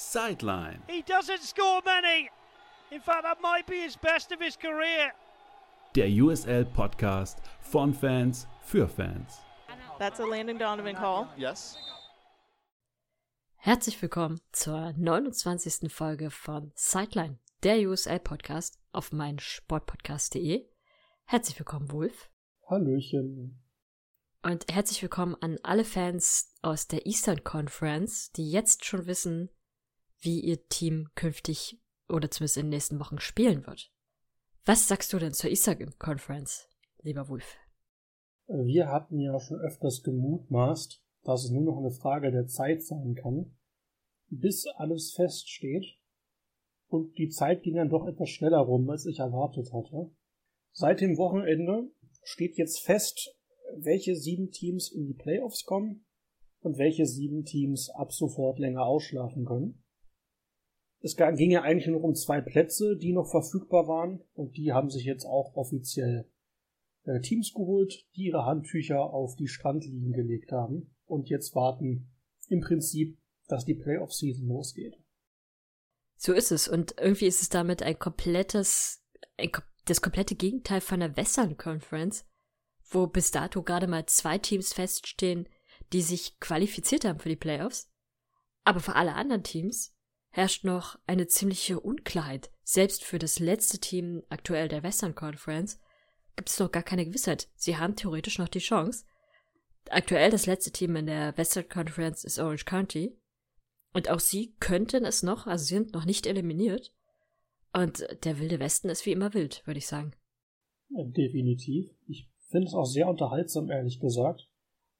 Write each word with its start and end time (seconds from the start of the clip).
Sideline. 0.00 0.82
He 0.88 1.02
doesn't 1.02 1.42
score 1.42 1.82
many. 1.84 2.30
In 2.90 3.00
fact, 3.00 3.22
that 3.22 3.40
might 3.42 3.66
be 3.66 3.82
his 3.82 3.96
best 3.96 4.32
of 4.32 4.40
his 4.40 4.56
career. 4.56 5.12
Der 5.94 6.08
USL 6.08 6.64
Podcast 6.64 7.38
von 7.60 7.92
Fans 7.92 8.46
für 8.62 8.88
Fans. 8.88 9.40
That's 9.98 10.18
a 10.18 10.24
Landon 10.24 10.58
Donovan 10.58 10.96
call. 10.96 11.28
Yes. 11.36 11.76
Herzlich 13.56 14.00
willkommen 14.00 14.40
zur 14.52 14.94
29. 14.96 15.92
Folge 15.92 16.30
von 16.30 16.72
Sideline, 16.74 17.38
der 17.62 17.86
USL 17.86 18.20
Podcast 18.20 18.78
auf 18.92 19.12
meinsportpodcast.de. 19.12 20.66
Herzlich 21.26 21.58
willkommen, 21.58 21.92
Wolf. 21.92 22.30
Hallöchen. 22.68 23.62
Und 24.42 24.64
herzlich 24.72 25.02
willkommen 25.02 25.36
an 25.42 25.58
alle 25.62 25.84
Fans 25.84 26.54
aus 26.62 26.88
der 26.88 27.04
Eastern 27.04 27.44
Conference, 27.44 28.32
die 28.32 28.50
jetzt 28.50 28.86
schon 28.86 29.06
wissen, 29.06 29.50
wie 30.20 30.40
ihr 30.40 30.66
Team 30.68 31.08
künftig 31.14 31.80
oder 32.08 32.30
zumindest 32.30 32.56
in 32.56 32.66
den 32.66 32.70
nächsten 32.70 33.00
Wochen 33.00 33.18
spielen 33.18 33.66
wird. 33.66 33.92
Was 34.64 34.88
sagst 34.88 35.12
du 35.12 35.18
denn 35.18 35.32
zur 35.32 35.50
Eastern 35.50 35.98
Conference, 35.98 36.68
lieber 37.02 37.28
Wolf? 37.28 37.56
Wir 38.46 38.88
hatten 38.88 39.20
ja 39.20 39.38
schon 39.38 39.60
öfters 39.60 40.02
gemutmaßt, 40.02 41.02
dass 41.22 41.44
es 41.44 41.50
nur 41.50 41.62
noch 41.62 41.78
eine 41.78 41.90
Frage 41.90 42.30
der 42.30 42.46
Zeit 42.46 42.82
sein 42.82 43.14
kann, 43.14 43.56
bis 44.28 44.66
alles 44.76 45.12
feststeht. 45.12 45.86
Und 46.88 47.16
die 47.18 47.28
Zeit 47.28 47.62
ging 47.62 47.76
dann 47.76 47.88
doch 47.88 48.06
etwas 48.06 48.30
schneller 48.30 48.58
rum, 48.58 48.88
als 48.90 49.06
ich 49.06 49.20
erwartet 49.20 49.72
hatte. 49.72 50.10
Seit 50.72 51.00
dem 51.00 51.16
Wochenende 51.16 51.90
steht 52.22 52.56
jetzt 52.58 52.80
fest, 52.80 53.36
welche 53.76 54.16
sieben 54.16 54.50
Teams 54.50 54.90
in 54.90 55.06
die 55.06 55.14
Playoffs 55.14 55.64
kommen 55.64 56.04
und 56.60 56.78
welche 56.78 57.06
sieben 57.06 57.44
Teams 57.44 57.90
ab 57.90 58.12
sofort 58.12 58.58
länger 58.58 58.84
ausschlafen 58.84 59.44
können. 59.44 59.84
Es 61.02 61.16
ging 61.16 61.50
ja 61.50 61.62
eigentlich 61.62 61.86
nur 61.86 62.04
um 62.04 62.14
zwei 62.14 62.40
Plätze, 62.40 62.96
die 62.96 63.12
noch 63.12 63.30
verfügbar 63.30 63.88
waren 63.88 64.22
und 64.34 64.56
die 64.56 64.72
haben 64.72 64.90
sich 64.90 65.04
jetzt 65.04 65.24
auch 65.24 65.54
offiziell 65.56 66.30
äh, 67.04 67.20
Teams 67.20 67.54
geholt, 67.54 68.06
die 68.16 68.26
ihre 68.26 68.44
Handtücher 68.44 69.00
auf 69.00 69.34
die 69.34 69.48
Strandliegen 69.48 70.12
gelegt 70.12 70.52
haben 70.52 70.94
und 71.06 71.30
jetzt 71.30 71.54
warten 71.54 72.10
im 72.48 72.60
Prinzip, 72.60 73.18
dass 73.48 73.64
die 73.64 73.74
Playoff-Season 73.74 74.46
losgeht. 74.46 74.96
So 76.16 76.34
ist 76.34 76.52
es 76.52 76.68
und 76.68 76.94
irgendwie 76.98 77.26
ist 77.26 77.40
es 77.40 77.48
damit 77.48 77.82
ein 77.82 77.98
komplettes, 77.98 79.02
ein, 79.38 79.50
das 79.86 80.02
komplette 80.02 80.34
Gegenteil 80.34 80.82
von 80.82 81.00
der 81.00 81.16
Western 81.16 81.56
Conference, 81.56 82.26
wo 82.90 83.06
bis 83.06 83.30
dato 83.30 83.62
gerade 83.62 83.86
mal 83.86 84.04
zwei 84.04 84.36
Teams 84.36 84.74
feststehen, 84.74 85.48
die 85.94 86.02
sich 86.02 86.38
qualifiziert 86.40 87.06
haben 87.06 87.20
für 87.20 87.30
die 87.30 87.36
Playoffs. 87.36 87.90
Aber 88.64 88.80
für 88.80 88.96
alle 88.96 89.14
anderen 89.14 89.42
Teams 89.42 89.96
herrscht 90.30 90.64
noch 90.64 90.98
eine 91.06 91.26
ziemliche 91.26 91.80
Unklarheit. 91.80 92.50
Selbst 92.62 93.04
für 93.04 93.18
das 93.18 93.38
letzte 93.38 93.78
Team 93.78 94.22
aktuell 94.28 94.68
der 94.68 94.82
Western 94.82 95.14
Conference 95.14 95.78
gibt 96.36 96.48
es 96.48 96.58
noch 96.58 96.70
gar 96.70 96.82
keine 96.82 97.04
Gewissheit. 97.04 97.48
Sie 97.56 97.76
haben 97.76 97.96
theoretisch 97.96 98.38
noch 98.38 98.48
die 98.48 98.60
Chance. 98.60 99.04
Aktuell 99.90 100.30
das 100.30 100.46
letzte 100.46 100.70
Team 100.70 100.96
in 100.96 101.06
der 101.06 101.36
Western 101.36 101.68
Conference 101.68 102.24
ist 102.24 102.38
Orange 102.38 102.64
County. 102.64 103.16
Und 103.92 104.08
auch 104.08 104.20
sie 104.20 104.54
könnten 104.60 105.04
es 105.04 105.22
noch, 105.22 105.46
also 105.46 105.64
sie 105.64 105.74
sind 105.74 105.92
noch 105.92 106.04
nicht 106.04 106.26
eliminiert. 106.26 106.94
Und 107.72 108.06
der 108.24 108.38
wilde 108.38 108.60
Westen 108.60 108.88
ist 108.88 109.04
wie 109.06 109.12
immer 109.12 109.34
wild, 109.34 109.66
würde 109.66 109.78
ich 109.78 109.86
sagen. 109.86 110.12
Definitiv. 110.90 111.90
Ich 112.06 112.28
finde 112.50 112.68
es 112.68 112.74
auch 112.74 112.84
sehr 112.84 113.08
unterhaltsam, 113.08 113.70
ehrlich 113.70 114.00
gesagt. 114.00 114.48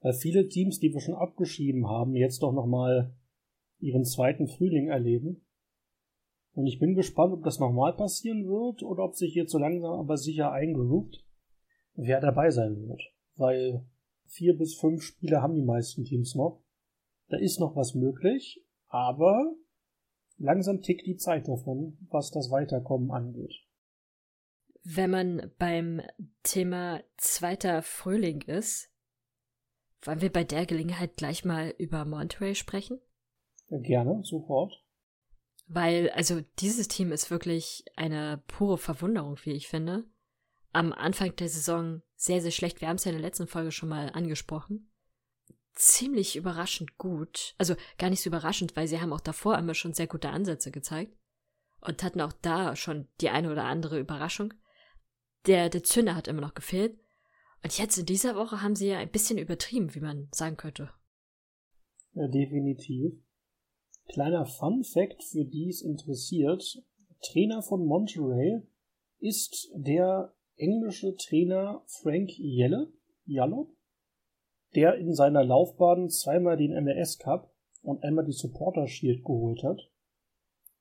Weil 0.01 0.15
viele 0.15 0.49
Teams, 0.49 0.81
die 0.81 0.93
wir 0.93 1.01
schon 1.01 1.15
abgeschrieben 1.15 1.89
haben, 1.89 2.17
jetzt 2.17 2.43
doch 2.43 2.53
nochmal 2.53 3.15
ihren 3.81 4.05
zweiten 4.05 4.47
Frühling 4.47 4.89
erleben. 4.89 5.45
Und 6.53 6.67
ich 6.67 6.79
bin 6.79 6.95
gespannt, 6.95 7.33
ob 7.33 7.45
das 7.45 7.59
nochmal 7.59 7.95
passieren 7.95 8.47
wird 8.47 8.83
oder 8.83 9.05
ob 9.05 9.15
sich 9.15 9.35
jetzt 9.35 9.53
so 9.53 9.59
langsam 9.59 9.99
aber 9.99 10.17
sicher 10.17 10.53
eingeruft, 10.53 11.25
wer 11.95 12.21
dabei 12.21 12.51
sein 12.51 12.77
wird. 12.89 13.03
Weil 13.37 13.87
vier 14.27 14.57
bis 14.57 14.75
fünf 14.75 15.03
Spiele 15.03 15.43
haben 15.43 15.55
die 15.55 15.65
meisten 15.65 16.05
Teams 16.05 16.35
noch. 16.35 16.63
Da 17.29 17.39
ist 17.39 17.61
noch 17.61 17.77
was 17.77 17.95
möglich, 17.95 18.65
aber 18.89 19.55
langsam 20.39 20.83
tickt 20.83 21.07
die 21.07 21.17
Zeit 21.17 21.47
davon, 21.47 21.97
was 22.11 22.31
das 22.31 22.51
Weiterkommen 22.51 23.11
angeht. 23.11 23.55
Wenn 24.83 25.11
man 25.11 25.53
beim 25.59 26.01
Thema 26.43 27.03
zweiter 27.17 27.83
Frühling 27.83 28.41
ist, 28.43 28.91
wollen 30.03 30.23
wir 30.23 30.33
bei 30.33 30.45
der 30.45 30.65
Gelegenheit 30.67 31.17
gleich 31.17 31.45
mal 31.45 31.75
über 31.79 32.05
Monterey 32.05 32.55
sprechen? 32.55 32.99
Gerne, 33.71 34.23
sofort. 34.25 34.73
Weil, 35.69 36.11
also 36.11 36.41
dieses 36.59 36.89
Team 36.89 37.13
ist 37.13 37.31
wirklich 37.31 37.85
eine 37.95 38.43
pure 38.49 38.77
Verwunderung, 38.77 39.39
wie 39.45 39.53
ich 39.53 39.69
finde. 39.69 40.05
Am 40.73 40.93
Anfang 40.93 41.35
der 41.37 41.49
Saison 41.49 42.03
sehr, 42.17 42.41
sehr 42.41 42.51
schlecht. 42.51 42.81
Wir 42.81 42.89
haben 42.89 42.97
es 42.97 43.05
ja 43.05 43.13
in 43.13 43.19
der 43.19 43.27
letzten 43.27 43.47
Folge 43.47 43.71
schon 43.71 43.89
mal 43.89 44.11
angesprochen. 44.11 44.91
Ziemlich 45.75 46.35
überraschend 46.35 46.99
gut. 46.99 47.55
Also 47.59 47.77
gar 47.99 48.11
nicht 48.11 48.21
so 48.21 48.31
überraschend, 48.31 48.75
weil 48.77 48.89
sie 48.89 49.01
haben 49.01 49.13
auch 49.13 49.21
davor 49.21 49.57
immer 49.59 49.75
schon 49.75 49.95
sehr 49.95 50.09
gute 50.09 50.31
Ansätze 50.31 50.73
gezeigt. 50.73 51.17
Und 51.81 52.03
hatten 52.03 52.21
auch 52.21 52.33
da 52.33 52.77
schon 52.77 53.09
die 53.21 53.31
eine 53.31 53.51
oder 53.51 53.65
andere 53.65 53.99
Überraschung. 53.99 54.53
Der, 55.47 55.71
der 55.71 55.85
Zünder 55.85 56.17
hat 56.17 56.29
immer 56.29 56.43
noch 56.43 56.55
gefehlt. 56.55 56.99
Und 57.63 57.79
jetzt 57.79 57.97
in 57.97 58.07
dieser 58.07 58.35
Woche 58.35 58.61
haben 58.61 58.75
sie 58.75 58.89
ja 58.89 58.99
ein 58.99 59.11
bisschen 59.11 59.39
übertrieben, 59.39 59.95
wie 59.95 60.01
man 60.01 60.29
sagen 60.33 60.57
könnte. 60.57 60.91
Ja, 62.13 62.27
definitiv. 62.27 63.13
Kleiner 64.13 64.45
Fun 64.45 64.83
Fact 64.83 65.23
für 65.23 65.45
die 65.45 65.69
es 65.69 65.83
interessiert. 65.83 66.83
Trainer 67.23 67.63
von 67.63 67.87
Monterey 67.87 68.61
ist 69.21 69.71
der 69.73 70.35
englische 70.57 71.15
Trainer 71.15 71.85
Frank 71.87 72.37
Yelle, 72.37 72.93
Yallop, 73.25 73.69
der 74.75 74.97
in 74.97 75.15
seiner 75.15 75.45
Laufbahn 75.45 76.09
zweimal 76.09 76.57
den 76.57 76.73
MLS 76.83 77.19
Cup 77.19 77.55
und 77.83 78.03
einmal 78.03 78.25
die 78.25 78.33
Supporter 78.33 78.89
Shield 78.89 79.25
geholt 79.25 79.63
hat. 79.63 79.81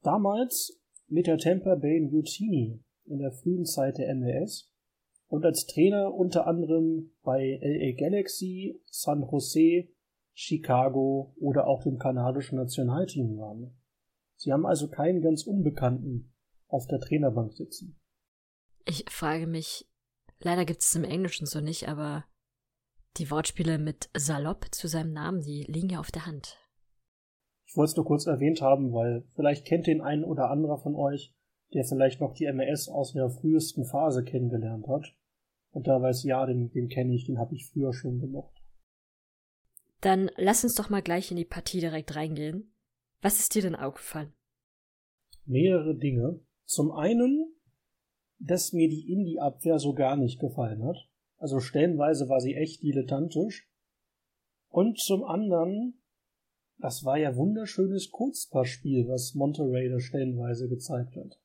Damals 0.02 0.82
mit 1.08 1.28
der 1.28 1.38
Tampa 1.38 1.76
Bay 1.76 2.00
Mutiny 2.00 2.80
in 3.06 3.20
der 3.20 3.32
frühen 3.32 3.66
Zeit 3.66 4.00
der 4.00 4.16
MLS 4.16 4.72
und 5.28 5.46
als 5.46 5.68
Trainer 5.68 6.16
unter 6.16 6.48
anderem 6.48 7.12
bei 7.22 7.60
LA 7.62 7.92
Galaxy, 7.92 8.82
San 8.90 9.22
Jose, 9.22 9.88
Chicago 10.42 11.36
oder 11.38 11.68
auch 11.68 11.84
dem 11.84 11.98
kanadischen 11.98 12.58
Nationalteam 12.58 13.38
waren. 13.38 13.78
Sie 14.38 14.54
haben 14.54 14.66
also 14.66 14.88
keinen 14.88 15.22
ganz 15.22 15.44
Unbekannten 15.44 16.34
auf 16.70 16.88
der 16.88 17.02
Trainerbank 17.02 17.54
sitzen. 17.54 18.00
Ich 18.86 19.04
frage 19.10 19.48
mich, 19.48 19.86
leider 20.40 20.64
gibt 20.64 20.80
es 20.80 20.96
im 20.96 21.04
Englischen 21.04 21.46
so 21.46 21.60
nicht, 21.60 21.90
aber 21.90 22.24
die 23.18 23.30
Wortspiele 23.30 23.80
mit 23.80 24.10
salopp 24.16 24.68
zu 24.72 24.88
seinem 24.88 25.12
Namen, 25.12 25.42
die 25.42 25.64
liegen 25.64 25.90
ja 25.90 26.00
auf 26.00 26.12
der 26.12 26.26
Hand. 26.26 26.58
Ich 27.68 27.76
wollte 27.76 27.90
es 27.90 27.96
nur 27.98 28.06
kurz 28.06 28.26
erwähnt 28.26 28.62
haben, 28.62 28.94
weil 28.94 29.26
vielleicht 29.36 29.68
kennt 29.68 29.88
den 29.88 30.00
einen 30.00 30.24
oder 30.24 30.50
anderer 30.50 30.78
von 30.78 30.96
euch, 30.96 31.36
der 31.74 31.84
vielleicht 31.84 32.22
noch 32.22 32.34
die 32.34 32.50
MLS 32.50 32.88
aus 32.88 33.12
der 33.12 33.30
frühesten 33.30 33.84
Phase 33.84 34.24
kennengelernt 34.24 34.88
hat. 34.88 35.14
Und 35.72 35.88
da 35.88 36.02
weiß 36.02 36.24
ja, 36.24 36.46
den, 36.46 36.72
den 36.72 36.88
kenne 36.88 37.14
ich, 37.14 37.26
den 37.26 37.40
habe 37.40 37.56
ich 37.56 37.70
früher 37.70 37.94
schon 37.94 38.20
gemocht. 38.20 38.59
Dann 40.02 40.32
lass 40.38 40.64
uns 40.64 40.76
doch 40.76 40.90
mal 40.90 41.02
gleich 41.02 41.32
in 41.32 41.38
die 41.38 41.46
Partie 41.46 41.80
direkt 41.80 42.16
reingehen. 42.16 42.74
Was 43.22 43.40
ist 43.40 43.54
dir 43.56 43.62
denn 43.62 43.76
aufgefallen? 43.76 44.34
Mehrere 45.46 45.96
Dinge. 45.96 46.40
Zum 46.66 46.92
einen, 46.92 47.54
dass 48.40 48.72
mir 48.72 48.88
die 48.88 49.12
Indie-Abwehr 49.12 49.80
so 49.80 49.94
gar 49.94 50.16
nicht 50.16 50.40
gefallen 50.40 50.86
hat. 50.86 51.10
Also 51.38 51.60
stellenweise 51.60 52.30
war 52.30 52.40
sie 52.40 52.56
echt 52.56 52.82
dilettantisch. 52.84 53.70
Und 54.70 55.00
zum 55.00 55.24
anderen, 55.24 56.02
das 56.78 57.04
war 57.04 57.18
ja 57.18 57.36
wunderschönes 57.36 58.12
Kurzpassspiel, 58.12 59.08
was 59.08 59.34
Monterey 59.36 59.90
da 59.90 60.00
stellenweise 60.00 60.70
gezeigt 60.70 61.16
hat. 61.16 61.40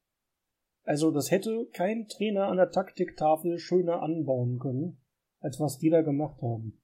Also 0.85 1.11
das 1.11 1.31
hätte 1.31 1.67
kein 1.73 2.07
Trainer 2.07 2.49
an 2.49 2.59
der 2.59 2.71
Taktiktafel 2.71 3.59
schöner 3.59 4.03
anbauen 4.03 4.59
können, 4.59 5.01
als 5.41 5.59
was 5.59 5.79
die 5.79 5.91
da 5.91 6.03
gemacht 6.03 6.41
haben. 6.43 6.81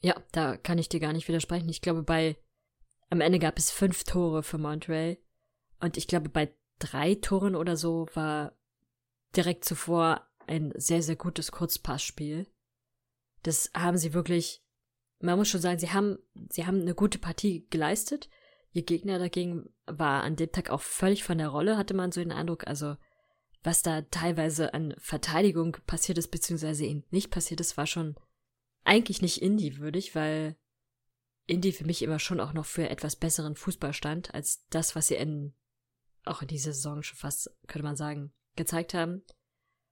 Ja, 0.00 0.22
da 0.32 0.56
kann 0.56 0.78
ich 0.78 0.88
dir 0.88 1.00
gar 1.00 1.12
nicht 1.12 1.28
widersprechen. 1.28 1.68
Ich 1.68 1.80
glaube, 1.80 2.02
bei 2.02 2.36
am 3.10 3.20
Ende 3.20 3.38
gab 3.38 3.58
es 3.58 3.70
fünf 3.70 4.04
Tore 4.04 4.42
für 4.42 4.58
Montreal 4.58 5.18
und 5.80 5.96
ich 5.96 6.06
glaube, 6.06 6.28
bei 6.28 6.52
drei 6.78 7.14
Toren 7.14 7.54
oder 7.54 7.76
so 7.76 8.06
war 8.14 8.52
direkt 9.36 9.64
zuvor 9.64 10.26
ein 10.46 10.72
sehr, 10.76 11.02
sehr 11.02 11.16
gutes 11.16 11.52
Kurzpassspiel. 11.52 12.46
Das 13.42 13.70
haben 13.74 13.96
sie 13.96 14.14
wirklich, 14.14 14.62
man 15.20 15.38
muss 15.38 15.48
schon 15.48 15.60
sagen, 15.60 15.78
sie 15.78 15.90
haben, 15.90 16.18
sie 16.50 16.66
haben 16.66 16.80
eine 16.80 16.94
gute 16.94 17.18
Partie 17.18 17.66
geleistet. 17.70 18.28
Ihr 18.72 18.82
Gegner 18.82 19.18
dagegen 19.18 19.70
war 19.86 20.22
an 20.22 20.36
dem 20.36 20.50
Tag 20.50 20.70
auch 20.70 20.80
völlig 20.80 21.24
von 21.24 21.38
der 21.38 21.48
Rolle, 21.48 21.76
hatte 21.76 21.94
man 21.94 22.12
so 22.12 22.20
den 22.20 22.32
Eindruck. 22.32 22.66
Also, 22.66 22.96
was 23.62 23.82
da 23.82 24.02
teilweise 24.02 24.74
an 24.74 24.94
Verteidigung 24.98 25.76
passiert 25.86 26.18
ist, 26.18 26.28
beziehungsweise 26.28 26.84
eben 26.84 27.04
nicht 27.10 27.30
passiert 27.30 27.60
ist, 27.60 27.76
war 27.76 27.86
schon 27.86 28.16
eigentlich 28.84 29.22
nicht 29.22 29.42
Indie-würdig, 29.42 30.14
weil 30.14 30.56
Indy 31.46 31.72
für 31.72 31.84
mich 31.84 32.02
immer 32.02 32.18
schon 32.18 32.40
auch 32.40 32.52
noch 32.52 32.66
für 32.66 32.88
etwas 32.88 33.16
besseren 33.16 33.56
Fußball 33.56 33.92
stand, 33.92 34.32
als 34.34 34.66
das, 34.68 34.94
was 34.94 35.08
sie 35.08 35.16
in, 35.16 35.54
auch 36.24 36.42
in 36.42 36.48
dieser 36.48 36.72
Saison 36.72 37.02
schon 37.02 37.16
fast, 37.16 37.50
könnte 37.66 37.84
man 37.84 37.96
sagen, 37.96 38.32
gezeigt 38.56 38.94
haben. 38.94 39.22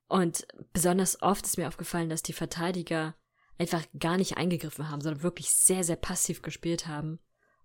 Und 0.08 0.46
besonders 0.72 1.20
oft 1.22 1.44
ist 1.44 1.58
mir 1.58 1.68
aufgefallen, 1.68 2.08
dass 2.08 2.22
die 2.22 2.32
Verteidiger 2.32 3.14
einfach 3.58 3.84
gar 3.98 4.16
nicht 4.16 4.36
eingegriffen 4.36 4.90
haben, 4.90 5.00
sondern 5.00 5.22
wirklich 5.22 5.50
sehr, 5.50 5.84
sehr 5.84 5.96
passiv 5.96 6.42
gespielt 6.42 6.86
haben 6.86 7.18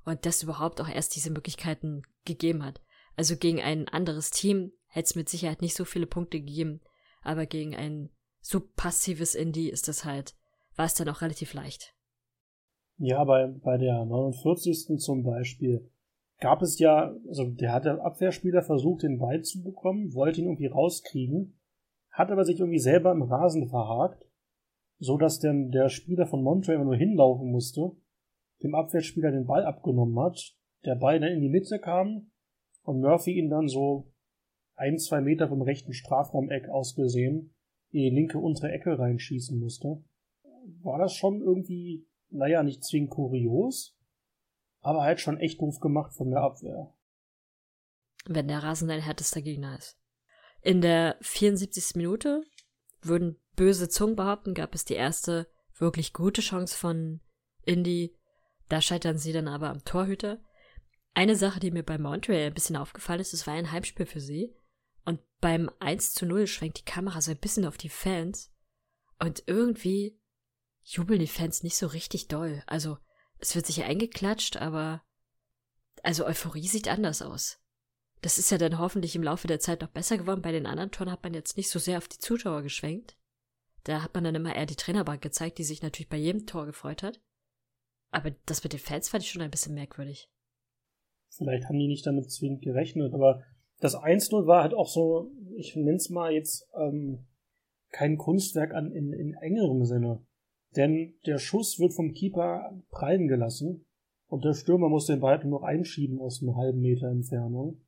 und 0.05 0.25
das 0.25 0.43
überhaupt 0.43 0.79
auch 0.79 0.87
erst 0.87 1.15
diese 1.15 1.31
Möglichkeiten 1.31 2.03
gegeben 2.25 2.63
hat. 2.63 2.81
Also 3.15 3.35
gegen 3.35 3.61
ein 3.61 3.87
anderes 3.89 4.29
Team 4.29 4.71
hätte 4.85 5.07
es 5.07 5.15
mit 5.15 5.27
Sicherheit 5.27 5.61
nicht 5.61 5.75
so 5.75 5.85
viele 5.85 6.07
Punkte 6.07 6.39
gegeben, 6.39 6.81
aber 7.21 7.45
gegen 7.45 7.75
ein 7.75 8.09
so 8.41 8.59
passives 8.59 9.35
Indie 9.35 9.69
ist 9.69 9.87
das 9.87 10.05
halt, 10.05 10.35
war 10.77 10.85
es 10.85 10.93
dann 10.93 11.09
auch 11.09 11.21
relativ 11.21 11.53
leicht. 11.53 11.93
Ja, 12.97 13.23
bei, 13.25 13.47
bei 13.47 13.77
der 13.77 14.05
49. 14.05 14.97
zum 14.99 15.23
Beispiel 15.23 15.91
gab 16.39 16.61
es 16.61 16.79
ja, 16.79 17.15
also 17.27 17.49
der 17.49 17.73
hat 17.73 17.85
der 17.85 18.03
Abwehrspieler 18.03 18.61
versucht, 18.61 19.03
den 19.03 19.19
Ball 19.19 19.41
zu 19.41 19.63
bekommen, 19.63 20.13
wollte 20.13 20.41
ihn 20.41 20.47
irgendwie 20.47 20.67
rauskriegen, 20.67 21.59
hat 22.11 22.31
aber 22.31 22.45
sich 22.45 22.59
irgendwie 22.59 22.79
selber 22.79 23.11
im 23.11 23.23
Rasen 23.23 23.67
verhakt, 23.69 24.25
so 24.99 25.17
dass 25.17 25.39
dann 25.39 25.71
der 25.71 25.89
Spieler 25.89 26.25
von 26.25 26.41
immer 26.41 26.83
nur 26.83 26.95
hinlaufen 26.95 27.51
musste, 27.51 27.91
dem 28.63 28.73
Abwehrspieler 28.73 29.31
den 29.31 29.45
Ball 29.45 29.65
abgenommen 29.65 30.19
hat, 30.19 30.55
der 30.85 30.95
Ball 30.95 31.19
dann 31.19 31.31
in 31.31 31.41
die 31.41 31.49
Mitte 31.49 31.79
kam 31.79 32.31
und 32.83 33.01
Murphy 33.01 33.31
ihn 33.31 33.49
dann 33.49 33.67
so 33.67 34.11
ein, 34.75 34.97
zwei 34.97 35.21
Meter 35.21 35.49
vom 35.49 35.61
rechten 35.61 35.93
Strafraumeck 35.93 36.69
aus 36.69 36.95
gesehen 36.95 37.53
in 37.89 38.01
die 38.01 38.09
linke 38.09 38.39
untere 38.39 38.71
Ecke 38.71 38.97
reinschießen 38.97 39.57
musste. 39.59 40.03
War 40.83 40.99
das 40.99 41.13
schon 41.13 41.41
irgendwie, 41.41 42.07
naja, 42.29 42.63
nicht 42.63 42.83
zwingend 42.83 43.11
kurios, 43.11 43.97
aber 44.81 45.01
halt 45.03 45.19
schon 45.19 45.39
echt 45.39 45.61
doof 45.61 45.79
gemacht 45.79 46.13
von 46.13 46.29
der 46.29 46.41
Abwehr. 46.41 46.93
Wenn 48.25 48.47
der 48.47 48.63
Rasen 48.63 48.87
dein 48.87 49.01
härtester 49.01 49.41
Gegner 49.41 49.77
ist. 49.77 49.97
In 50.61 50.81
der 50.81 51.17
74. 51.21 51.95
Minute 51.95 52.43
würden 53.01 53.39
böse 53.55 53.89
Zungen 53.89 54.15
behaupten, 54.15 54.53
gab 54.53 54.75
es 54.75 54.85
die 54.85 54.95
erste 54.95 55.47
wirklich 55.77 56.13
gute 56.13 56.41
Chance 56.41 56.75
von 56.77 57.21
Indy. 57.63 58.15
Da 58.69 58.81
scheitern 58.81 59.17
sie 59.17 59.31
dann 59.31 59.47
aber 59.47 59.69
am 59.69 59.85
Torhüter. 59.85 60.39
Eine 61.13 61.35
Sache, 61.35 61.59
die 61.59 61.71
mir 61.71 61.83
bei 61.83 61.97
Montreal 61.97 62.47
ein 62.47 62.53
bisschen 62.53 62.75
aufgefallen 62.75 63.21
ist, 63.21 63.33
es 63.33 63.47
war 63.47 63.53
ein 63.53 63.71
Heimspiel 63.71 64.05
für 64.05 64.19
sie. 64.19 64.53
Und 65.05 65.19
beim 65.39 65.71
1 65.79 66.13
zu 66.13 66.25
0 66.25 66.47
schwenkt 66.47 66.79
die 66.79 66.85
Kamera 66.85 67.21
so 67.21 67.31
ein 67.31 67.39
bisschen 67.39 67.65
auf 67.65 67.77
die 67.77 67.89
Fans. 67.89 68.53
Und 69.19 69.43
irgendwie 69.47 70.19
jubeln 70.87 71.19
die 71.19 71.27
Fans 71.27 71.63
nicht 71.63 71.75
so 71.75 71.87
richtig 71.87 72.27
doll. 72.27 72.63
Also, 72.65 72.97
es 73.39 73.55
wird 73.55 73.65
sich 73.65 73.83
eingeklatscht, 73.83 74.57
aber 74.57 75.03
also 76.01 76.25
Euphorie 76.25 76.67
sieht 76.67 76.87
anders 76.87 77.21
aus. 77.21 77.59
Das 78.21 78.37
ist 78.37 78.49
ja 78.49 78.57
dann 78.57 78.79
hoffentlich 78.79 79.15
im 79.15 79.23
Laufe 79.23 79.47
der 79.47 79.59
Zeit 79.59 79.81
noch 79.81 79.89
besser 79.89 80.17
geworden. 80.17 80.41
Bei 80.41 80.51
den 80.51 80.65
anderen 80.65 80.91
Toren 80.91 81.11
hat 81.11 81.23
man 81.23 81.33
jetzt 81.33 81.57
nicht 81.57 81.69
so 81.69 81.77
sehr 81.77 81.97
auf 81.97 82.07
die 82.07 82.17
Zuschauer 82.17 82.63
geschwenkt. 82.63 83.17
Da 83.83 84.01
hat 84.01 84.13
man 84.15 84.23
dann 84.23 84.35
immer 84.35 84.55
eher 84.55 84.65
die 84.65 84.75
Trainerbank 84.75 85.21
gezeigt, 85.21 85.57
die 85.57 85.63
sich 85.63 85.81
natürlich 85.81 86.09
bei 86.09 86.17
jedem 86.17 86.45
Tor 86.45 86.65
gefreut 86.65 87.03
hat. 87.03 87.21
Aber 88.09 88.31
das 88.45 88.63
mit 88.63 88.73
den 88.73 88.79
Fans 88.79 89.09
fand 89.09 89.23
ich 89.23 89.31
schon 89.31 89.41
ein 89.41 89.51
bisschen 89.51 89.75
merkwürdig. 89.75 90.29
Vielleicht 91.29 91.65
haben 91.65 91.77
die 91.77 91.87
nicht 91.87 92.05
damit 92.05 92.31
zwingend 92.31 92.63
gerechnet, 92.63 93.13
aber 93.13 93.43
das 93.79 93.95
1-0 93.95 94.47
war 94.47 94.63
halt 94.63 94.73
auch 94.73 94.87
so, 94.87 95.29
ich 95.55 95.75
nenn's 95.75 96.09
mal 96.09 96.31
jetzt, 96.31 96.67
ähm, 96.75 97.27
kein 97.91 98.17
Kunstwerk 98.17 98.73
an, 98.73 98.91
in, 98.91 99.13
in 99.13 99.33
engerem 99.35 99.85
Sinne. 99.85 100.25
Denn 100.75 101.15
der 101.25 101.37
Schuss 101.37 101.79
wird 101.79 101.93
vom 101.93 102.11
Keeper 102.13 102.71
prallen 102.89 103.27
gelassen 103.27 103.85
und 104.27 104.43
der 104.43 104.53
Stürmer 104.53 104.89
muss 104.89 105.05
den 105.05 105.21
Ball 105.21 105.43
nur 105.45 105.65
einschieben 105.65 106.19
aus 106.19 106.41
einem 106.41 106.55
halben 106.55 106.81
Meter 106.81 107.07
Entfernung. 107.07 107.81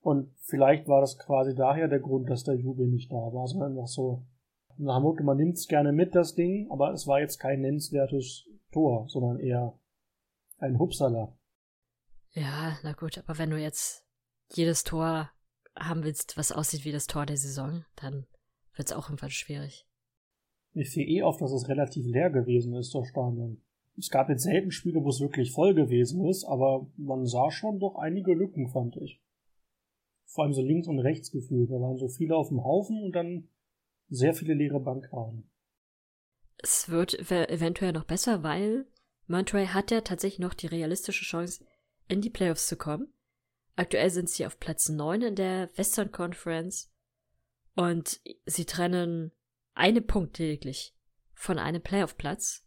Und 0.00 0.32
vielleicht 0.40 0.88
war 0.88 1.00
das 1.00 1.18
quasi 1.18 1.54
daher 1.54 1.88
der 1.88 2.00
Grund, 2.00 2.30
dass 2.30 2.44
der 2.44 2.54
Jubel 2.54 2.86
nicht 2.86 3.10
da 3.10 3.16
war, 3.16 3.46
sondern 3.46 3.72
einfach 3.72 3.88
so, 3.88 4.24
nach 4.78 5.00
Motto, 5.00 5.24
man 5.24 5.36
nimmt's 5.36 5.66
gerne 5.68 5.92
mit, 5.92 6.14
das 6.14 6.34
Ding, 6.34 6.70
aber 6.70 6.92
es 6.92 7.06
war 7.06 7.20
jetzt 7.20 7.38
kein 7.38 7.60
nennenswertes 7.60 8.48
Tor, 8.72 9.06
sondern 9.08 9.38
eher 9.38 9.78
ein 10.58 10.78
Hupsala. 10.78 11.36
Ja, 12.32 12.78
na 12.82 12.92
gut, 12.92 13.18
aber 13.18 13.38
wenn 13.38 13.50
du 13.50 13.58
jetzt 13.58 14.04
jedes 14.52 14.84
Tor 14.84 15.30
haben 15.74 16.04
willst, 16.04 16.36
was 16.36 16.52
aussieht 16.52 16.84
wie 16.84 16.92
das 16.92 17.06
Tor 17.06 17.26
der 17.26 17.36
Saison, 17.36 17.84
dann 17.96 18.26
wird's 18.74 18.92
auch 18.92 19.08
irgendwann 19.08 19.30
schwierig. 19.30 19.85
Mir 20.76 20.84
fiel 20.84 21.08
eh 21.08 21.22
auf, 21.22 21.38
dass 21.38 21.52
es 21.52 21.70
relativ 21.70 22.04
leer 22.06 22.28
gewesen 22.28 22.74
ist, 22.74 22.94
das 22.94 23.06
Stadion. 23.06 23.62
Es 23.96 24.10
gab 24.10 24.28
jetzt 24.28 24.42
selten 24.42 24.70
Spiele, 24.70 25.02
wo 25.02 25.08
es 25.08 25.20
wirklich 25.20 25.52
voll 25.52 25.72
gewesen 25.72 26.26
ist, 26.26 26.44
aber 26.44 26.86
man 26.98 27.24
sah 27.24 27.50
schon 27.50 27.78
doch 27.80 27.96
einige 27.96 28.34
Lücken, 28.34 28.68
fand 28.68 28.94
ich. 28.98 29.22
Vor 30.26 30.44
allem 30.44 30.52
so 30.52 30.60
links 30.60 30.86
und 30.86 30.98
rechts 30.98 31.30
gefühlt. 31.30 31.70
Da 31.70 31.76
waren 31.76 31.96
so 31.96 32.08
viele 32.08 32.36
auf 32.36 32.48
dem 32.48 32.62
Haufen 32.62 33.02
und 33.04 33.12
dann 33.12 33.48
sehr 34.10 34.34
viele 34.34 34.52
leere 34.52 34.78
Bankreihen. 34.78 35.48
Es 36.58 36.90
wird 36.90 37.18
eventuell 37.18 37.92
noch 37.92 38.04
besser, 38.04 38.42
weil 38.42 38.86
Monterey 39.28 39.68
hat 39.68 39.90
ja 39.90 40.02
tatsächlich 40.02 40.40
noch 40.40 40.52
die 40.52 40.66
realistische 40.66 41.24
Chance, 41.24 41.64
in 42.06 42.20
die 42.20 42.28
Playoffs 42.28 42.66
zu 42.66 42.76
kommen. 42.76 43.08
Aktuell 43.76 44.10
sind 44.10 44.28
sie 44.28 44.44
auf 44.44 44.60
Platz 44.60 44.90
9 44.90 45.22
in 45.22 45.36
der 45.36 45.70
Western 45.76 46.12
Conference 46.12 46.92
und 47.76 48.20
sie 48.44 48.66
trennen 48.66 49.32
eine 49.76 50.00
Punkt 50.00 50.38
lediglich 50.38 50.96
von 51.34 51.58
einem 51.58 51.82
Playoff-Platz, 51.82 52.66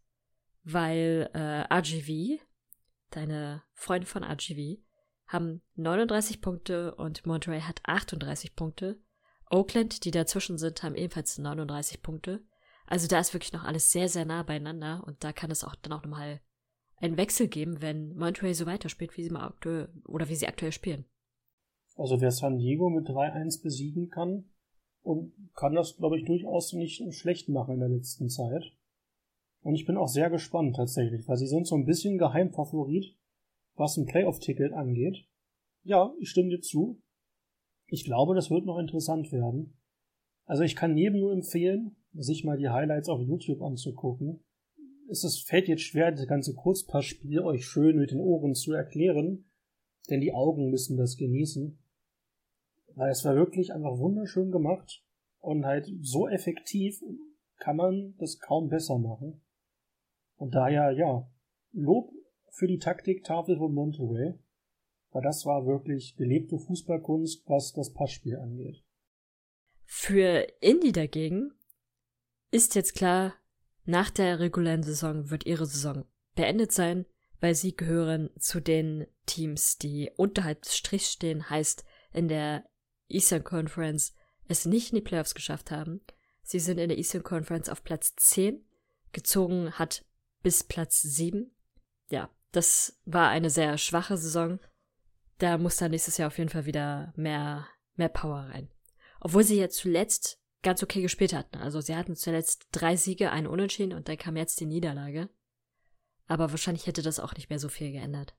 weil 0.64 1.30
äh, 1.34 1.74
RGV, 1.74 2.40
deine 3.10 3.64
Freunde 3.74 4.08
von 4.08 4.24
RGV, 4.24 4.80
haben 5.28 5.62
39 5.76 6.42
Punkte 6.42 6.96
und 6.96 7.26
Monterey 7.26 7.62
hat 7.62 7.82
38 7.84 8.56
Punkte. 8.56 9.00
Oakland, 9.50 10.06
die 10.06 10.12
dazwischen 10.12 10.58
sind, 10.58 10.84
haben 10.84 10.96
ebenfalls 10.96 11.38
39 11.38 12.02
Punkte. 12.02 12.44
Also 12.86 13.08
da 13.08 13.20
ist 13.20 13.34
wirklich 13.34 13.54
noch 13.54 13.64
alles 13.64 13.92
sehr, 13.92 14.08
sehr 14.08 14.26
nah 14.26 14.44
beieinander 14.44 15.04
und 15.06 15.24
da 15.24 15.34
kann 15.34 15.52
es 15.52 15.64
auch 15.64 15.76
dann 15.76 15.94
auch 15.94 16.04
nochmal 16.04 16.42
einen 16.98 17.18
Wechsel 17.18 17.48
geben, 17.48 17.82
wenn 17.82 18.16
Monterey 18.16 18.54
so 18.54 18.66
weiterspielt, 18.66 19.18
wie 19.18 19.24
sie 19.24 19.30
mal 19.30 19.48
aktuell 19.48 19.90
oder 20.06 20.30
wie 20.30 20.36
sie 20.36 20.48
aktuell 20.48 20.72
spielen. 20.72 21.06
Also 21.96 22.22
wer 22.22 22.32
San 22.32 22.58
Diego 22.58 22.90
mit 22.90 23.08
3-1 23.08 23.64
besiegen 23.64 24.10
kann 24.10 24.46
und 25.02 25.34
kann 25.56 25.76
das, 25.76 25.98
glaube 25.98 26.18
ich, 26.18 26.26
durchaus 26.26 26.74
nicht 26.74 27.14
schlecht 27.14 27.50
machen 27.50 27.76
in 27.76 27.80
der 27.80 27.90
letzten 27.90 28.30
Zeit. 28.30 28.74
Und 29.62 29.76
ich 29.76 29.86
bin 29.86 29.98
auch 29.98 30.08
sehr 30.08 30.30
gespannt 30.30 30.76
tatsächlich, 30.76 31.28
weil 31.28 31.38
sie 31.38 31.48
sind 31.48 31.68
so 31.68 31.76
ein 31.76 31.86
bisschen 31.86 32.18
Geheimfavorit, 32.18 33.16
was 33.76 33.98
ein 33.98 34.06
Playoff-Ticket 34.06 34.74
angeht. 34.74 35.26
Ja, 35.84 36.14
ich 36.20 36.30
stimme 36.30 36.50
dir 36.50 36.62
zu. 36.62 37.02
Ich 37.88 38.06
glaube, 38.06 38.36
das 38.36 38.50
wird 38.50 38.66
noch 38.66 38.78
interessant 38.78 39.32
werden. 39.32 39.78
Also 40.46 40.64
ich 40.64 40.76
kann 40.76 40.98
jedem 40.98 41.20
nur 41.20 41.34
empfehlen, 41.34 41.96
sich 42.14 42.44
mal 42.44 42.58
die 42.58 42.70
Highlights 42.70 43.10
auf 43.10 43.22
YouTube 43.22 43.62
anzugucken 43.62 44.44
ist 45.10 45.24
es 45.24 45.40
fällt 45.40 45.68
jetzt 45.68 45.82
schwer, 45.82 46.12
das 46.12 46.28
ganze 46.28 46.54
Kurzpassspiel 46.54 47.40
euch 47.40 47.66
schön 47.66 47.98
mit 47.98 48.12
den 48.12 48.20
Ohren 48.20 48.54
zu 48.54 48.74
erklären, 48.74 49.50
denn 50.10 50.22
die 50.22 50.34
Augen 50.34 50.70
müssen 50.70 50.98
das 50.98 51.18
genießen. 51.18 51.80
Weil 52.96 53.12
es 53.12 53.24
war 53.26 53.36
wirklich 53.36 53.74
einfach 53.74 53.98
wunderschön 53.98 54.52
gemacht 54.52 55.04
und 55.40 55.66
halt 55.66 55.90
so 56.02 56.28
effektiv 56.28 57.02
kann 57.58 57.76
man 57.76 58.16
das 58.18 58.40
kaum 58.40 58.70
besser 58.70 58.98
machen. 58.98 59.42
Und 60.38 60.56
daher, 60.56 60.92
ja, 60.92 61.30
Lob 61.72 62.12
für 62.52 62.68
die 62.68 62.80
Taktiktafel 62.80 63.58
von 63.58 63.74
Monterey, 63.74 64.34
weil 65.12 65.22
das 65.22 65.46
war 65.46 65.66
wirklich 65.66 66.16
gelebte 66.16 66.58
Fußballkunst, 66.58 67.44
was 67.48 67.74
das 67.74 67.94
Passspiel 67.94 68.38
angeht. 68.38 68.84
Für 69.86 70.48
Indy 70.62 70.92
dagegen 70.92 71.52
ist 72.52 72.76
jetzt 72.76 72.96
klar, 72.96 73.34
nach 73.86 74.10
der 74.10 74.40
regulären 74.40 74.84
Saison 74.84 75.30
wird 75.30 75.46
ihre 75.46 75.66
Saison 75.66 76.06
beendet 76.36 76.72
sein, 76.72 77.06
weil 77.40 77.56
sie 77.56 77.76
gehören 77.76 78.30
zu 78.38 78.60
den 78.60 79.08
Teams, 79.26 79.78
die 79.78 80.12
unterhalb 80.16 80.62
des 80.62 80.78
Strichs 80.78 81.12
stehen, 81.12 81.50
heißt 81.50 81.86
in 82.14 82.28
der 82.28 82.66
Eastern 83.10 83.44
Conference 83.44 84.14
es 84.48 84.66
nicht 84.66 84.92
in 84.92 84.96
die 84.96 85.02
Playoffs 85.02 85.36
geschafft 85.36 85.72
haben. 85.72 86.02
Sie 86.42 86.60
sind 86.60 86.80
in 86.80 86.90
der 86.90 86.98
Eastern 86.98 87.24
Conference 87.24 87.70
auf 87.70 87.84
Platz 87.84 88.16
10, 88.16 88.64
gezogen 89.12 89.74
hat 89.74 90.06
bis 90.42 90.64
Platz 90.64 91.02
7. 91.02 91.52
Ja, 92.10 92.30
das 92.52 93.00
war 93.06 93.30
eine 93.30 93.50
sehr 93.50 93.78
schwache 93.78 94.18
Saison. 94.18 94.60
Da 95.38 95.58
muss 95.58 95.78
dann 95.78 95.92
nächstes 95.92 96.18
Jahr 96.18 96.28
auf 96.28 96.38
jeden 96.38 96.50
Fall 96.50 96.66
wieder 96.66 97.14
mehr, 97.16 97.68
mehr 97.96 98.10
Power 98.10 98.50
rein. 98.50 98.70
Obwohl 99.22 99.44
sie 99.44 99.58
jetzt 99.58 99.78
zuletzt 99.78 100.42
ganz 100.64 100.84
okay 100.84 101.02
gespielt 101.02 101.34
hatten. 101.34 101.58
Also 101.58 101.82
sie 101.82 101.96
hatten 101.96 102.16
zuletzt 102.16 102.68
drei 102.72 102.96
Siege, 102.96 103.32
einen 103.32 103.48
Unentschieden 103.48 103.94
und 103.94 104.10
dann 104.10 104.18
kam 104.18 104.36
jetzt 104.36 104.60
die 104.60 104.66
Niederlage. 104.66 105.30
Aber 106.28 106.52
wahrscheinlich 106.52 106.88
hätte 106.88 107.02
das 107.02 107.20
auch 107.20 107.34
nicht 107.36 107.50
mehr 107.50 107.60
so 107.60 107.70
viel 107.70 107.92
geändert. 107.92 108.36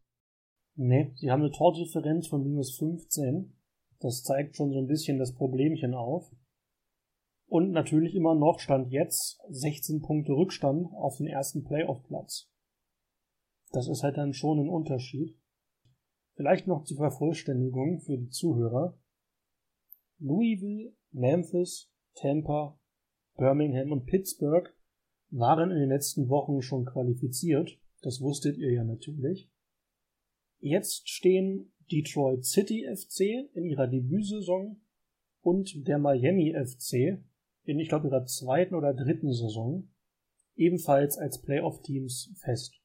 Nee, 0.75 1.13
sie 1.17 1.31
haben 1.31 1.43
eine 1.43 1.51
Tordifferenz 1.51 2.29
von 2.29 2.43
minus 2.43 2.77
15. 2.77 3.53
Das 4.01 4.23
zeigt 4.23 4.57
schon 4.57 4.73
so 4.73 4.79
ein 4.79 4.87
bisschen 4.87 5.19
das 5.19 5.35
Problemchen 5.35 5.95
auf. 5.95 6.31
Und 7.47 7.73
natürlich 7.73 8.15
immer 8.15 8.35
noch 8.35 8.61
stand 8.61 8.91
jetzt 8.91 9.41
16 9.49 10.03
Punkte 10.03 10.33
Rückstand 10.33 10.87
auf 10.95 11.17
den 11.17 11.27
ersten 11.27 11.65
Playoff-Platz. 11.65 12.49
Das 13.73 13.89
ist 13.89 14.03
halt 14.03 14.17
dann 14.17 14.33
schon 14.33 14.61
ein 14.61 14.69
Unterschied. 14.69 15.37
Vielleicht 16.35 16.67
noch 16.67 16.85
zur 16.85 16.97
Vervollständigung 16.97 18.01
für 18.01 18.17
die 18.17 18.31
Zuhörer. 18.31 18.99
Louisville, 20.19 20.95
Memphis, 21.11 21.91
Tampa, 22.15 22.79
Birmingham 23.37 23.93
und 23.93 24.07
Pittsburgh 24.07 24.73
waren 25.31 25.71
in 25.71 25.79
den 25.79 25.89
letzten 25.89 26.29
Wochen 26.29 26.63
schon 26.63 26.85
qualifiziert. 26.85 27.79
Das 28.03 28.21
wusstet 28.21 28.57
ihr 28.59 28.73
ja 28.73 28.85
natürlich. 28.85 29.51
Jetzt 30.59 31.09
stehen 31.09 31.73
Detroit 31.91 32.45
City 32.45 32.87
FC 32.91 33.49
in 33.55 33.65
ihrer 33.65 33.87
Debütsaison 33.87 34.81
und 35.43 35.87
der 35.87 35.99
Miami 35.99 36.55
FC 36.55 37.23
in, 37.65 37.79
ich 37.79 37.89
glaube, 37.89 38.09
ihrer 38.09 38.25
zweiten 38.25 38.75
oder 38.75 38.95
dritten 38.95 39.33
Saison 39.33 39.89
ebenfalls 40.57 41.19
als 41.19 41.41
Playoff-Teams 41.41 42.33
fest. 42.37 42.81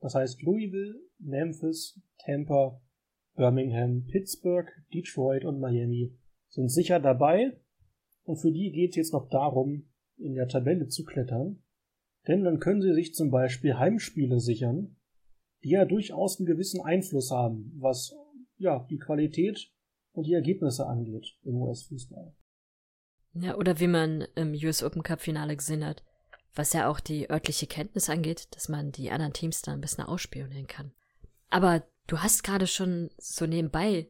Das 0.00 0.14
heißt 0.14 0.42
Louisville, 0.42 1.00
Memphis, 1.18 2.00
Tampa, 2.18 2.80
Birmingham, 3.34 4.06
Pittsburgh, 4.06 4.68
Detroit 4.92 5.44
und 5.44 5.60
Miami 5.60 6.14
sind 6.48 6.68
sicher 6.68 7.00
dabei. 7.00 7.58
Und 8.22 8.36
für 8.36 8.52
die 8.52 8.70
geht 8.70 8.90
es 8.90 8.96
jetzt 8.96 9.12
noch 9.12 9.28
darum, 9.28 9.88
in 10.16 10.34
der 10.34 10.48
Tabelle 10.48 10.88
zu 10.88 11.04
klettern, 11.04 11.62
denn 12.28 12.44
dann 12.44 12.60
können 12.60 12.80
sie 12.80 12.94
sich 12.94 13.14
zum 13.14 13.30
Beispiel 13.30 13.74
Heimspiele 13.74 14.40
sichern, 14.40 14.96
die 15.64 15.70
ja 15.70 15.84
durchaus 15.84 16.38
einen 16.38 16.46
gewissen 16.46 16.82
Einfluss 16.82 17.30
haben, 17.30 17.72
was 17.76 18.14
ja 18.58 18.86
die 18.90 18.98
Qualität 18.98 19.72
und 20.12 20.26
die 20.26 20.34
Ergebnisse 20.34 20.86
angeht 20.86 21.36
im 21.42 21.56
US-Fußball. 21.56 22.34
Ja, 23.32 23.56
oder 23.56 23.80
wie 23.80 23.88
man 23.88 24.26
im 24.36 24.52
US 24.52 24.82
Open 24.82 25.02
Cup 25.02 25.20
Finale 25.20 25.56
gesehen 25.56 25.84
hat, 25.84 26.04
was 26.54 26.72
ja 26.72 26.88
auch 26.88 27.00
die 27.00 27.30
örtliche 27.30 27.66
Kenntnis 27.66 28.08
angeht, 28.08 28.46
dass 28.54 28.68
man 28.68 28.92
die 28.92 29.10
anderen 29.10 29.32
Teams 29.32 29.62
dann 29.62 29.74
ein 29.74 29.80
bisschen 29.80 30.04
ausspionieren 30.04 30.68
kann. 30.68 30.92
Aber 31.50 31.82
du 32.06 32.18
hast 32.18 32.44
gerade 32.44 32.66
schon 32.66 33.10
so 33.18 33.46
nebenbei 33.46 34.08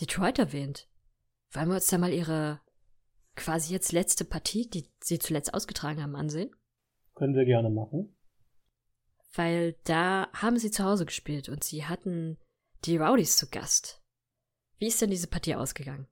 Detroit 0.00 0.38
erwähnt. 0.38 0.88
Wollen 1.52 1.68
wir 1.68 1.74
uns 1.76 1.88
da 1.88 1.98
mal 1.98 2.12
ihre 2.12 2.60
quasi 3.34 3.72
jetzt 3.72 3.90
letzte 3.90 4.24
Partie, 4.24 4.68
die 4.68 4.86
sie 5.00 5.18
zuletzt 5.18 5.52
ausgetragen 5.52 6.02
haben, 6.02 6.14
ansehen? 6.14 6.54
Können 7.14 7.34
wir 7.34 7.44
gerne 7.44 7.70
machen. 7.70 8.14
Weil 9.34 9.76
da 9.84 10.28
haben 10.32 10.58
sie 10.58 10.70
zu 10.70 10.84
Hause 10.84 11.06
gespielt 11.06 11.48
und 11.48 11.62
sie 11.62 11.84
hatten 11.84 12.38
die 12.84 12.96
Rowdies 12.96 13.36
zu 13.36 13.48
Gast. 13.48 14.02
Wie 14.78 14.86
ist 14.86 15.00
denn 15.00 15.10
diese 15.10 15.28
Partie 15.28 15.54
ausgegangen? 15.54 16.06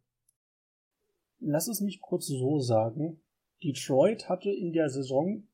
Lass 1.40 1.68
es 1.68 1.80
mich 1.80 2.00
kurz 2.00 2.26
so 2.26 2.58
sagen. 2.58 3.20
Detroit 3.62 4.28
hatte 4.28 4.50
in 4.50 4.72
der 4.72 4.88
Saison 4.88 5.48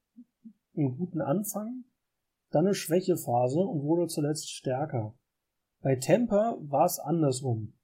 einen 0.77 0.97
guten 0.97 1.21
Anfang, 1.21 1.85
dann 2.51 2.67
eine 2.67 2.75
Schwächephase 2.75 3.61
und 3.61 3.83
wurde 3.83 4.09
zuletzt 4.09 4.51
stärker. 4.51 5.15
Bei 5.81 5.97
Tampa 5.97 6.57
war 6.61 6.87
es 6.87 6.99
andersrum. 6.99 7.75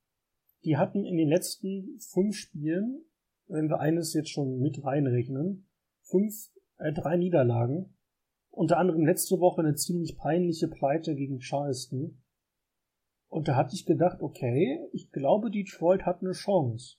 Die 0.65 0.77
hatten 0.77 1.05
in 1.05 1.17
den 1.17 1.29
letzten 1.29 1.99
fünf 2.01 2.37
Spielen, 2.37 3.05
wenn 3.47 3.69
wir 3.69 3.81
eines 3.81 4.15
jetzt 4.15 4.31
schon 4.31 4.59
mit 4.59 4.83
reinrechnen, 4.85 5.67
fünf, 6.03 6.51
äh, 6.79 6.93
drei 6.93 7.17
Niederlagen. 7.17 7.95
Unter 8.51 8.79
anderem 8.79 9.07
letzte 9.07 9.39
Woche 9.41 9.61
eine 9.61 9.75
ziemlich 9.75 10.17
peinliche 10.19 10.69
Pleite 10.69 11.15
gegen 11.15 11.41
Charleston. 11.41 12.23
Und 13.29 13.47
da 13.49 13.55
hatte 13.55 13.75
ich 13.75 13.87
gedacht, 13.87 14.21
okay, 14.21 14.89
ich 14.93 15.11
glaube, 15.13 15.51
Detroit 15.51 16.03
hat 16.03 16.21
eine 16.21 16.33
Chance. 16.33 16.97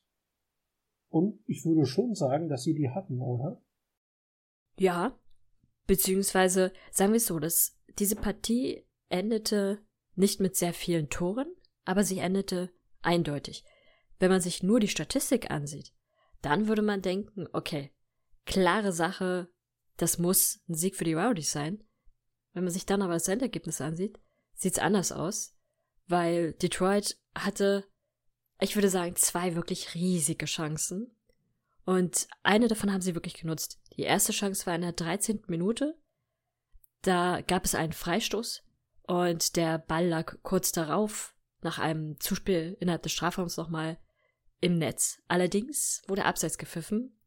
Und 1.09 1.43
ich 1.45 1.65
würde 1.65 1.85
schon 1.85 2.15
sagen, 2.15 2.47
dass 2.47 2.63
sie 2.63 2.73
die 2.73 2.89
hatten, 2.89 3.19
oder? 3.19 3.61
Ja, 4.77 5.19
beziehungsweise 5.85 6.71
sagen 6.89 7.11
wir 7.11 7.17
es 7.17 7.25
so, 7.25 7.37
dass 7.37 7.77
diese 7.99 8.15
Partie 8.15 8.87
endete 9.09 9.79
nicht 10.15 10.39
mit 10.39 10.55
sehr 10.55 10.73
vielen 10.73 11.09
Toren, 11.09 11.53
aber 11.83 12.03
sie 12.05 12.19
endete 12.19 12.71
eindeutig. 13.01 13.65
Wenn 14.19 14.31
man 14.31 14.39
sich 14.39 14.63
nur 14.63 14.79
die 14.79 14.87
Statistik 14.87 15.51
ansieht, 15.51 15.93
dann 16.41 16.67
würde 16.67 16.81
man 16.81 17.01
denken, 17.01 17.47
okay, 17.51 17.91
klare 18.45 18.93
Sache, 18.93 19.49
das 20.01 20.17
muss 20.17 20.61
ein 20.67 20.75
Sieg 20.75 20.95
für 20.95 21.03
die 21.03 21.13
Rowdies 21.13 21.51
sein. 21.51 21.83
Wenn 22.53 22.63
man 22.63 22.73
sich 22.73 22.85
dann 22.85 23.01
aber 23.01 23.13
das 23.13 23.27
Endergebnis 23.27 23.81
ansieht, 23.81 24.19
sieht's 24.53 24.79
anders 24.79 25.11
aus, 25.11 25.55
weil 26.07 26.53
Detroit 26.53 27.17
hatte 27.35 27.85
ich 28.61 28.75
würde 28.75 28.89
sagen, 28.89 29.15
zwei 29.15 29.55
wirklich 29.55 29.95
riesige 29.95 30.45
Chancen. 30.45 31.11
Und 31.83 32.27
eine 32.43 32.67
davon 32.67 32.93
haben 32.93 33.01
sie 33.01 33.15
wirklich 33.15 33.33
genutzt. 33.33 33.81
Die 33.97 34.03
erste 34.03 34.31
Chance 34.31 34.67
war 34.67 34.75
in 34.75 34.81
der 34.81 34.93
13. 34.93 35.41
Minute. 35.47 35.99
Da 37.01 37.41
gab 37.41 37.65
es 37.65 37.73
einen 37.73 37.91
Freistoß 37.91 38.63
und 39.07 39.55
der 39.55 39.79
Ball 39.79 40.07
lag 40.07 40.35
kurz 40.43 40.71
darauf, 40.71 41.35
nach 41.61 41.79
einem 41.79 42.19
Zuspiel 42.19 42.77
innerhalb 42.79 43.01
des 43.01 43.11
Strafraums 43.11 43.57
nochmal 43.57 43.97
im 44.59 44.77
Netz. 44.77 45.19
Allerdings 45.27 46.03
wurde 46.07 46.25
abseits 46.25 46.59
gepfiffen. 46.59 47.19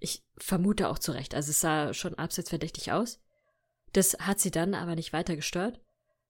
Ich 0.00 0.24
vermute 0.36 0.88
auch 0.88 0.98
zu 0.98 1.12
Recht. 1.12 1.34
Also 1.34 1.50
es 1.50 1.60
sah 1.60 1.94
schon 1.94 2.14
abseits 2.14 2.48
verdächtig 2.48 2.90
aus. 2.90 3.20
Das 3.92 4.14
hat 4.18 4.40
sie 4.40 4.50
dann 4.50 4.74
aber 4.74 4.96
nicht 4.96 5.12
weiter 5.12 5.36
gestört, 5.36 5.80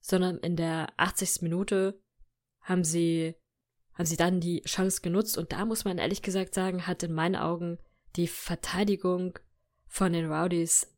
sondern 0.01 0.39
in 0.39 0.57
der 0.57 0.93
80. 0.99 1.43
Minute 1.43 2.01
haben 2.61 2.85
sie 2.85 3.35
haben 3.95 4.07
sie 4.07 4.17
dann 4.17 4.41
die 4.41 4.63
Chance 4.63 5.03
genutzt 5.03 5.37
und 5.37 5.53
da 5.53 5.67
muss 5.67 5.85
man 5.85 5.99
ehrlich 5.99 6.23
gesagt 6.23 6.55
sagen, 6.55 6.87
hat 6.87 7.03
in 7.03 7.13
meinen 7.13 7.37
Augen 7.37 7.79
die 8.17 8.29
Verteidigung 8.29 9.39
von 9.89 10.15
den 10.15 10.33
Rowdies 10.33 10.97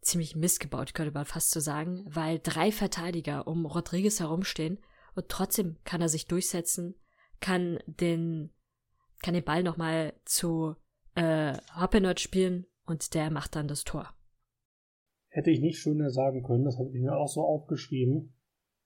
ziemlich 0.00 0.34
missgebaut, 0.34 0.94
könnte 0.94 1.12
man 1.12 1.26
fast 1.26 1.50
so 1.50 1.60
sagen, 1.60 2.04
weil 2.06 2.40
drei 2.42 2.72
Verteidiger 2.72 3.46
um 3.46 3.66
Rodriguez 3.66 4.18
herumstehen 4.18 4.78
und 5.14 5.28
trotzdem 5.28 5.76
kann 5.84 6.00
er 6.00 6.08
sich 6.08 6.26
durchsetzen, 6.26 6.94
kann 7.40 7.80
den, 7.86 8.50
kann 9.22 9.34
den 9.34 9.44
Ball 9.44 9.62
nochmal 9.62 10.14
zu 10.24 10.76
äh, 11.14 11.56
Hoppenot 11.80 12.20
spielen 12.20 12.66
und 12.86 13.14
der 13.14 13.30
macht 13.30 13.56
dann 13.56 13.68
das 13.68 13.84
Tor. 13.84 14.08
Hätte 15.28 15.50
ich 15.50 15.60
nicht 15.60 15.78
schöner 15.78 16.10
sagen 16.10 16.42
können, 16.42 16.64
das 16.64 16.78
habe 16.78 16.90
ich 16.90 17.00
mir 17.00 17.16
auch 17.16 17.28
so 17.28 17.42
aufgeschrieben, 17.42 18.34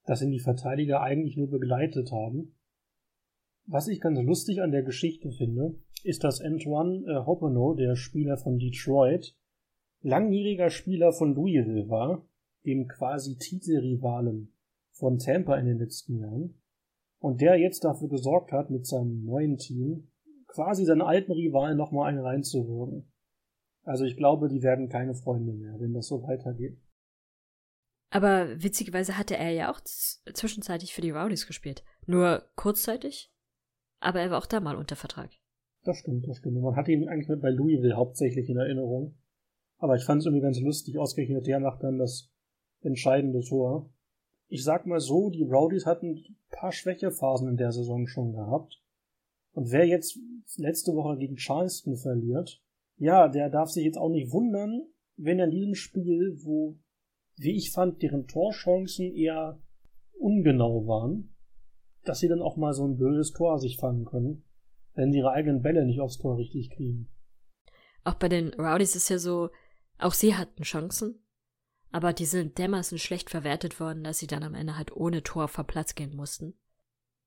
dass 0.04 0.22
ihn 0.22 0.30
die 0.30 0.40
Verteidiger 0.40 1.00
eigentlich 1.00 1.36
nur 1.36 1.50
begleitet 1.50 2.12
haben 2.12 2.56
was 3.66 3.88
ich 3.88 4.00
ganz 4.00 4.20
lustig 4.20 4.62
an 4.62 4.70
der 4.70 4.82
Geschichte 4.82 5.32
finde, 5.32 5.74
ist, 6.04 6.22
dass 6.22 6.40
Antoine 6.40 7.04
äh, 7.06 7.26
Hopperno, 7.26 7.74
der 7.74 7.96
Spieler 7.96 8.36
von 8.36 8.58
Detroit, 8.58 9.36
langjähriger 10.02 10.70
Spieler 10.70 11.12
von 11.12 11.34
Louisville 11.34 11.88
war, 11.88 12.24
dem 12.64 12.86
quasi 12.86 13.36
Titelrivalen 13.36 14.52
von 14.92 15.18
Tampa 15.18 15.56
in 15.56 15.66
den 15.66 15.78
letzten 15.78 16.20
Jahren, 16.20 16.62
und 17.18 17.40
der 17.40 17.56
jetzt 17.56 17.82
dafür 17.84 18.08
gesorgt 18.08 18.52
hat, 18.52 18.70
mit 18.70 18.86
seinem 18.86 19.24
neuen 19.24 19.56
Team 19.56 20.08
quasi 20.56 20.84
seinen 20.84 21.02
alten 21.02 21.30
Rivalen 21.30 21.76
nochmal 21.76 22.08
einen 22.08 22.18
reinzuwirken. 22.18 23.12
Also 23.84 24.04
ich 24.04 24.16
glaube, 24.16 24.48
die 24.48 24.62
werden 24.62 24.88
keine 24.88 25.14
Freunde 25.14 25.52
mehr, 25.52 25.78
wenn 25.78 25.94
das 25.94 26.08
so 26.08 26.22
weitergeht. 26.24 26.76
Aber 28.10 28.60
witzigerweise 28.60 29.16
hatte 29.16 29.36
er 29.36 29.50
ja 29.50 29.70
auch 29.70 29.80
zwischenzeitlich 29.80 30.92
für 30.92 31.02
die 31.02 31.10
Rowdies 31.10 31.46
gespielt. 31.46 31.84
Nur 32.06 32.42
kurzzeitig 32.56 33.30
aber 34.00 34.20
er 34.20 34.30
war 34.30 34.38
auch 34.38 34.46
da 34.46 34.60
mal 34.60 34.76
unter 34.76 34.96
Vertrag. 34.96 35.30
Das 35.84 35.98
stimmt, 35.98 36.26
das 36.28 36.38
stimmt. 36.38 36.60
Man 36.60 36.76
hatte 36.76 36.92
ihn 36.92 37.08
eigentlich 37.08 37.40
bei 37.40 37.50
Louisville 37.50 37.96
hauptsächlich 37.96 38.48
in 38.48 38.56
Erinnerung. 38.56 39.16
Aber 39.78 39.96
ich 39.96 40.04
fand 40.04 40.20
es 40.20 40.26
irgendwie 40.26 40.42
ganz 40.42 40.60
lustig, 40.60 40.98
ausgerechnet 40.98 41.46
der 41.46 41.60
macht 41.60 41.82
dann 41.82 41.98
das 41.98 42.30
entscheidende 42.80 43.40
Tor. 43.40 43.90
Ich 44.48 44.64
sag 44.64 44.86
mal 44.86 45.00
so, 45.00 45.30
die 45.30 45.42
Rowdies 45.42 45.86
hatten 45.86 46.14
ein 46.16 46.36
paar 46.50 46.72
Schwächephasen 46.72 47.48
in 47.48 47.56
der 47.56 47.72
Saison 47.72 48.06
schon 48.06 48.32
gehabt. 48.32 48.80
Und 49.56 49.72
wer 49.72 49.86
jetzt 49.86 50.18
letzte 50.56 50.92
Woche 50.92 51.16
gegen 51.16 51.36
Charleston 51.36 51.96
verliert, 51.96 52.62
ja, 52.98 53.26
der 53.26 53.48
darf 53.48 53.70
sich 53.70 53.86
jetzt 53.86 53.96
auch 53.96 54.10
nicht 54.10 54.30
wundern, 54.30 54.82
wenn 55.16 55.38
er 55.38 55.46
in 55.46 55.50
diesem 55.50 55.74
Spiel, 55.74 56.36
wo, 56.42 56.78
wie 57.36 57.56
ich 57.56 57.72
fand, 57.72 58.02
deren 58.02 58.26
Torchancen 58.26 59.14
eher 59.14 59.58
ungenau 60.18 60.86
waren, 60.86 61.34
dass 62.04 62.18
sie 62.18 62.28
dann 62.28 62.42
auch 62.42 62.58
mal 62.58 62.74
so 62.74 62.86
ein 62.86 62.98
blödes 62.98 63.32
Tor 63.32 63.58
sich 63.58 63.78
fangen 63.78 64.04
können, 64.04 64.44
wenn 64.92 65.10
sie 65.10 65.20
ihre 65.20 65.32
eigenen 65.32 65.62
Bälle 65.62 65.86
nicht 65.86 66.00
aufs 66.00 66.18
Tor 66.18 66.36
richtig 66.36 66.68
kriegen. 66.76 67.08
Auch 68.04 68.16
bei 68.16 68.28
den 68.28 68.52
Rowdies 68.60 68.94
ist 68.94 69.08
ja 69.08 69.18
so, 69.18 69.48
auch 69.96 70.12
sie 70.12 70.34
hatten 70.34 70.64
Chancen, 70.64 71.18
aber 71.92 72.12
die 72.12 72.26
sind 72.26 72.58
dermaßen 72.58 72.98
schlecht 72.98 73.30
verwertet 73.30 73.80
worden, 73.80 74.04
dass 74.04 74.18
sie 74.18 74.26
dann 74.26 74.42
am 74.42 74.54
Ende 74.54 74.76
halt 74.76 74.94
ohne 74.94 75.22
Tor 75.22 75.48
vor 75.48 75.64
Platz 75.64 75.94
gehen 75.94 76.14
mussten. 76.14 76.58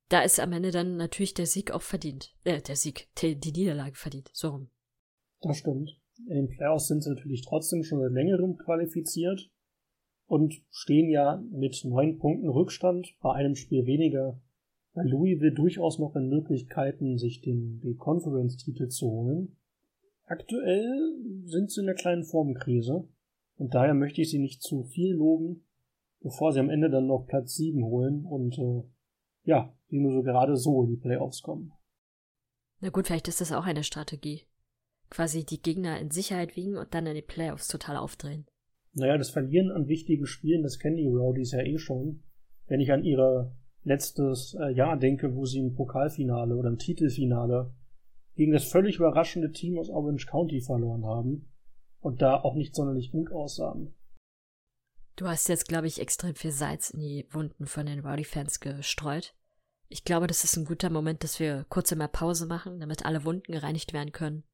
Da 0.09 0.21
ist 0.21 0.39
am 0.39 0.51
Ende 0.53 0.71
dann 0.71 0.97
natürlich 0.97 1.35
der 1.35 1.45
Sieg 1.45 1.71
auch 1.71 1.83
verdient. 1.83 2.33
Äh, 2.43 2.61
der 2.61 2.75
Sieg, 2.75 3.07
die, 3.21 3.35
Niederlage 3.35 3.95
verdient. 3.95 4.29
So 4.33 4.49
rum. 4.49 4.69
Das 5.41 5.57
stimmt. 5.57 5.91
In 6.27 6.35
den 6.35 6.49
Playoffs 6.49 6.87
sind 6.87 7.03
sie 7.03 7.11
natürlich 7.11 7.45
trotzdem 7.45 7.83
schon 7.83 7.99
seit 7.99 8.11
längerem 8.11 8.57
qualifiziert 8.57 9.49
und 10.25 10.61
stehen 10.71 11.09
ja 11.09 11.41
mit 11.51 11.85
neun 11.85 12.17
Punkten 12.17 12.49
Rückstand 12.49 13.15
bei 13.21 13.33
einem 13.33 13.55
Spiel 13.55 13.85
weniger 13.85 14.41
bei 14.93 15.03
Louisville 15.03 15.53
durchaus 15.53 15.99
noch 15.99 16.15
in 16.15 16.27
Möglichkeiten, 16.27 17.17
sich 17.17 17.41
den, 17.41 17.79
den 17.81 17.97
Conference-Titel 17.97 18.87
zu 18.89 19.09
holen. 19.09 19.57
Aktuell 20.25 21.13
sind 21.45 21.71
sie 21.71 21.81
in 21.81 21.87
einer 21.87 21.95
kleinen 21.95 22.23
Formkrise 22.23 23.07
und 23.57 23.73
daher 23.75 23.93
möchte 23.93 24.21
ich 24.21 24.31
sie 24.31 24.39
nicht 24.39 24.61
zu 24.61 24.83
viel 24.83 25.13
loben. 25.13 25.65
bevor 26.21 26.51
sie 26.51 26.59
am 26.59 26.69
Ende 26.69 26.89
dann 26.89 27.07
noch 27.07 27.27
Platz 27.27 27.55
7 27.55 27.81
holen 27.85 28.25
und 28.25 28.57
äh, 28.57 28.83
ja, 29.43 29.73
die 29.91 29.99
nur 29.99 30.13
so 30.13 30.21
gerade 30.23 30.55
so 30.55 30.83
in 30.83 30.89
die 30.89 30.97
Playoffs 30.97 31.41
kommen. 31.41 31.71
Na 32.81 32.89
gut, 32.89 33.07
vielleicht 33.07 33.27
ist 33.27 33.41
das 33.41 33.51
auch 33.51 33.65
eine 33.65 33.83
Strategie. 33.83 34.43
Quasi 35.09 35.45
die 35.45 35.61
Gegner 35.61 35.99
in 35.99 36.11
Sicherheit 36.11 36.55
wiegen 36.55 36.77
und 36.77 36.93
dann 36.93 37.07
in 37.07 37.15
die 37.15 37.21
Playoffs 37.21 37.67
total 37.67 37.97
aufdrehen. 37.97 38.45
Naja, 38.93 39.17
das 39.17 39.29
Verlieren 39.29 39.71
an 39.71 39.87
wichtigen 39.87 40.25
Spielen, 40.25 40.63
das 40.63 40.79
kennen 40.79 40.97
die 40.97 41.07
Rowdies 41.07 41.51
ja 41.51 41.61
eh 41.61 41.77
schon. 41.77 42.23
Wenn 42.67 42.79
ich 42.79 42.91
an 42.91 43.03
ihre 43.03 43.55
letztes 43.83 44.55
äh, 44.59 44.71
Jahr 44.71 44.97
denke, 44.97 45.35
wo 45.35 45.45
sie 45.45 45.59
im 45.59 45.73
Pokalfinale 45.73 46.55
oder 46.55 46.69
im 46.69 46.77
Titelfinale 46.77 47.73
gegen 48.35 48.51
das 48.51 48.65
völlig 48.65 48.97
überraschende 48.97 49.51
Team 49.51 49.77
aus 49.77 49.89
Orange 49.89 50.27
County 50.27 50.61
verloren 50.61 51.05
haben 51.05 51.49
und 51.99 52.21
da 52.21 52.39
auch 52.39 52.55
nicht 52.55 52.75
sonderlich 52.75 53.11
gut 53.11 53.31
aussahen. 53.31 53.93
Du 55.19 55.27
hast 55.27 55.49
jetzt, 55.49 55.67
glaube 55.67 55.85
ich, 55.85 55.99
extrem 55.99 56.33
viel 56.33 56.53
Salz 56.53 56.91
in 56.91 57.01
die 57.01 57.27
Wunden 57.31 57.67
von 57.67 57.85
den 57.85 57.99
Rowdy-Fans 57.99 58.61
gestreut. 58.61 59.35
Ich 59.89 60.05
glaube, 60.05 60.27
das 60.27 60.45
ist 60.45 60.55
ein 60.55 60.63
guter 60.63 60.89
Moment, 60.89 61.25
dass 61.25 61.41
wir 61.41 61.65
kurz 61.67 61.91
einmal 61.91 62.07
Pause 62.07 62.45
machen, 62.45 62.79
damit 62.79 63.05
alle 63.05 63.25
Wunden 63.25 63.51
gereinigt 63.51 63.91
werden 63.91 64.13
können. 64.13 64.45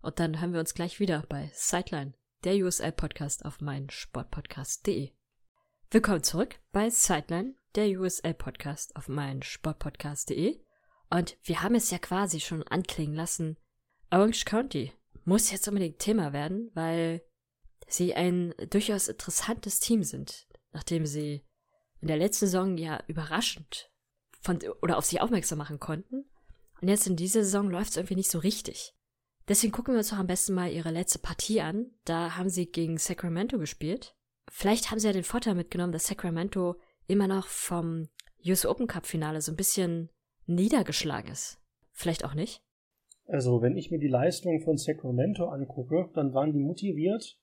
Und 0.00 0.20
dann 0.20 0.40
hören 0.40 0.52
wir 0.52 0.60
uns 0.60 0.74
gleich 0.74 1.00
wieder 1.00 1.24
bei 1.28 1.50
Sideline, 1.54 2.14
der 2.44 2.54
USL-Podcast 2.54 3.44
auf 3.44 3.60
meinsportpodcast.de. 3.60 5.10
Willkommen 5.90 6.22
zurück 6.22 6.60
bei 6.70 6.88
Sideline, 6.88 7.56
der 7.74 7.88
USL-Podcast 7.88 8.94
auf 8.94 9.08
meinsportpodcast.de. 9.08 10.60
Und 11.10 11.36
wir 11.42 11.64
haben 11.64 11.74
es 11.74 11.90
ja 11.90 11.98
quasi 11.98 12.38
schon 12.38 12.62
anklingen 12.62 13.16
lassen. 13.16 13.56
Orange 14.12 14.44
County 14.44 14.92
muss 15.24 15.50
jetzt 15.50 15.66
unbedingt 15.66 15.98
Thema 15.98 16.32
werden, 16.32 16.70
weil 16.74 17.22
sie 17.92 18.14
ein 18.14 18.54
durchaus 18.70 19.08
interessantes 19.08 19.80
Team 19.80 20.02
sind, 20.02 20.46
nachdem 20.72 21.06
sie 21.06 21.42
in 22.00 22.08
der 22.08 22.16
letzten 22.16 22.46
Saison 22.46 22.76
ja 22.76 23.02
überraschend 23.06 23.90
von, 24.40 24.58
oder 24.82 24.98
auf 24.98 25.04
sie 25.04 25.20
aufmerksam 25.20 25.58
machen 25.58 25.78
konnten. 25.78 26.24
Und 26.80 26.88
jetzt 26.88 27.06
in 27.06 27.16
dieser 27.16 27.44
Saison 27.44 27.70
läuft 27.70 27.90
es 27.90 27.96
irgendwie 27.96 28.16
nicht 28.16 28.30
so 28.30 28.38
richtig. 28.38 28.94
Deswegen 29.48 29.72
gucken 29.72 29.94
wir 29.94 29.98
uns 29.98 30.10
doch 30.10 30.18
am 30.18 30.26
besten 30.26 30.54
mal 30.54 30.70
ihre 30.72 30.90
letzte 30.90 31.18
Partie 31.18 31.60
an. 31.60 31.90
Da 32.04 32.36
haben 32.36 32.48
sie 32.48 32.66
gegen 32.66 32.98
Sacramento 32.98 33.58
gespielt. 33.58 34.16
Vielleicht 34.50 34.90
haben 34.90 34.98
sie 34.98 35.06
ja 35.06 35.12
den 35.12 35.24
Vorteil 35.24 35.54
mitgenommen, 35.54 35.92
dass 35.92 36.06
Sacramento 36.06 36.76
immer 37.06 37.28
noch 37.28 37.46
vom 37.46 38.08
US 38.44 38.66
Open 38.66 38.86
Cup 38.86 39.06
Finale 39.06 39.40
so 39.40 39.52
ein 39.52 39.56
bisschen 39.56 40.10
niedergeschlagen 40.46 41.30
ist. 41.30 41.60
Vielleicht 41.92 42.24
auch 42.24 42.34
nicht. 42.34 42.62
Also, 43.26 43.62
wenn 43.62 43.76
ich 43.76 43.90
mir 43.90 43.98
die 43.98 44.08
Leistung 44.08 44.60
von 44.62 44.76
Sacramento 44.76 45.46
angucke, 45.46 46.10
dann 46.14 46.34
waren 46.34 46.52
die 46.52 46.58
motiviert 46.58 47.38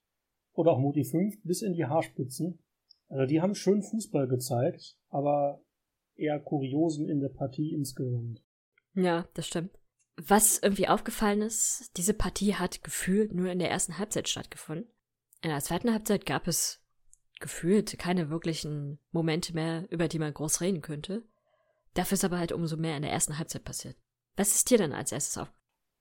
oder 0.60 0.74
auch 0.74 0.80
Motiv 0.80 1.12
5 1.12 1.42
bis 1.44 1.62
in 1.62 1.72
die 1.72 1.86
Haarspitzen. 1.86 2.60
Also, 3.08 3.26
die 3.26 3.42
haben 3.42 3.56
schön 3.56 3.82
Fußball 3.82 4.28
gezeigt, 4.28 4.98
aber 5.08 5.62
eher 6.16 6.38
Kuriosen 6.38 7.08
in 7.08 7.22
der 7.22 7.30
Partie 7.30 7.74
insgesamt. 7.74 8.44
Ja, 8.94 9.26
das 9.36 9.48
stimmt. 9.48 9.72
Was 10.18 10.60
irgendwie 10.62 10.90
aufgefallen 10.90 11.42
ist, 11.42 11.92
diese 11.96 12.14
Partie 12.14 12.56
hat 12.56 12.84
gefühlt 12.84 13.34
nur 13.34 13.50
in 13.50 13.60
der 13.60 13.72
ersten 13.72 13.98
Halbzeit 13.98 14.28
stattgefunden. 14.28 14.92
In 15.42 15.50
der 15.50 15.62
zweiten 15.62 15.94
Halbzeit 15.94 16.26
gab 16.26 16.46
es 16.46 16.84
gefühlt 17.40 17.98
keine 17.98 18.30
wirklichen 18.30 19.00
Momente 19.12 19.54
mehr, 19.54 19.88
über 19.90 20.10
die 20.10 20.20
man 20.20 20.34
groß 20.34 20.60
reden 20.60 20.82
könnte. 20.82 21.24
Dafür 21.94 22.16
ist 22.16 22.26
aber 22.26 22.38
halt 22.38 22.52
umso 22.52 22.76
mehr 22.76 22.98
in 22.98 23.04
der 23.04 23.14
ersten 23.14 23.40
Halbzeit 23.40 23.64
passiert. 23.64 23.96
Was 24.36 24.56
ist 24.56 24.70
dir 24.70 24.78
denn 24.78 24.92
als 24.92 25.14
erstes 25.14 25.38
auf? 25.38 25.54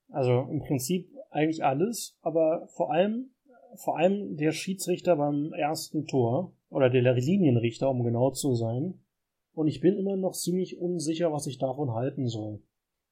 Also 0.09 0.49
im 0.51 0.65
Prinzip 0.65 1.09
eigentlich 1.31 1.65
alles, 1.65 2.19
aber 2.23 2.67
vor 2.75 2.93
allem, 2.93 3.31
vor 3.79 3.97
allem 3.99 4.37
der 4.37 4.53
Schiedsrichter 4.53 5.17
beim 5.17 5.53
ersten 5.53 6.07
Tor 6.07 6.53
oder 6.69 6.91
der 6.91 7.15
Linienrichter, 7.15 7.89
um 7.91 8.03
genau 8.03 8.31
zu 8.31 8.55
sein, 8.55 9.01
und 9.53 9.67
ich 9.67 9.81
bin 9.81 9.97
immer 9.97 10.17
noch 10.17 10.35
ziemlich 10.35 10.79
unsicher, 10.79 11.33
was 11.33 11.47
ich 11.49 11.59
davon 11.59 11.93
halten 11.93 12.29
soll. 12.29 12.63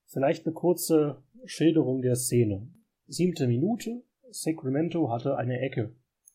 Vielleicht 0.05 0.47
eine 0.47 0.55
kurze 0.55 1.23
Schilderung 1.45 2.03
der 2.03 2.15
Szene. 2.15 2.69
Siebte 3.09 3.49
Minute, 3.49 4.05
Sacramento 4.31 5.11
hatte 5.11 5.37
eine 5.37 5.61
Ecke. 5.61 5.95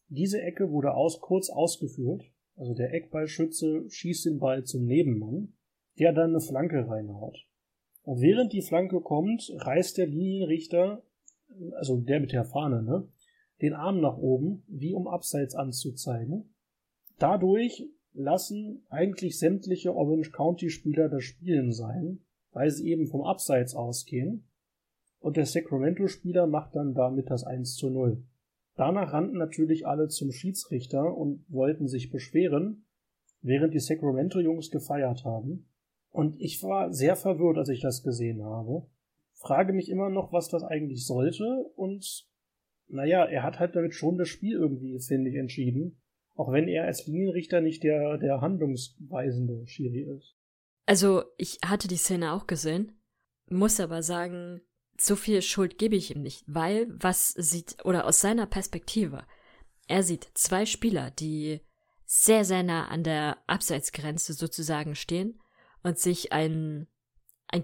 Diese 0.10 0.42
Ecke 0.42 0.72
wurde 0.72 0.94
aus, 0.94 1.22
kurz 1.22 1.50
ausgeführt, 1.50 2.24
also 2.58 2.74
der 2.74 2.94
Eckballschütze 2.94 3.90
schießt 3.90 4.26
den 4.26 4.40
Ball 4.40 4.66
zum 4.66 4.86
Nebenmann, 4.86 5.54
der 5.98 6.12
dann 6.12 6.32
eine 6.32 6.42
Flanke 6.42 6.88
reinhaut. 6.88 7.46
Und 8.04 8.22
während 8.22 8.52
die 8.52 8.62
Flanke 8.62 9.00
kommt, 9.00 9.52
reißt 9.56 9.98
der 9.98 10.08
Linienrichter, 10.08 11.04
also 11.74 11.98
der 11.98 12.20
mit 12.20 12.34
der 12.34 12.46
Fahne, 12.46 12.84
ne, 12.84 13.08
den 13.62 13.74
Arm 13.74 14.02
nach 14.02 14.18
oben, 14.18 14.64
wie 14.68 14.94
um 14.94 15.08
Abseits 15.08 15.56
anzuzeigen. 15.56 16.54
Dadurch 17.20 17.88
lassen 18.14 18.84
eigentlich 18.90 19.38
sämtliche 19.38 19.96
Orange 19.96 20.32
County 20.32 20.70
Spieler 20.70 21.10
das 21.10 21.24
Spielen 21.24 21.72
sein, 21.72 22.20
weil 22.52 22.72
sie 22.72 22.90
eben 22.90 23.08
vom 23.08 23.22
Abseits 23.22 23.76
ausgehen. 23.76 24.48
Und 25.20 25.38
der 25.38 25.46
Sacramento 25.46 26.08
Spieler 26.08 26.48
macht 26.48 26.76
dann 26.76 26.94
damit 26.94 27.30
das 27.30 27.44
1 27.44 27.76
zu 27.76 27.90
0. 27.90 28.24
Danach 28.76 29.14
rannten 29.14 29.38
natürlich 29.38 29.86
alle 29.86 30.08
zum 30.08 30.32
Schiedsrichter 30.32 31.16
und 31.16 31.46
wollten 31.50 31.88
sich 31.88 32.10
beschweren, 32.10 32.86
während 33.42 33.74
die 33.74 33.80
Sacramento 33.80 34.40
Jungs 34.40 34.72
gefeiert 34.72 35.24
haben. 35.24 35.70
Und 36.10 36.40
ich 36.42 36.62
war 36.64 36.92
sehr 36.92 37.16
verwirrt, 37.16 37.58
als 37.58 37.70
ich 37.70 37.82
das 37.82 38.04
gesehen 38.04 38.44
habe. 38.44 38.88
Frage 39.34 39.74
mich 39.74 39.90
immer 39.90 40.10
noch, 40.10 40.34
was 40.34 40.50
das 40.50 40.64
eigentlich 40.64 41.06
sollte 41.06 41.46
und 41.76 42.31
naja, 42.92 43.26
er 43.26 43.44
hat 43.44 43.60
halt 43.60 43.76
damit 43.76 43.94
schon 43.94 44.18
das 44.18 44.30
Spiel 44.30 44.54
irgendwie, 44.54 45.00
finde 45.00 45.30
ich, 45.30 45.36
entschieden. 45.36 46.02
Auch 46.36 46.52
wenn 46.52 46.68
er 46.68 46.86
als 46.86 47.06
Linienrichter 47.08 47.62
nicht 47.62 47.84
der, 47.84 48.18
der 48.18 48.42
handlungsweisende 48.42 49.68
Schiri 49.68 50.04
ist. 50.18 50.36
Also, 50.86 51.24
ich 51.38 51.60
hatte 51.66 51.88
die 51.88 51.98
Szene 51.98 52.34
auch 52.34 52.48
gesehen, 52.48 52.94
muss 53.50 53.80
aber 53.80 54.02
sagen, 54.02 54.62
so 55.00 55.16
viel 55.16 55.42
Schuld 55.42 55.78
gebe 55.78 55.96
ich 55.96 56.16
ihm 56.16 56.22
nicht, 56.22 56.44
weil 56.48 56.88
was 56.90 57.30
sieht, 57.30 57.84
oder 57.86 58.06
aus 58.06 58.22
seiner 58.22 58.46
Perspektive, 58.46 59.26
er 59.88 60.04
sieht 60.04 60.30
zwei 60.34 60.66
Spieler, 60.66 61.12
die 61.12 61.62
sehr, 62.06 62.46
sehr 62.46 62.64
nah 62.64 62.88
an 62.88 63.04
der 63.04 63.38
Abseitsgrenze 63.48 64.34
sozusagen 64.34 64.96
stehen 64.96 65.40
und 65.84 65.98
sich 65.98 66.32
einen 66.32 66.88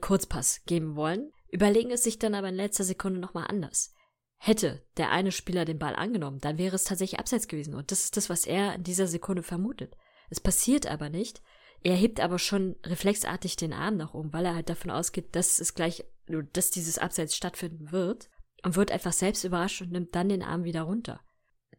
Kurzpass 0.02 0.63
geben 0.66 0.96
wollen, 0.96 1.32
überlegen 1.52 1.92
es 1.92 2.04
sich 2.04 2.20
dann 2.20 2.34
aber 2.34 2.50
in 2.50 2.56
letzter 2.56 2.84
Sekunde 2.84 3.20
nochmal 3.20 3.48
anders. 3.48 3.94
Hätte 4.38 4.86
der 4.97 5.12
eine 5.12 5.32
Spieler 5.32 5.65
den 5.65 5.80
Ball 5.80 5.95
angenommen, 5.95 6.39
dann 6.39 6.58
wäre 6.58 6.76
es 6.76 6.84
tatsächlich 6.84 7.19
abseits 7.19 7.47
gewesen. 7.47 7.73
Und 7.73 7.91
das 7.91 8.04
ist 8.06 8.17
das, 8.17 8.30
was 8.30 8.45
er 8.45 8.76
in 8.76 8.84
dieser 8.84 9.08
Sekunde 9.08 9.43
vermutet. 9.43 9.95
Es 10.30 10.39
passiert 10.39 10.88
aber 10.88 11.10
nicht. 11.10 11.41
Er 11.84 11.95
hebt 11.95 12.19
aber 12.19 12.39
schon 12.39 12.76
reflexartig 12.86 13.56
den 13.56 13.73
Arm 13.73 13.97
nach 13.97 14.13
oben, 14.13 14.34
weil 14.34 14.45
er 14.45 14.56
halt 14.56 14.69
davon 14.69 14.91
ausgeht, 14.91 15.36
dass 15.36 15.60
es 15.60 15.73
gleich, 15.73 16.06
dass 16.54 16.71
dieses 16.71 16.97
Abseits 16.97 17.36
stattfinden 17.36 17.91
wird 17.91 18.30
und 18.63 18.76
wird 18.76 18.91
einfach 18.91 19.13
selbst 19.13 19.43
überrascht 19.43 19.82
und 19.82 19.91
nimmt 19.91 20.15
dann 20.15 20.30
den 20.30 20.43
Arm 20.43 20.63
wieder 20.63 20.84
runter. 20.84 21.21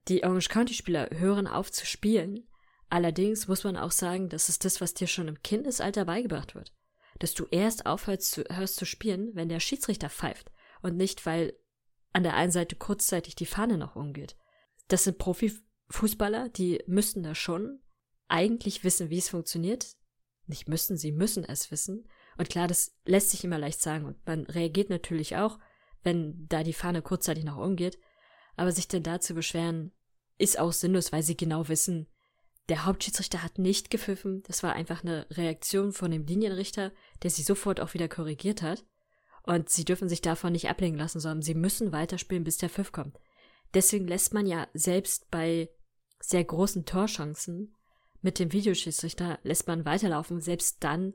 Die 0.08 0.24
Orange 0.24 0.48
County 0.48 0.74
Spieler 0.74 1.08
hören 1.12 1.46
auf 1.46 1.70
zu 1.70 1.84
spielen. 1.84 2.48
Allerdings 2.88 3.48
muss 3.48 3.64
man 3.64 3.76
auch 3.76 3.90
sagen, 3.90 4.28
das 4.28 4.48
ist 4.48 4.64
das, 4.64 4.80
was 4.80 4.94
dir 4.94 5.06
schon 5.06 5.28
im 5.28 5.42
Kindesalter 5.42 6.06
beigebracht 6.06 6.54
wird. 6.54 6.72
Dass 7.18 7.34
du 7.34 7.46
erst 7.50 7.84
aufhörst 7.84 8.30
zu, 8.30 8.44
hörst 8.48 8.76
zu 8.76 8.86
spielen, 8.86 9.30
wenn 9.34 9.48
der 9.48 9.60
Schiedsrichter 9.60 10.08
pfeift 10.08 10.50
und 10.80 10.96
nicht, 10.96 11.26
weil 11.26 11.54
an 12.12 12.22
der 12.22 12.34
einen 12.34 12.52
Seite 12.52 12.76
kurzzeitig 12.76 13.34
die 13.34 13.46
Fahne 13.46 13.78
noch 13.78 13.96
umgeht. 13.96 14.36
Das 14.88 15.04
sind 15.04 15.18
Profifußballer, 15.18 16.48
die 16.48 16.82
müssten 16.86 17.22
da 17.22 17.34
schon 17.34 17.80
eigentlich 18.28 18.84
wissen, 18.84 19.10
wie 19.10 19.18
es 19.18 19.28
funktioniert. 19.28 19.96
Nicht 20.46 20.68
müssen, 20.68 20.96
sie 20.96 21.12
müssen 21.12 21.44
es 21.44 21.70
wissen. 21.70 22.08
Und 22.38 22.48
klar, 22.48 22.68
das 22.68 22.96
lässt 23.04 23.30
sich 23.30 23.44
immer 23.44 23.58
leicht 23.58 23.80
sagen 23.80 24.06
und 24.06 24.26
man 24.26 24.44
reagiert 24.46 24.90
natürlich 24.90 25.36
auch, 25.36 25.58
wenn 26.02 26.46
da 26.48 26.62
die 26.62 26.72
Fahne 26.72 27.02
kurzzeitig 27.02 27.44
noch 27.44 27.58
umgeht. 27.58 27.98
Aber 28.56 28.72
sich 28.72 28.88
denn 28.88 29.02
da 29.02 29.20
zu 29.20 29.34
beschweren, 29.34 29.92
ist 30.38 30.58
auch 30.58 30.72
sinnlos, 30.72 31.12
weil 31.12 31.22
sie 31.22 31.36
genau 31.36 31.68
wissen, 31.68 32.08
der 32.68 32.84
Hauptschiedsrichter 32.84 33.42
hat 33.42 33.58
nicht 33.58 33.90
gepfiffen. 33.90 34.42
Das 34.46 34.62
war 34.62 34.74
einfach 34.74 35.02
eine 35.02 35.26
Reaktion 35.30 35.92
von 35.92 36.10
dem 36.10 36.26
Linienrichter, 36.26 36.92
der 37.22 37.30
sie 37.30 37.42
sofort 37.42 37.80
auch 37.80 37.94
wieder 37.94 38.08
korrigiert 38.08 38.62
hat. 38.62 38.84
Und 39.48 39.70
sie 39.70 39.86
dürfen 39.86 40.10
sich 40.10 40.20
davon 40.20 40.52
nicht 40.52 40.68
ablenken 40.68 40.98
lassen, 40.98 41.20
sondern 41.20 41.40
sie 41.40 41.54
müssen 41.54 41.90
weiterspielen, 41.90 42.44
bis 42.44 42.58
der 42.58 42.68
Pfiff 42.68 42.92
kommt. 42.92 43.18
Deswegen 43.72 44.06
lässt 44.06 44.34
man 44.34 44.44
ja 44.44 44.68
selbst 44.74 45.30
bei 45.30 45.70
sehr 46.20 46.44
großen 46.44 46.84
Torchancen 46.84 47.74
mit 48.20 48.38
dem 48.38 48.52
Videoschiedsrichter 48.52 49.38
lässt 49.44 49.66
man 49.66 49.86
weiterlaufen, 49.86 50.42
selbst 50.42 50.84
dann, 50.84 51.14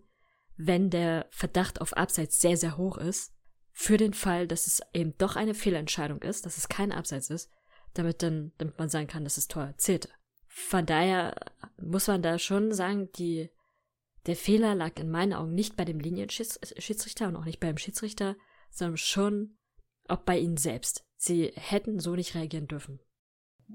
wenn 0.58 0.90
der 0.90 1.28
Verdacht 1.30 1.80
auf 1.80 1.96
Abseits 1.96 2.42
sehr, 2.42 2.58
sehr 2.58 2.76
hoch 2.76 2.98
ist. 2.98 3.34
Für 3.72 3.98
den 3.98 4.16
Fall, 4.16 4.48
dass 4.48 4.66
es 4.66 4.82
eben 4.94 5.16
doch 5.20 5.36
eine 5.36 5.54
Fehlentscheidung 5.54 6.24
ist, 6.24 6.48
dass 6.48 6.58
es 6.58 6.70
kein 6.70 6.92
Abseits 6.92 7.30
ist, 7.30 7.52
damit 7.94 8.24
dann, 8.24 8.52
damit 8.58 8.80
man 8.80 8.90
sagen 8.90 9.06
kann, 9.06 9.26
dass 9.26 9.36
das 9.36 9.48
Tor 9.48 9.76
zählte. 9.78 10.10
Von 10.48 10.88
daher 10.88 11.36
muss 11.80 12.08
man 12.08 12.24
da 12.24 12.40
schon 12.40 12.72
sagen, 12.72 13.12
die 13.12 13.52
der 14.26 14.36
Fehler 14.36 14.76
lag 14.76 15.00
in 15.00 15.10
meinen 15.10 15.34
Augen 15.34 15.54
nicht 15.54 15.76
bei 15.76 15.86
dem 15.86 16.00
Linienschiedsrichter 16.00 17.28
und 17.28 17.36
auch 17.36 17.46
nicht 17.46 17.60
beim 17.60 17.78
Schiedsrichter, 17.78 18.36
sondern 18.72 18.98
schon 18.98 19.58
auch 20.08 20.22
bei 20.22 20.38
ihnen 20.38 20.58
selbst. 20.58 21.06
Sie 21.16 21.52
hätten 21.56 22.00
so 22.00 22.16
nicht 22.16 22.36
reagieren 22.36 22.68
dürfen. 22.68 23.00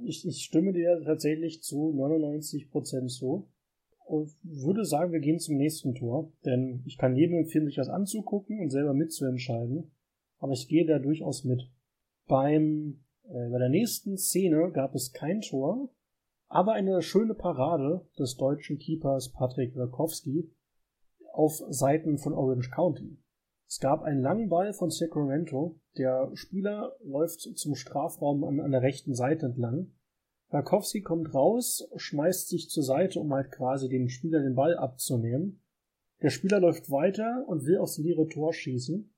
Ich, 0.04 0.26
ich 0.26 0.44
stimme 0.44 0.72
dir 0.72 1.00
tatsächlich 1.04 1.62
zu 1.62 1.92
99% 1.94 3.08
zu. 3.08 3.48
und 4.06 4.30
würde 4.42 4.84
sagen, 4.84 5.12
wir 5.12 5.20
gehen 5.20 5.38
zum 5.38 5.56
nächsten 5.56 5.94
Tor, 5.94 6.32
denn 6.44 6.82
ich 6.86 6.98
kann 6.98 7.16
jedem 7.16 7.38
empfehlen, 7.38 7.66
sich 7.66 7.76
das 7.76 7.88
anzugucken 7.88 8.60
und 8.60 8.70
selber 8.70 8.94
mitzuentscheiden, 8.94 9.90
aber 10.38 10.52
ich 10.52 10.68
gehe 10.68 10.86
da 10.86 10.98
durchaus 10.98 11.44
mit. 11.44 11.70
Beim, 12.26 13.04
äh, 13.24 13.48
bei 13.50 13.58
der 13.58 13.70
nächsten 13.70 14.16
Szene 14.16 14.70
gab 14.72 14.94
es 14.94 15.12
kein 15.12 15.40
Tor, 15.40 15.90
aber 16.48 16.72
eine 16.72 17.02
schöne 17.02 17.34
Parade 17.34 18.06
des 18.18 18.36
deutschen 18.36 18.78
Keepers 18.78 19.32
Patrick 19.32 19.76
Rakowski 19.76 20.50
auf 21.32 21.62
Seiten 21.68 22.18
von 22.18 22.32
Orange 22.32 22.70
County. 22.70 23.18
Es 23.66 23.80
gab 23.80 24.02
einen 24.02 24.22
langen 24.22 24.48
Ball 24.48 24.72
von 24.72 24.90
Sacramento. 24.90 25.78
Der 25.98 26.30
Spieler 26.34 26.96
läuft 27.04 27.40
zum 27.40 27.74
Strafraum 27.74 28.44
an, 28.44 28.60
an 28.60 28.72
der 28.72 28.80
rechten 28.80 29.14
Seite 29.14 29.46
entlang. 29.46 29.92
Rakowski 30.50 31.02
kommt 31.02 31.34
raus, 31.34 31.86
schmeißt 31.94 32.48
sich 32.48 32.70
zur 32.70 32.82
Seite, 32.82 33.20
um 33.20 33.32
halt 33.34 33.52
quasi 33.52 33.90
dem 33.90 34.08
Spieler 34.08 34.40
den 34.40 34.54
Ball 34.54 34.74
abzunehmen. 34.74 35.60
Der 36.22 36.30
Spieler 36.30 36.60
läuft 36.60 36.90
weiter 36.90 37.44
und 37.46 37.66
will 37.66 37.76
aufs 37.76 37.98
leere 37.98 38.26
Tor 38.26 38.54
schießen. 38.54 39.12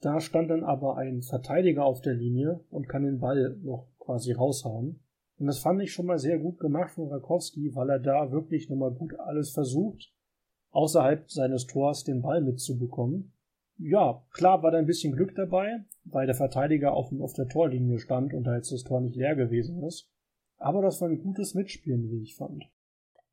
Da 0.00 0.20
stand 0.20 0.50
dann 0.50 0.64
aber 0.64 0.96
ein 0.96 1.22
Verteidiger 1.22 1.84
auf 1.84 2.00
der 2.00 2.14
Linie 2.14 2.64
und 2.70 2.88
kann 2.88 3.04
den 3.04 3.20
Ball 3.20 3.56
noch 3.62 3.86
quasi 4.00 4.32
raushauen. 4.32 5.00
Und 5.38 5.46
das 5.46 5.58
fand 5.60 5.80
ich 5.82 5.92
schon 5.92 6.06
mal 6.06 6.18
sehr 6.18 6.38
gut 6.38 6.58
gemacht 6.58 6.90
von 6.90 7.08
Rakowski, 7.08 7.74
weil 7.74 7.90
er 7.90 8.00
da 8.00 8.32
wirklich 8.32 8.68
nochmal 8.68 8.90
gut 8.90 9.18
alles 9.18 9.50
versucht, 9.50 10.12
außerhalb 10.70 11.30
seines 11.30 11.66
Tors 11.66 12.04
den 12.04 12.22
Ball 12.22 12.40
mitzubekommen. 12.40 13.32
Ja, 13.78 14.24
klar 14.32 14.62
war 14.64 14.72
da 14.72 14.78
ein 14.78 14.86
bisschen 14.86 15.14
Glück 15.14 15.36
dabei, 15.36 15.84
weil 16.04 16.26
der 16.26 16.34
Verteidiger 16.34 16.92
auf, 16.92 17.12
auf 17.20 17.32
der 17.34 17.46
Torlinie 17.46 18.00
stand 18.00 18.34
und 18.34 18.44
da 18.44 18.56
jetzt 18.56 18.72
das 18.72 18.82
Tor 18.82 19.00
nicht 19.00 19.14
leer 19.14 19.36
gewesen 19.36 19.84
ist. 19.84 20.10
Aber 20.56 20.82
das 20.82 21.00
war 21.00 21.08
ein 21.08 21.22
gutes 21.22 21.54
Mitspielen, 21.54 22.10
wie 22.10 22.22
ich 22.22 22.34
fand. 22.34 22.64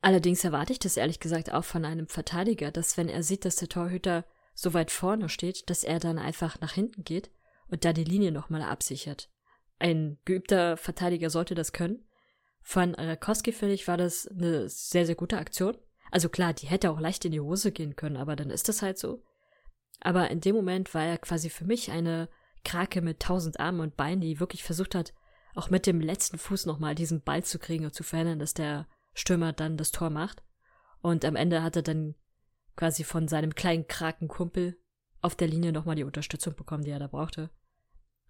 Allerdings 0.01 0.43
erwarte 0.43 0.73
ich 0.73 0.79
das 0.79 0.97
ehrlich 0.97 1.19
gesagt 1.19 1.51
auch 1.51 1.63
von 1.63 1.83
einem 1.83 2.07
Verteidiger, 2.07 2.69
dass 2.69 2.95
wenn 2.95 3.09
er 3.09 3.23
sieht, 3.23 3.43
dass 3.43 3.55
der 3.55 3.69
Torhüter 3.69 4.23
so 4.53 4.75
weit 4.75 4.91
vorne 4.91 5.29
steht, 5.29 5.67
dass 5.71 5.83
er 5.83 5.99
dann 5.99 6.19
einfach 6.19 6.61
nach 6.61 6.73
hinten 6.73 7.03
geht 7.03 7.31
und 7.67 7.83
da 7.83 7.91
die 7.91 8.03
Linie 8.03 8.31
nochmal 8.31 8.61
absichert. 8.61 9.31
Ein 9.79 10.17
geübter 10.25 10.77
Verteidiger 10.77 11.29
sollte 11.29 11.55
das 11.55 11.73
können. 11.73 12.05
Von 12.61 12.95
Rakowski, 12.95 13.51
finde 13.51 13.75
ich, 13.75 13.87
war 13.87 13.97
das 13.97 14.27
eine 14.27 14.69
sehr, 14.69 15.05
sehr 15.05 15.15
gute 15.15 15.37
Aktion. 15.37 15.77
Also 16.11 16.29
klar, 16.29 16.53
die 16.53 16.67
hätte 16.67 16.91
auch 16.91 16.99
leicht 16.99 17.25
in 17.25 17.31
die 17.31 17.41
Hose 17.41 17.71
gehen 17.71 17.95
können, 17.95 18.17
aber 18.17 18.35
dann 18.35 18.49
ist 18.49 18.69
das 18.69 18.81
halt 18.81 18.97
so. 18.97 19.23
Aber 19.99 20.29
in 20.31 20.41
dem 20.41 20.55
Moment 20.55 20.93
war 20.93 21.03
er 21.03 21.17
quasi 21.17 21.49
für 21.49 21.65
mich 21.65 21.91
eine 21.91 22.29
Krake 22.63 23.01
mit 23.01 23.19
tausend 23.19 23.59
Armen 23.59 23.81
und 23.81 23.97
Beinen, 23.97 24.21
die 24.21 24.39
wirklich 24.39 24.63
versucht 24.63 24.95
hat, 24.95 25.13
auch 25.55 25.69
mit 25.69 25.85
dem 25.85 26.01
letzten 26.01 26.37
Fuß 26.37 26.65
nochmal 26.65 26.95
diesen 26.95 27.21
Ball 27.21 27.43
zu 27.43 27.59
kriegen 27.59 27.85
und 27.85 27.93
zu 27.93 28.03
verhindern, 28.03 28.39
dass 28.39 28.53
der 28.53 28.87
Stürmer 29.13 29.53
dann 29.53 29.77
das 29.77 29.91
Tor 29.91 30.09
macht. 30.09 30.43
Und 31.01 31.23
am 31.23 31.35
Ende 31.35 31.63
hat 31.63 31.75
er 31.75 31.81
dann 31.81 32.15
quasi 32.75 33.03
von 33.03 33.27
seinem 33.27 33.55
kleinen 33.55 33.87
Krakenkumpel 33.87 34.77
auf 35.21 35.35
der 35.35 35.47
Linie 35.47 35.71
nochmal 35.71 35.95
die 35.95 36.03
Unterstützung 36.03 36.55
bekommen, 36.55 36.83
die 36.83 36.91
er 36.91 36.99
da 36.99 37.07
brauchte. 37.07 37.49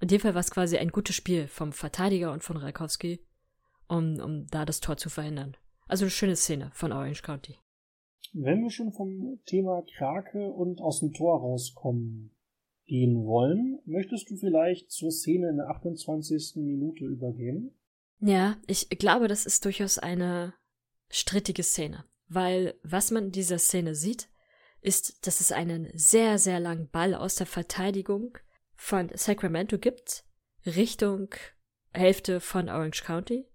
In 0.06 0.10
dem 0.10 0.20
Fall 0.20 0.36
war 0.36 0.42
es 0.42 0.52
quasi 0.52 0.78
ein 0.78 0.90
gutes 0.90 1.16
Spiel 1.16 1.48
vom 1.48 1.74
Verteidiger 1.74 2.32
und 2.32 2.44
von 2.44 2.58
Rakowski, 2.58 3.26
um, 3.88 4.20
um 4.20 4.46
da 4.46 4.64
das 4.64 4.80
Tor 4.80 4.98
zu 4.98 5.10
verhindern. 5.10 5.58
Also 5.88 6.04
eine 6.06 6.12
schöne 6.12 6.36
Szene 6.36 6.70
von 6.76 6.92
Orange 6.92 7.24
County. 7.24 7.56
Wenn 8.32 8.62
wir 8.62 8.70
schon 8.70 8.94
vom 8.94 9.40
Thema 9.48 9.82
Krake 9.98 10.48
und 10.48 10.80
aus 10.80 11.00
dem 11.00 11.12
Tor 11.12 11.40
rauskommen 11.40 12.36
gehen 12.86 13.26
wollen, 13.26 13.80
möchtest 13.86 14.30
du 14.30 14.36
vielleicht 14.36 14.92
zur 14.92 15.10
Szene 15.10 15.50
in 15.50 15.58
der 15.58 15.72
28. 15.72 16.58
Minute 16.58 17.04
übergehen? 17.04 17.74
Ja, 18.20 18.58
ich 18.68 18.90
glaube, 18.90 19.28
das 19.28 19.48
ist 19.48 19.66
durchaus 19.66 19.98
eine 19.98 20.54
strittige 21.10 21.64
Szene, 21.64 22.06
weil 22.28 22.76
was 22.84 23.10
man 23.10 23.26
in 23.26 23.32
dieser 23.32 23.58
Szene 23.58 23.96
sieht, 23.96 24.30
ist, 24.82 25.26
dass 25.26 25.42
es 25.42 25.52
einen 25.52 25.90
sehr, 25.96 26.38
sehr 26.38 26.60
langen 26.60 26.90
Ball 26.92 27.16
aus 27.16 27.34
der 27.34 27.48
Verteidigung 27.48 28.38
von 28.86 29.10
Sacramento 29.16 29.80
gibt, 29.80 30.26
Richtung 30.64 31.34
Hälfte 31.92 32.40
von 32.40 32.70
Orange 32.70 33.04
County 33.04 33.48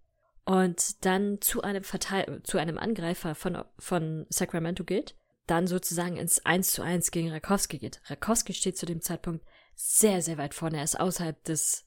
und 0.45 1.05
dann 1.05 1.41
zu 1.41 1.63
einem 1.63 1.85
Verteil 1.85 2.43
zu 2.43 2.59
einem 2.59 2.79
Angreifer 2.79 3.37
von, 3.37 3.63
von 3.79 4.27
Sacramento 4.29 4.83
geht, 4.83 5.15
dann 5.47 5.69
sozusagen 5.69 6.17
ins 6.17 6.45
1 6.45 6.73
zu 6.73 6.83
1 6.83 7.13
gegen 7.13 7.31
Rakowski 7.31 7.79
geht. 7.79 8.01
Rakowski 8.07 8.55
steht 8.55 8.77
zu 8.77 8.87
dem 8.87 9.03
Zeitpunkt 9.03 9.47
sehr, 9.77 10.21
sehr 10.21 10.37
weit 10.37 10.53
vorne. 10.53 10.79
Er 10.79 10.85
ist 10.85 10.99
außerhalb 10.99 11.45
des, 11.45 11.87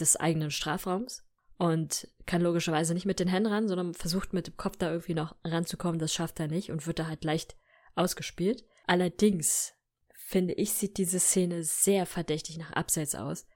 des 0.00 0.16
eigenen 0.16 0.50
Strafraums 0.50 1.24
und 1.56 2.08
kann 2.26 2.42
logischerweise 2.42 2.92
nicht 2.92 3.06
mit 3.06 3.20
den 3.20 3.28
Händen 3.28 3.52
ran, 3.52 3.68
sondern 3.68 3.94
versucht 3.94 4.32
mit 4.32 4.48
dem 4.48 4.56
Kopf 4.56 4.78
da 4.78 4.90
irgendwie 4.90 5.14
noch 5.14 5.36
ranzukommen. 5.44 6.00
Das 6.00 6.12
schafft 6.12 6.40
er 6.40 6.48
nicht 6.48 6.72
und 6.72 6.88
wird 6.88 6.98
da 6.98 7.06
halt 7.06 7.22
leicht 7.22 7.56
ausgespielt. 7.94 8.64
Allerdings 8.88 9.74
finde 10.24 10.54
ich, 10.54 10.72
sieht 10.72 10.96
diese 10.96 11.20
Szene 11.20 11.64
sehr 11.64 12.06
verdächtig 12.06 12.56
nach 12.56 12.72
Abseits 12.72 13.14
aus, 13.14 13.46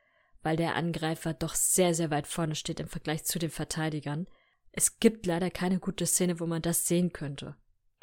weil 0.43 0.57
der 0.57 0.77
Angreifer 0.77 1.33
doch 1.33 1.55
sehr, 1.55 1.95
sehr 1.95 2.11
weit 2.11 2.27
vorne 2.27 2.55
steht 2.55 2.79
im 2.79 2.89
Vergleich 2.89 3.25
zu 3.25 3.39
den 3.39 3.49
Verteidigern. 3.49 4.27
Es 4.71 5.01
gibt 5.01 5.25
leider 5.25 5.51
keine 5.51 5.81
gute 5.81 6.05
Szene, 6.05 6.41
wo 6.41 6.47
man 6.47 6.61
das 6.61 6.87
sehen 6.87 7.15
könnte. 7.15 7.57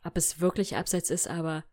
Ob 0.03 0.17
es 0.17 0.39
wirklich 0.39 0.75
Abseits 0.75 1.11
ist, 1.11 1.27
aber 1.27 1.63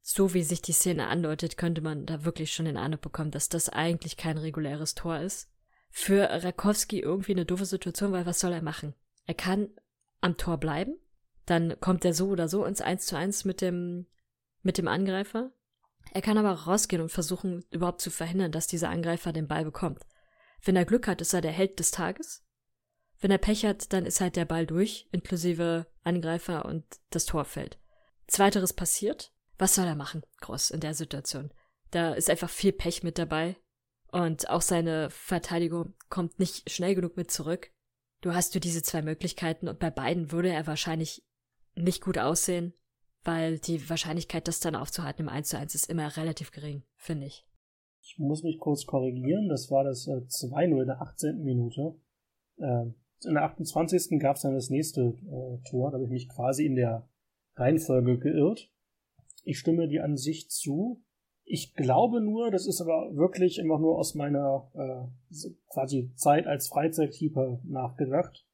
so 0.00 0.32
wie 0.32 0.42
sich 0.42 0.62
die 0.62 0.72
Szene 0.72 1.08
andeutet, 1.08 1.58
könnte 1.58 1.82
man 1.82 2.06
da 2.06 2.24
wirklich 2.24 2.54
schon 2.54 2.64
den 2.64 2.78
Eindruck 2.78 3.02
bekommen, 3.02 3.30
dass 3.30 3.50
das 3.50 3.68
eigentlich 3.68 4.16
kein 4.16 4.38
reguläres 4.38 4.94
Tor 4.94 5.18
ist. 5.18 5.50
Für 5.90 6.22
Rakowski 6.42 7.00
irgendwie 7.00 7.32
eine 7.32 7.44
doofe 7.44 7.66
Situation, 7.66 8.12
weil 8.12 8.24
was 8.24 8.40
soll 8.40 8.52
er 8.52 8.62
machen? 8.62 8.94
Er 9.26 9.34
kann 9.34 9.68
am 10.22 10.38
Tor 10.38 10.56
bleiben, 10.56 10.96
dann 11.44 11.78
kommt 11.80 12.04
er 12.06 12.14
so 12.14 12.28
oder 12.28 12.48
so 12.48 12.64
ins 12.64 12.80
1 12.80 13.04
zu 13.04 13.16
1 13.16 13.44
mit 13.44 13.60
dem, 13.60 14.06
mit 14.62 14.78
dem 14.78 14.88
Angreifer. 14.88 15.52
Er 16.12 16.22
kann 16.22 16.38
aber 16.38 16.52
rausgehen 16.52 17.02
und 17.02 17.10
versuchen, 17.10 17.64
überhaupt 17.70 18.00
zu 18.00 18.10
verhindern, 18.10 18.52
dass 18.52 18.66
dieser 18.66 18.90
Angreifer 18.90 19.32
den 19.32 19.46
Ball 19.46 19.64
bekommt. 19.64 20.04
Wenn 20.62 20.76
er 20.76 20.84
Glück 20.84 21.06
hat, 21.06 21.20
ist 21.20 21.32
er 21.32 21.40
der 21.40 21.52
Held 21.52 21.78
des 21.78 21.90
Tages. 21.90 22.44
Wenn 23.20 23.30
er 23.30 23.38
Pech 23.38 23.64
hat, 23.64 23.92
dann 23.92 24.06
ist 24.06 24.20
halt 24.20 24.36
der 24.36 24.44
Ball 24.44 24.66
durch, 24.66 25.08
inklusive 25.12 25.86
Angreifer 26.02 26.64
und 26.64 26.84
das 27.10 27.26
Tor 27.26 27.44
fällt. 27.44 27.78
Zweiteres 28.26 28.72
passiert. 28.72 29.32
Was 29.58 29.74
soll 29.74 29.86
er 29.86 29.94
machen, 29.94 30.22
Gross, 30.40 30.70
in 30.70 30.80
der 30.80 30.94
Situation? 30.94 31.52
Da 31.90 32.14
ist 32.14 32.30
einfach 32.30 32.48
viel 32.48 32.72
Pech 32.72 33.02
mit 33.02 33.18
dabei. 33.18 33.56
Und 34.10 34.48
auch 34.48 34.62
seine 34.62 35.10
Verteidigung 35.10 35.94
kommt 36.08 36.38
nicht 36.38 36.70
schnell 36.70 36.94
genug 36.94 37.16
mit 37.16 37.30
zurück. 37.30 37.70
Du 38.22 38.34
hast 38.34 38.54
du 38.54 38.60
diese 38.60 38.82
zwei 38.82 39.02
Möglichkeiten 39.02 39.68
und 39.68 39.78
bei 39.78 39.90
beiden 39.90 40.32
würde 40.32 40.50
er 40.50 40.66
wahrscheinlich 40.66 41.24
nicht 41.74 42.02
gut 42.02 42.18
aussehen 42.18 42.74
weil 43.24 43.58
die 43.58 43.88
Wahrscheinlichkeit, 43.88 44.48
das 44.48 44.60
dann 44.60 44.74
aufzuhalten 44.74 45.22
im 45.22 45.28
1 45.28 45.48
zu 45.48 45.58
1 45.58 45.74
ist 45.74 45.90
immer 45.90 46.16
relativ 46.16 46.50
gering, 46.52 46.82
finde 46.96 47.26
ich. 47.26 47.46
Ich 48.02 48.18
muss 48.18 48.42
mich 48.42 48.58
kurz 48.58 48.86
korrigieren, 48.86 49.48
das 49.48 49.70
war 49.70 49.84
das 49.84 50.06
äh, 50.06 50.22
2-0 50.22 50.80
in 50.80 50.86
der 50.86 51.02
18. 51.02 51.42
Minute. 51.42 51.94
Äh, 52.58 52.86
in 53.24 53.34
der 53.34 53.44
28. 53.44 54.18
gab 54.18 54.36
es 54.36 54.42
dann 54.42 54.54
das 54.54 54.70
nächste 54.70 55.02
äh, 55.02 55.68
Tor, 55.68 55.90
da 55.90 55.96
habe 55.96 56.04
ich 56.04 56.10
mich 56.10 56.28
quasi 56.28 56.64
in 56.64 56.76
der 56.76 57.08
Reihenfolge 57.56 58.18
geirrt. 58.18 58.70
Ich 59.44 59.58
stimme 59.58 59.88
die 59.88 60.00
an 60.00 60.16
sich 60.16 60.48
zu. 60.48 61.02
Ich 61.44 61.74
glaube 61.74 62.20
nur, 62.20 62.50
das 62.50 62.66
ist 62.66 62.80
aber 62.80 63.14
wirklich 63.14 63.60
einfach 63.60 63.80
nur 63.80 63.98
aus 63.98 64.14
meiner 64.14 64.70
äh, 64.74 65.50
quasi 65.68 66.12
Zeit 66.14 66.46
als 66.46 66.68
Freizeitkeeper 66.68 67.60
nachgedacht 67.64 68.46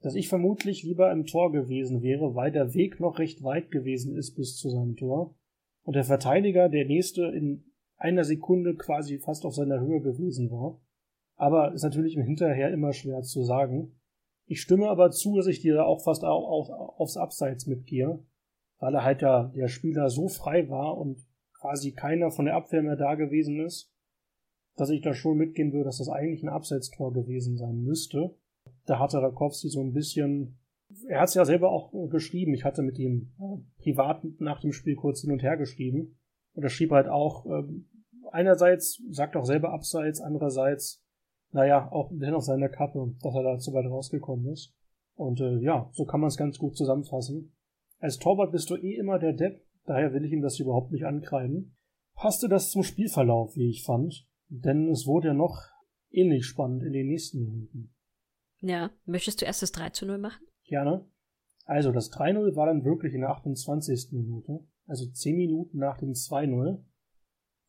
dass 0.00 0.14
ich 0.14 0.28
vermutlich 0.28 0.82
lieber 0.82 1.12
im 1.12 1.26
Tor 1.26 1.52
gewesen 1.52 2.02
wäre, 2.02 2.34
weil 2.34 2.50
der 2.50 2.74
Weg 2.74 3.00
noch 3.00 3.18
recht 3.18 3.42
weit 3.42 3.70
gewesen 3.70 4.16
ist 4.16 4.34
bis 4.34 4.56
zu 4.56 4.70
seinem 4.70 4.96
Tor. 4.96 5.36
Und 5.82 5.94
der 5.94 6.04
Verteidiger, 6.04 6.68
der 6.68 6.86
nächste, 6.86 7.26
in 7.26 7.64
einer 7.96 8.24
Sekunde 8.24 8.76
quasi 8.76 9.18
fast 9.18 9.44
auf 9.44 9.54
seiner 9.54 9.80
Höhe 9.80 10.00
gewesen 10.00 10.50
war. 10.50 10.80
Aber 11.36 11.72
ist 11.74 11.82
natürlich 11.82 12.16
im 12.16 12.24
Hinterher 12.24 12.72
immer 12.72 12.92
schwer 12.92 13.22
zu 13.22 13.44
sagen. 13.44 14.00
Ich 14.46 14.62
stimme 14.62 14.88
aber 14.88 15.10
zu, 15.10 15.36
dass 15.36 15.46
ich 15.46 15.60
dir 15.60 15.74
da 15.74 15.84
auch 15.84 16.02
fast 16.02 16.24
auch, 16.24 16.48
auch 16.48 16.98
aufs 16.98 17.16
Abseits 17.16 17.66
mitgehe, 17.66 18.24
weil 18.78 18.94
er 18.94 19.04
halt 19.04 19.22
da 19.22 19.52
der 19.54 19.68
Spieler 19.68 20.08
so 20.08 20.28
frei 20.28 20.68
war 20.70 20.96
und 20.96 21.26
quasi 21.60 21.92
keiner 21.92 22.30
von 22.30 22.46
der 22.46 22.56
Abwehr 22.56 22.82
mehr 22.82 22.96
da 22.96 23.14
gewesen 23.14 23.60
ist, 23.60 23.92
dass 24.76 24.90
ich 24.90 25.02
da 25.02 25.12
schon 25.12 25.36
mitgehen 25.36 25.72
würde, 25.72 25.84
dass 25.84 25.98
das 25.98 26.08
eigentlich 26.08 26.42
ein 26.42 26.48
Abseitstor 26.48 27.12
gewesen 27.12 27.58
sein 27.58 27.82
müsste 27.82 28.34
da 28.86 28.98
hatte 28.98 29.22
Rakowski 29.22 29.68
so 29.68 29.80
ein 29.80 29.92
bisschen, 29.92 30.58
er 31.08 31.20
hat 31.20 31.28
es 31.28 31.34
ja 31.34 31.44
selber 31.44 31.70
auch 31.70 31.92
geschrieben, 32.08 32.54
ich 32.54 32.64
hatte 32.64 32.82
mit 32.82 32.98
ihm 32.98 33.32
äh, 33.38 33.82
privat 33.82 34.24
nach 34.38 34.60
dem 34.60 34.72
Spiel 34.72 34.96
kurz 34.96 35.20
hin 35.20 35.32
und 35.32 35.42
her 35.42 35.56
geschrieben 35.56 36.18
und 36.54 36.62
er 36.62 36.70
schrieb 36.70 36.90
halt 36.90 37.08
auch, 37.08 37.46
äh, 37.46 37.62
einerseits 38.32 39.02
sagt 39.10 39.36
auch 39.36 39.44
selber 39.44 39.72
abseits, 39.72 40.20
andererseits, 40.20 41.04
naja, 41.52 41.90
auch 41.90 42.12
auf 42.12 42.44
seiner 42.44 42.68
Kappe, 42.68 43.14
dass 43.22 43.34
er 43.34 43.42
da 43.42 43.58
zu 43.58 43.72
weit 43.72 43.86
rausgekommen 43.86 44.52
ist. 44.52 44.74
Und 45.14 45.40
äh, 45.40 45.58
ja, 45.58 45.90
so 45.92 46.04
kann 46.04 46.20
man 46.20 46.28
es 46.28 46.36
ganz 46.36 46.58
gut 46.58 46.76
zusammenfassen. 46.76 47.52
Als 47.98 48.18
Torwart 48.18 48.52
bist 48.52 48.70
du 48.70 48.76
eh 48.76 48.94
immer 48.94 49.18
der 49.18 49.32
Depp, 49.32 49.62
daher 49.84 50.12
will 50.12 50.24
ich 50.24 50.32
ihm 50.32 50.42
das 50.42 50.58
überhaupt 50.58 50.92
nicht 50.92 51.04
ankreiden. 51.04 51.76
Passte 52.14 52.48
das 52.48 52.70
zum 52.70 52.82
Spielverlauf, 52.82 53.56
wie 53.56 53.68
ich 53.68 53.84
fand, 53.84 54.26
denn 54.48 54.88
es 54.88 55.06
wurde 55.06 55.28
ja 55.28 55.34
noch 55.34 55.58
ähnlich 56.10 56.46
spannend 56.46 56.82
in 56.82 56.92
den 56.92 57.08
nächsten 57.08 57.40
Minuten. 57.40 57.94
Ja, 58.60 58.90
möchtest 59.06 59.40
du 59.40 59.46
erst 59.46 59.62
das 59.62 59.72
3 59.72 59.90
zu 59.90 60.06
0 60.06 60.18
machen? 60.18 60.44
Gerne. 60.64 61.06
Also 61.64 61.92
das 61.92 62.12
3-0 62.12 62.56
war 62.56 62.66
dann 62.66 62.84
wirklich 62.84 63.14
in 63.14 63.20
der 63.20 63.30
28. 63.30 64.12
Minute, 64.12 64.60
also 64.86 65.06
10 65.06 65.36
Minuten 65.36 65.78
nach 65.78 65.98
dem 65.98 66.12
2-0. 66.12 66.82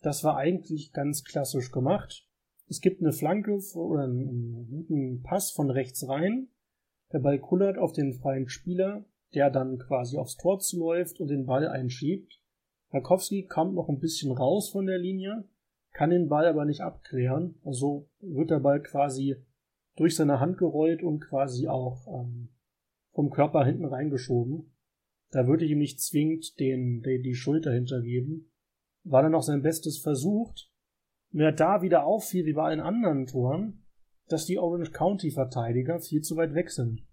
Das 0.02 0.24
war 0.24 0.38
eigentlich 0.38 0.92
ganz 0.92 1.24
klassisch 1.24 1.72
gemacht. 1.72 2.28
Es 2.68 2.82
gibt 2.82 3.02
eine 3.02 3.14
Flanke 3.14 3.60
oder 3.76 4.04
einen 4.04 4.68
guten 4.70 5.22
Pass 5.22 5.52
von 5.52 5.70
rechts 5.70 6.08
rein. 6.08 6.48
Der 7.12 7.20
Ball 7.20 7.38
kullert 7.40 7.78
auf 7.78 7.94
den 7.94 8.14
freien 8.14 8.50
Spieler, 8.50 9.06
der 9.34 9.50
dann 9.50 9.78
quasi 9.78 10.18
aufs 10.18 10.38
Tor 10.38 10.60
zuläuft 10.60 11.20
und 11.20 11.28
den 11.28 11.46
Ball 11.46 11.68
einschiebt. 11.68 12.42
Rakowski 12.92 13.46
kommt 13.46 13.76
noch 13.76 13.90
ein 13.90 14.00
bisschen 14.00 14.32
raus 14.32 14.70
von 14.70 14.86
der 14.86 14.98
Linie, 14.98 15.48
kann 15.94 16.10
den 16.10 16.28
Ball 16.28 16.48
aber 16.48 16.66
nicht 16.66 16.82
abklären. 16.82 17.60
Also 17.64 18.10
wird 18.20 18.50
der 18.50 18.60
Ball 18.60 18.82
quasi 18.82 19.36
durch 19.96 20.16
seine 20.16 20.40
Hand 20.40 20.58
gerollt 20.58 21.04
und 21.04 21.20
quasi 21.20 21.68
auch 21.68 22.08
ähm, 22.08 22.50
vom 23.14 23.30
Körper 23.30 23.66
hinten 23.66 23.86
reingeschoben. 23.86 24.74
Da 25.32 25.48
würde 25.48 25.66
ich 25.66 25.72
ihm 25.72 25.80
nicht 25.80 26.02
zwingend 26.02 26.60
den, 26.60 27.02
den, 27.02 27.24
die 27.24 27.36
Schulter 27.36 27.72
hintergeben. 27.72 28.52
War 29.04 29.24
dann 29.24 29.32
noch 29.32 29.44
sein 29.44 29.62
Bestes 29.62 29.98
versucht. 29.98 30.70
Mir 31.32 31.52
da 31.52 31.82
wieder 31.82 32.06
auffiel, 32.06 32.46
wie 32.46 32.54
bei 32.54 32.64
allen 32.64 32.82
anderen 32.82 33.26
Toren, 33.26 33.86
dass 34.28 34.46
die 34.46 34.60
Orange 34.60 34.92
County 34.92 35.32
Verteidiger 35.32 36.00
viel 36.00 36.22
zu 36.22 36.36
weit 36.36 36.54
weg 36.54 36.70
sind. 36.70 37.06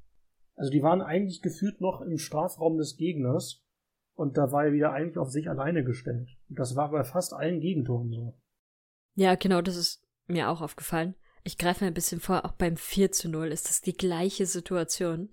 Also 0.57 0.73
die 0.73 0.83
waren 0.83 1.01
eigentlich 1.01 1.41
gefühlt 1.41 1.81
noch 1.81 2.01
im 2.01 2.19
Strafraum 2.19 2.79
des 2.79 2.97
Gegners 2.97 3.65
und 4.15 4.37
da 4.37 4.51
war 4.51 4.65
er 4.65 4.73
wieder 4.73 4.93
eigentlich 4.93 5.19
auf 5.19 5.31
sich 5.31 5.49
alleine 5.49 5.85
gestellt. 5.85 6.29
Und 6.49 6.59
das 6.59 6.75
war 6.75 6.91
bei 6.91 7.05
fast 7.05 7.33
allen 7.33 7.61
Gegentoren 7.61 8.11
so. 8.11 8.37
Ja, 9.15 9.37
genau, 9.37 9.63
das 9.63 9.77
ist 9.77 10.05
mir 10.27 10.51
auch 10.51 10.61
aufgefallen. 10.61 11.15
Ich 11.49 11.57
greife 11.57 11.83
mir 11.83 11.91
ein 11.91 11.95
bisschen 11.95 12.21
vor, 12.21 12.45
auch 12.45 12.53
beim 12.53 12.77
4 12.77 13.11
zu 13.11 13.31
0 13.31 13.53
ist 13.53 13.71
das 13.71 13.81
die 13.81 13.97
gleiche 13.97 14.45
Situation. 14.45 15.31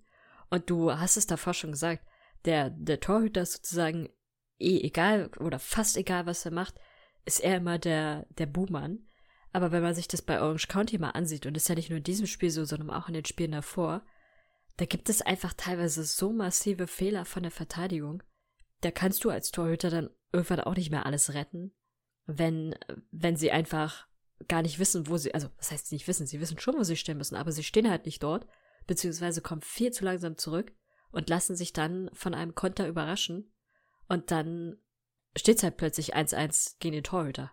Und 0.50 0.70
du 0.70 0.94
hast 0.94 1.18
es 1.18 1.28
davor 1.28 1.54
schon 1.54 1.74
gesagt, 1.74 2.08
der, 2.46 2.70
der 2.70 3.02
Torhüter 3.02 3.42
ist 3.42 3.52
sozusagen 3.52 4.08
eh 4.58 4.80
egal 4.80 5.30
oder 5.42 5.60
fast 5.60 5.98
egal, 5.98 6.26
was 6.26 6.46
er 6.46 6.52
macht, 6.52 6.76
ist 7.26 7.42
er 7.42 7.58
immer 7.58 7.80
der, 7.80 8.28
der 8.30 8.46
Buhmann. 8.46 9.10
Aber 9.52 9.74
wenn 9.74 9.84
man 9.84 9.94
sich 9.94 10.08
das 10.08 10.22
bei 10.22 10.40
Orange 10.40 10.70
County 10.70 10.98
mal 11.00 11.10
ansieht, 11.10 11.46
und 11.46 11.54
das 11.54 11.64
ist 11.64 11.70
ja 11.70 11.76
nicht 11.76 11.90
nur 11.90 11.98
in 11.98 12.04
diesem 12.06 12.28
Spiel 12.28 12.50
so, 12.50 12.64
sondern 12.64 12.92
auch 12.92 13.10
in 13.10 13.14
den 13.14 13.26
Spielen 13.26 13.52
davor, 13.52 14.02
da 14.78 14.86
gibt 14.86 15.10
es 15.10 15.22
einfach 15.22 15.52
teilweise 15.52 16.06
so 16.06 16.32
massive 16.32 16.88
Fehler 16.88 17.26
von 17.26 17.44
der 17.44 17.52
Verteidigung. 17.52 18.24
Da 18.80 18.90
kannst 18.90 19.26
du 19.26 19.32
als 19.32 19.52
Torhüter 19.52 19.90
dann 19.90 20.10
irgendwann 20.32 20.62
auch 20.62 20.78
nicht 20.78 20.92
mehr 20.92 21.06
alles 21.06 21.34
retten, 21.34 21.74
wenn, 22.26 22.74
wenn 23.12 23.36
sie 23.36 23.52
einfach 23.52 24.08
gar 24.48 24.62
nicht 24.62 24.80
wissen, 24.80 25.08
wo 25.08 25.18
sie, 25.18 25.34
also 25.34 25.48
was 25.58 25.72
heißt 25.72 25.88
sie 25.88 25.96
nicht 25.96 26.08
wissen, 26.08 26.28
sie 26.28 26.40
wissen 26.40 26.60
schon, 26.60 26.76
wo 26.78 26.84
sie 26.84 26.98
stehen 26.98 27.18
müssen, 27.18 27.36
aber 27.36 27.52
sie 27.52 27.64
stehen 27.64 27.90
halt 27.90 28.06
nicht 28.06 28.22
dort 28.22 28.46
beziehungsweise 28.88 29.42
kommen 29.42 29.62
viel 29.62 29.92
zu 29.92 30.06
langsam 30.06 30.38
zurück 30.38 30.74
und 31.12 31.30
lassen 31.30 31.56
sich 31.56 31.74
dann 31.74 32.10
von 32.14 32.34
einem 32.34 32.56
Konter 32.56 32.88
überraschen 32.88 33.52
und 34.08 34.32
dann 34.32 34.78
steht 35.36 35.58
es 35.58 35.64
halt 35.64 35.78
plötzlich 35.78 36.16
1-1 36.16 36.76
gegen 36.80 36.94
den 36.94 37.04
Torhüter. 37.04 37.52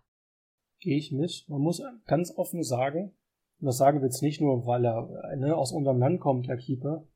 Gehe 0.80 0.96
ich 0.96 1.12
mit. 1.12 1.44
Man 1.48 1.60
muss 1.60 1.82
ganz 2.06 2.32
offen 2.36 2.62
sagen, 2.62 3.16
und 3.60 3.66
das 3.66 3.78
sagen 3.78 4.00
wir 4.00 4.06
jetzt 4.06 4.22
nicht 4.22 4.40
nur, 4.40 4.66
weil 4.66 4.84
er 4.84 5.36
ne, 5.36 5.56
aus 5.56 5.72
unserem 5.72 5.98
Land 5.98 6.20
kommt, 6.20 6.48
der 6.48 6.56
Keeper, 6.56 7.06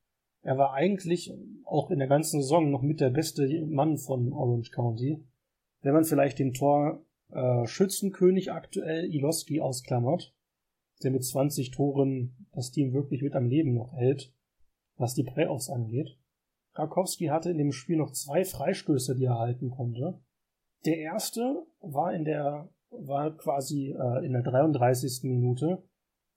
er 0.43 0.57
war 0.57 0.75
eigentlich 0.75 1.33
auch 1.65 1.91
in 1.91 1.99
der 1.99 2.07
ganzen 2.07 2.41
Saison 2.41 2.71
noch 2.71 2.83
mit 2.83 3.01
der 3.01 3.11
beste 3.11 3.49
Mann 3.67 3.99
von 3.99 4.33
Orange 4.33 4.71
County. 4.71 5.25
Wenn 5.83 5.95
man 5.95 6.05
vielleicht 6.05 6.39
den 6.39 6.55
Torschützenkönig 6.55 7.07
äh, 7.33 7.67
aktuell 8.51 9.12
Iloski 9.12 9.61
ausklammert, 9.61 10.35
der 11.03 11.11
mit 11.11 11.25
20 11.25 11.71
Toren 11.71 12.47
das 12.53 12.71
Team 12.71 12.93
wirklich 12.93 13.23
mit 13.23 13.35
am 13.35 13.47
Leben 13.47 13.75
noch 13.75 13.93
hält, 13.93 14.33
was 14.97 15.15
die 15.15 15.25
Playoffs 15.25 15.69
angeht. 15.69 16.19
Rakowski 16.75 17.27
hatte 17.27 17.51
in 17.51 17.59
dem 17.59 17.73
Spiel 17.73 17.97
noch 17.97 18.12
zwei 18.12 18.45
Freistöße, 18.45 19.15
die 19.15 19.25
er 19.25 19.39
halten 19.39 19.71
konnte. 19.71 20.21
Der 20.85 20.99
erste 20.99 21.67
war 21.81 22.15
in 22.15 22.25
der, 22.25 22.69
war 22.91 23.37
quasi 23.37 23.93
äh, 23.93 24.25
in 24.25 24.33
der 24.33 24.43
33. 24.43 25.25
Minute. 25.25 25.83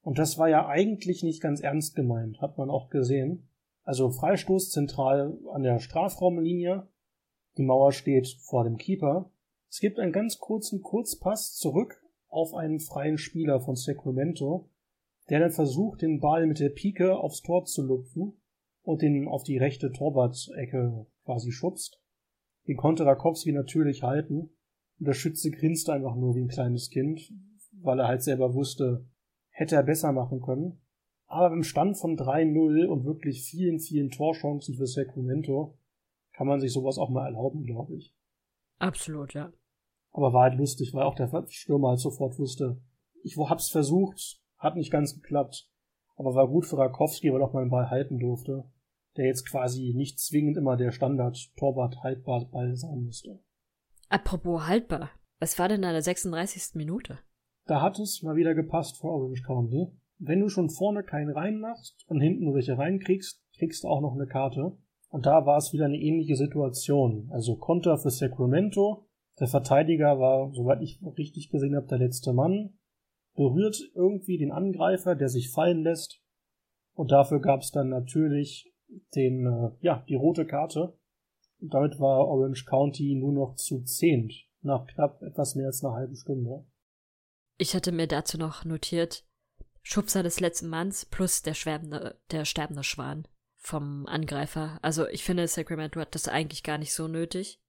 Und 0.02 0.18
das 0.18 0.38
war 0.38 0.48
ja 0.48 0.66
eigentlich 0.66 1.22
nicht 1.22 1.42
ganz 1.42 1.60
ernst 1.60 1.94
gemeint, 1.94 2.40
hat 2.40 2.56
man 2.56 2.70
auch 2.70 2.88
gesehen. 2.88 3.48
Also 3.82 4.10
Freistoß 4.10 4.70
zentral 4.70 5.38
an 5.52 5.62
der 5.62 5.78
Strafraumlinie. 5.78 6.88
Die 7.56 7.62
Mauer 7.62 7.92
steht 7.92 8.28
vor 8.40 8.64
dem 8.64 8.76
Keeper. 8.76 9.30
Es 9.70 9.78
gibt 9.78 10.00
einen 10.00 10.12
ganz 10.12 10.38
kurzen 10.38 10.82
Kurzpass 10.82 11.54
zurück 11.54 12.04
auf 12.26 12.54
einen 12.54 12.80
freien 12.80 13.18
Spieler 13.18 13.60
von 13.60 13.76
Sacramento, 13.76 14.68
der 15.28 15.38
dann 15.38 15.52
versucht, 15.52 16.02
den 16.02 16.18
Ball 16.18 16.48
mit 16.48 16.58
der 16.58 16.70
Pike 16.70 17.16
aufs 17.16 17.40
Tor 17.42 17.64
zu 17.64 17.86
lupfen 17.86 18.32
und 18.82 19.00
den 19.00 19.28
auf 19.28 19.44
die 19.44 19.58
rechte 19.58 19.92
Torwart-Ecke 19.92 21.06
quasi 21.24 21.52
schubst. 21.52 22.02
Den 22.66 22.76
konnte 22.76 23.06
Rakowski 23.06 23.52
natürlich 23.52 24.02
halten 24.02 24.50
und 24.98 25.06
der 25.06 25.12
Schütze 25.12 25.52
grinste 25.52 25.92
einfach 25.92 26.16
nur 26.16 26.34
wie 26.34 26.42
ein 26.42 26.48
kleines 26.48 26.90
Kind, 26.90 27.32
weil 27.80 28.00
er 28.00 28.08
halt 28.08 28.24
selber 28.24 28.54
wusste, 28.54 29.06
hätte 29.50 29.76
er 29.76 29.84
besser 29.84 30.10
machen 30.12 30.40
können. 30.40 30.80
Aber 31.26 31.54
im 31.54 31.62
Stand 31.62 31.96
von 31.96 32.16
3-0 32.16 32.86
und 32.86 33.04
wirklich 33.04 33.44
vielen, 33.44 33.78
vielen 33.78 34.10
Torchancen 34.10 34.74
für 34.74 34.88
Sacramento 34.88 35.78
kann 36.32 36.48
man 36.48 36.58
sich 36.58 36.72
sowas 36.72 36.98
auch 36.98 37.08
mal 37.08 37.26
erlauben, 37.26 37.64
glaube 37.64 37.94
ich. 37.94 38.16
Absolut, 38.78 39.34
ja. 39.34 39.52
Aber 40.12 40.32
war 40.32 40.50
halt 40.50 40.58
lustig, 40.58 40.92
weil 40.92 41.04
auch 41.04 41.14
der 41.14 41.30
Stürmer 41.48 41.90
halt 41.90 42.00
sofort 42.00 42.38
wusste, 42.38 42.80
ich 43.22 43.36
hab's 43.36 43.70
versucht, 43.70 44.40
hat 44.58 44.76
nicht 44.76 44.90
ganz 44.90 45.14
geklappt. 45.14 45.68
Aber 46.16 46.34
war 46.34 46.48
gut 46.48 46.66
für 46.66 46.78
Rakowski, 46.78 47.32
weil 47.32 47.42
auch 47.42 47.52
mal 47.52 47.62
einen 47.62 47.70
Ball 47.70 47.90
halten 47.90 48.18
durfte, 48.18 48.64
der 49.16 49.26
jetzt 49.26 49.48
quasi 49.48 49.94
nicht 49.94 50.18
zwingend 50.18 50.56
immer 50.56 50.76
der 50.76 50.90
Standard-Torwart 50.90 52.02
haltbar 52.02 52.44
Ball 52.50 52.76
sein 52.76 53.04
musste. 53.04 53.40
Apropos 54.08 54.66
haltbar, 54.66 55.10
was 55.38 55.58
war 55.58 55.68
denn 55.68 55.82
da 55.82 55.92
der 55.92 56.02
36. 56.02 56.74
Minute? 56.74 57.18
Da 57.66 57.80
hat 57.80 57.98
es 57.98 58.22
mal 58.22 58.36
wieder 58.36 58.54
gepasst 58.54 59.00
für 59.00 59.08
Orange 59.08 59.42
County. 59.42 59.86
Wenn 60.18 60.40
du 60.40 60.48
schon 60.48 60.68
vorne 60.68 61.02
keinen 61.02 61.30
reinmachst 61.30 62.04
und 62.08 62.20
hinten 62.20 62.44
nur 62.44 62.54
welche 62.54 62.76
reinkriegst, 62.76 63.42
kriegst 63.56 63.84
du 63.84 63.88
auch 63.88 64.00
noch 64.00 64.14
eine 64.14 64.26
Karte. 64.26 64.76
Und 65.08 65.26
da 65.26 65.46
war 65.46 65.56
es 65.56 65.72
wieder 65.72 65.86
eine 65.86 65.96
ähnliche 65.96 66.36
Situation. 66.36 67.30
Also 67.32 67.56
Konter 67.56 67.96
für 67.98 68.10
Sacramento, 68.10 69.08
der 69.40 69.48
Verteidiger 69.48 70.20
war, 70.20 70.52
soweit 70.52 70.82
ich 70.82 71.00
richtig 71.16 71.50
gesehen 71.50 71.74
habe, 71.74 71.86
der 71.86 71.98
letzte 71.98 72.32
Mann, 72.32 72.78
berührt 73.34 73.80
irgendwie 73.94 74.38
den 74.38 74.52
Angreifer, 74.52 75.16
der 75.16 75.28
sich 75.28 75.50
fallen 75.50 75.82
lässt. 75.82 76.20
Und 76.94 77.10
dafür 77.10 77.40
gab 77.40 77.62
es 77.62 77.70
dann 77.70 77.88
natürlich 77.88 78.70
den, 79.14 79.46
äh, 79.46 79.70
ja, 79.80 80.04
die 80.08 80.14
rote 80.14 80.46
Karte. 80.46 80.98
Und 81.58 81.72
damit 81.72 81.98
war 81.98 82.26
Orange 82.28 82.66
County 82.66 83.14
nur 83.14 83.32
noch 83.32 83.54
zu 83.54 83.82
zehnt, 83.82 84.34
nach 84.60 84.86
knapp 84.86 85.22
etwas 85.22 85.54
mehr 85.54 85.66
als 85.66 85.82
einer 85.82 85.94
halben 85.94 86.16
Stunde. 86.16 86.66
Ich 87.56 87.74
hatte 87.74 87.92
mir 87.92 88.06
dazu 88.06 88.36
noch 88.36 88.64
notiert, 88.64 89.24
Schubser 89.82 90.22
des 90.22 90.40
letzten 90.40 90.68
Manns 90.68 91.06
plus 91.06 91.42
der, 91.42 91.54
schwerbende, 91.54 92.20
der 92.30 92.44
sterbende 92.44 92.84
Schwan 92.84 93.26
vom 93.56 94.06
Angreifer. 94.06 94.78
Also 94.82 95.06
ich 95.08 95.24
finde, 95.24 95.46
Sacramento 95.48 96.00
hat 96.00 96.14
das 96.14 96.28
eigentlich 96.28 96.62
gar 96.62 96.76
nicht 96.76 96.92
so 96.92 97.08
nötig. 97.08 97.60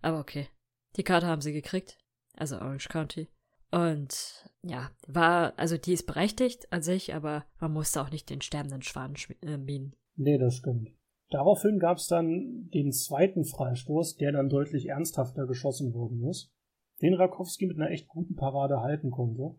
Aber 0.00 0.20
okay. 0.20 0.48
Die 0.96 1.04
Karte 1.04 1.26
haben 1.26 1.40
sie 1.40 1.52
gekriegt, 1.52 1.98
also 2.34 2.56
Orange 2.56 2.88
County. 2.88 3.28
Und 3.70 4.48
ja, 4.62 4.90
war, 5.06 5.52
also 5.58 5.76
die 5.76 5.92
ist 5.92 6.06
berechtigt 6.06 6.72
an 6.72 6.82
sich, 6.82 7.14
aber 7.14 7.44
man 7.60 7.72
musste 7.72 8.00
auch 8.00 8.10
nicht 8.10 8.30
den 8.30 8.40
sterbenden 8.40 8.82
Schwan 8.82 9.14
äh, 9.42 9.58
bienen. 9.58 9.94
Nee, 10.16 10.38
das 10.38 10.54
stimmt. 10.54 10.90
Daraufhin 11.30 11.78
gab 11.78 11.98
es 11.98 12.06
dann 12.06 12.70
den 12.72 12.92
zweiten 12.92 13.44
Freistoß, 13.44 14.16
der 14.16 14.32
dann 14.32 14.48
deutlich 14.48 14.88
ernsthafter 14.88 15.46
geschossen 15.46 15.92
worden 15.92 16.24
ist, 16.24 16.50
den 17.02 17.12
Rakowski 17.12 17.66
mit 17.66 17.76
einer 17.76 17.90
echt 17.90 18.08
guten 18.08 18.34
Parade 18.34 18.80
halten 18.80 19.10
konnte. 19.10 19.54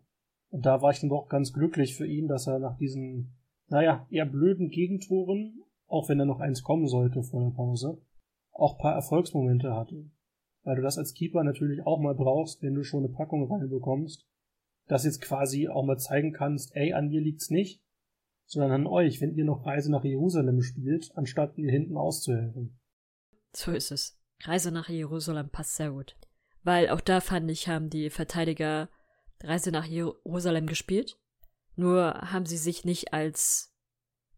Und 0.50 0.66
da 0.66 0.82
war 0.82 0.90
ich 0.90 1.00
dann 1.00 1.12
auch 1.12 1.28
ganz 1.28 1.52
glücklich 1.52 1.94
für 1.94 2.06
ihn, 2.06 2.26
dass 2.26 2.48
er 2.48 2.58
nach 2.58 2.76
diesen, 2.76 3.38
naja, 3.68 4.08
eher 4.10 4.26
blöden 4.26 4.70
Gegentoren, 4.70 5.62
auch 5.86 6.08
wenn 6.08 6.18
er 6.18 6.26
noch 6.26 6.40
eins 6.40 6.64
kommen 6.64 6.88
sollte 6.88 7.22
vor 7.22 7.44
der 7.44 7.54
Pause, 7.54 8.02
auch 8.50 8.76
paar 8.76 8.94
Erfolgsmomente 8.94 9.72
hatte 9.72 10.10
weil 10.70 10.76
du 10.76 10.82
das 10.82 10.98
als 10.98 11.14
Keeper 11.14 11.42
natürlich 11.42 11.84
auch 11.84 11.98
mal 11.98 12.14
brauchst, 12.14 12.62
wenn 12.62 12.76
du 12.76 12.84
schon 12.84 13.04
eine 13.04 13.12
Packung 13.12 13.50
reinbekommst, 13.50 14.24
dass 14.86 15.04
jetzt 15.04 15.20
quasi 15.20 15.66
auch 15.66 15.84
mal 15.84 15.98
zeigen 15.98 16.32
kannst, 16.32 16.76
ey, 16.76 16.92
an 16.92 17.08
mir 17.08 17.20
liegt's 17.20 17.50
nicht, 17.50 17.82
sondern 18.46 18.70
an 18.70 18.86
euch, 18.86 19.20
wenn 19.20 19.34
ihr 19.34 19.44
noch 19.44 19.66
Reise 19.66 19.90
nach 19.90 20.04
Jerusalem 20.04 20.62
spielt, 20.62 21.10
anstatt 21.16 21.58
ihr 21.58 21.72
hinten 21.72 21.96
auszuhelfen. 21.96 22.78
So 23.52 23.72
ist 23.72 23.90
es. 23.90 24.16
Reise 24.44 24.70
nach 24.70 24.88
Jerusalem 24.88 25.50
passt 25.50 25.74
sehr 25.74 25.90
gut. 25.90 26.16
Weil 26.62 26.90
auch 26.90 27.00
da 27.00 27.20
fand 27.20 27.50
ich, 27.50 27.66
haben 27.66 27.90
die 27.90 28.08
Verteidiger 28.08 28.90
Reise 29.42 29.72
nach 29.72 29.86
Jerusalem 29.86 30.68
gespielt. 30.68 31.18
Nur 31.74 32.14
haben 32.14 32.46
sie 32.46 32.58
sich 32.58 32.84
nicht 32.84 33.12
als 33.12 33.74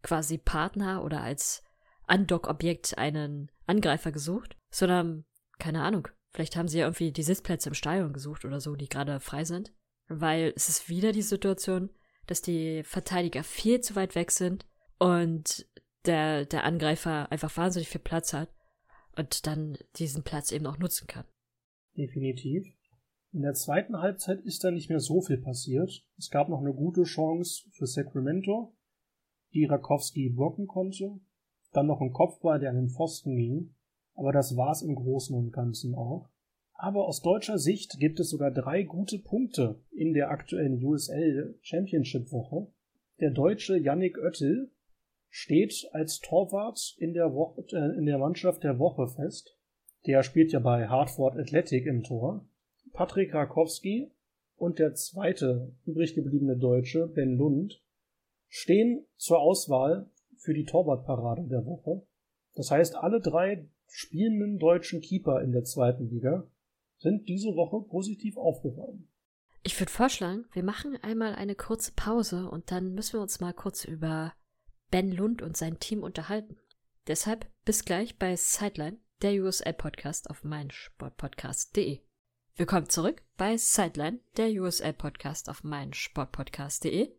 quasi 0.01 0.39
Partner 0.39 1.03
oder 1.03 1.21
als 1.21 1.63
Andock-Objekt 2.07 2.97
einen 2.97 3.51
Angreifer 3.67 4.11
gesucht, 4.11 4.57
sondern 4.71 5.25
keine 5.59 5.83
Ahnung. 5.83 6.07
Vielleicht 6.33 6.55
haben 6.55 6.67
sie 6.67 6.79
ja 6.79 6.85
irgendwie 6.85 7.11
die 7.11 7.23
Sitzplätze 7.23 7.69
im 7.69 7.75
Stadion 7.75 8.11
gesucht 8.11 8.43
oder 8.43 8.59
so, 8.59 8.75
die 8.75 8.89
gerade 8.89 9.19
frei 9.19 9.43
sind. 9.45 9.71
Weil 10.07 10.53
es 10.55 10.67
ist 10.67 10.89
wieder 10.89 11.11
die 11.11 11.21
Situation, 11.21 11.89
dass 12.27 12.41
die 12.41 12.83
Verteidiger 12.83 13.43
viel 13.43 13.81
zu 13.81 13.95
weit 13.95 14.15
weg 14.15 14.31
sind 14.31 14.65
und 14.97 15.67
der, 16.05 16.45
der 16.45 16.63
Angreifer 16.63 17.31
einfach 17.31 17.55
wahnsinnig 17.55 17.89
viel 17.89 18.01
Platz 18.01 18.33
hat 18.33 18.49
und 19.15 19.45
dann 19.47 19.77
diesen 19.97 20.23
Platz 20.23 20.51
eben 20.51 20.65
auch 20.65 20.77
nutzen 20.77 21.07
kann. 21.07 21.25
Definitiv. 21.95 22.65
In 23.31 23.41
der 23.41 23.53
zweiten 23.53 23.97
Halbzeit 23.97 24.41
ist 24.41 24.63
da 24.63 24.71
nicht 24.71 24.89
mehr 24.89 24.99
so 24.99 25.21
viel 25.21 25.37
passiert. 25.37 26.03
Es 26.17 26.29
gab 26.29 26.49
noch 26.49 26.59
eine 26.59 26.73
gute 26.73 27.03
Chance 27.03 27.69
für 27.71 27.87
Sacramento, 27.87 28.75
die 29.53 29.65
Rakowski 29.65 30.29
blocken 30.29 30.67
konnte. 30.67 31.19
Dann 31.71 31.87
noch 31.87 32.01
ein 32.01 32.13
Kopfball, 32.13 32.59
der 32.59 32.69
an 32.69 32.75
den 32.75 32.89
Pfosten 32.89 33.35
ging. 33.35 33.75
Aber 34.15 34.31
das 34.31 34.55
war's 34.55 34.81
im 34.81 34.95
Großen 34.95 35.35
und 35.35 35.51
Ganzen 35.51 35.95
auch. 35.95 36.29
Aber 36.73 37.07
aus 37.07 37.21
deutscher 37.21 37.57
Sicht 37.57 37.99
gibt 37.99 38.19
es 38.19 38.29
sogar 38.29 38.51
drei 38.51 38.83
gute 38.83 39.19
Punkte 39.19 39.79
in 39.91 40.13
der 40.13 40.31
aktuellen 40.31 40.83
USL 40.83 41.57
Championship 41.61 42.31
Woche. 42.31 42.67
Der 43.19 43.31
Deutsche 43.31 43.77
Yannick 43.77 44.17
Oettel 44.17 44.71
steht 45.29 45.87
als 45.93 46.19
Torwart 46.19 46.95
in 46.97 47.13
der, 47.13 47.33
Woche, 47.33 47.63
äh, 47.71 47.97
in 47.97 48.05
der 48.05 48.17
Mannschaft 48.17 48.63
der 48.63 48.79
Woche 48.79 49.07
fest. 49.07 49.57
Der 50.05 50.23
spielt 50.23 50.51
ja 50.51 50.59
bei 50.59 50.87
Hartford 50.87 51.37
Athletic 51.37 51.85
im 51.85 52.03
Tor. 52.03 52.45
Patrick 52.91 53.33
Rakowski 53.33 54.11
und 54.57 54.77
der 54.77 54.93
zweite 54.93 55.73
übrig 55.85 56.13
gebliebene 56.15 56.57
Deutsche, 56.57 57.07
Ben 57.07 57.35
Lund, 57.35 57.81
stehen 58.47 59.05
zur 59.15 59.39
Auswahl 59.39 60.11
für 60.37 60.53
die 60.53 60.65
Torwartparade 60.65 61.47
der 61.47 61.65
Woche. 61.65 62.05
Das 62.55 62.69
heißt, 62.69 62.95
alle 62.95 63.19
drei 63.19 63.65
spielenden 63.95 64.57
deutschen 64.57 65.01
Keeper 65.01 65.41
in 65.43 65.51
der 65.51 65.63
zweiten 65.65 66.09
Liga 66.09 66.47
sind 66.97 67.29
diese 67.29 67.49
Woche 67.49 67.87
positiv 67.87 68.37
aufgefallen. 68.37 69.07
Ich 69.61 69.79
würde 69.79 69.91
vorschlagen, 69.91 70.45
wir 70.51 70.63
machen 70.63 70.97
einmal 71.03 71.35
eine 71.35 71.53
kurze 71.53 71.91
Pause 71.91 72.49
und 72.49 72.71
dann 72.71 72.95
müssen 72.95 73.13
wir 73.13 73.21
uns 73.21 73.39
mal 73.39 73.53
kurz 73.53 73.85
über 73.85 74.33
Ben 74.89 75.11
Lund 75.11 75.43
und 75.43 75.55
sein 75.55 75.79
Team 75.79 76.01
unterhalten. 76.01 76.57
Deshalb 77.05 77.45
bis 77.65 77.85
gleich 77.85 78.17
bei 78.17 78.35
Sideline, 78.35 78.97
der 79.21 79.33
USL 79.43 79.73
Podcast 79.73 80.27
auf 80.31 80.43
meinsportpodcast.de. 80.43 81.99
Willkommen 82.55 82.89
zurück 82.89 83.21
bei 83.37 83.57
Sideline, 83.57 84.21
der 84.37 84.49
USL 84.49 84.93
Podcast 84.93 85.49
auf 85.49 85.63
meinsportpodcast.de. 85.63 87.13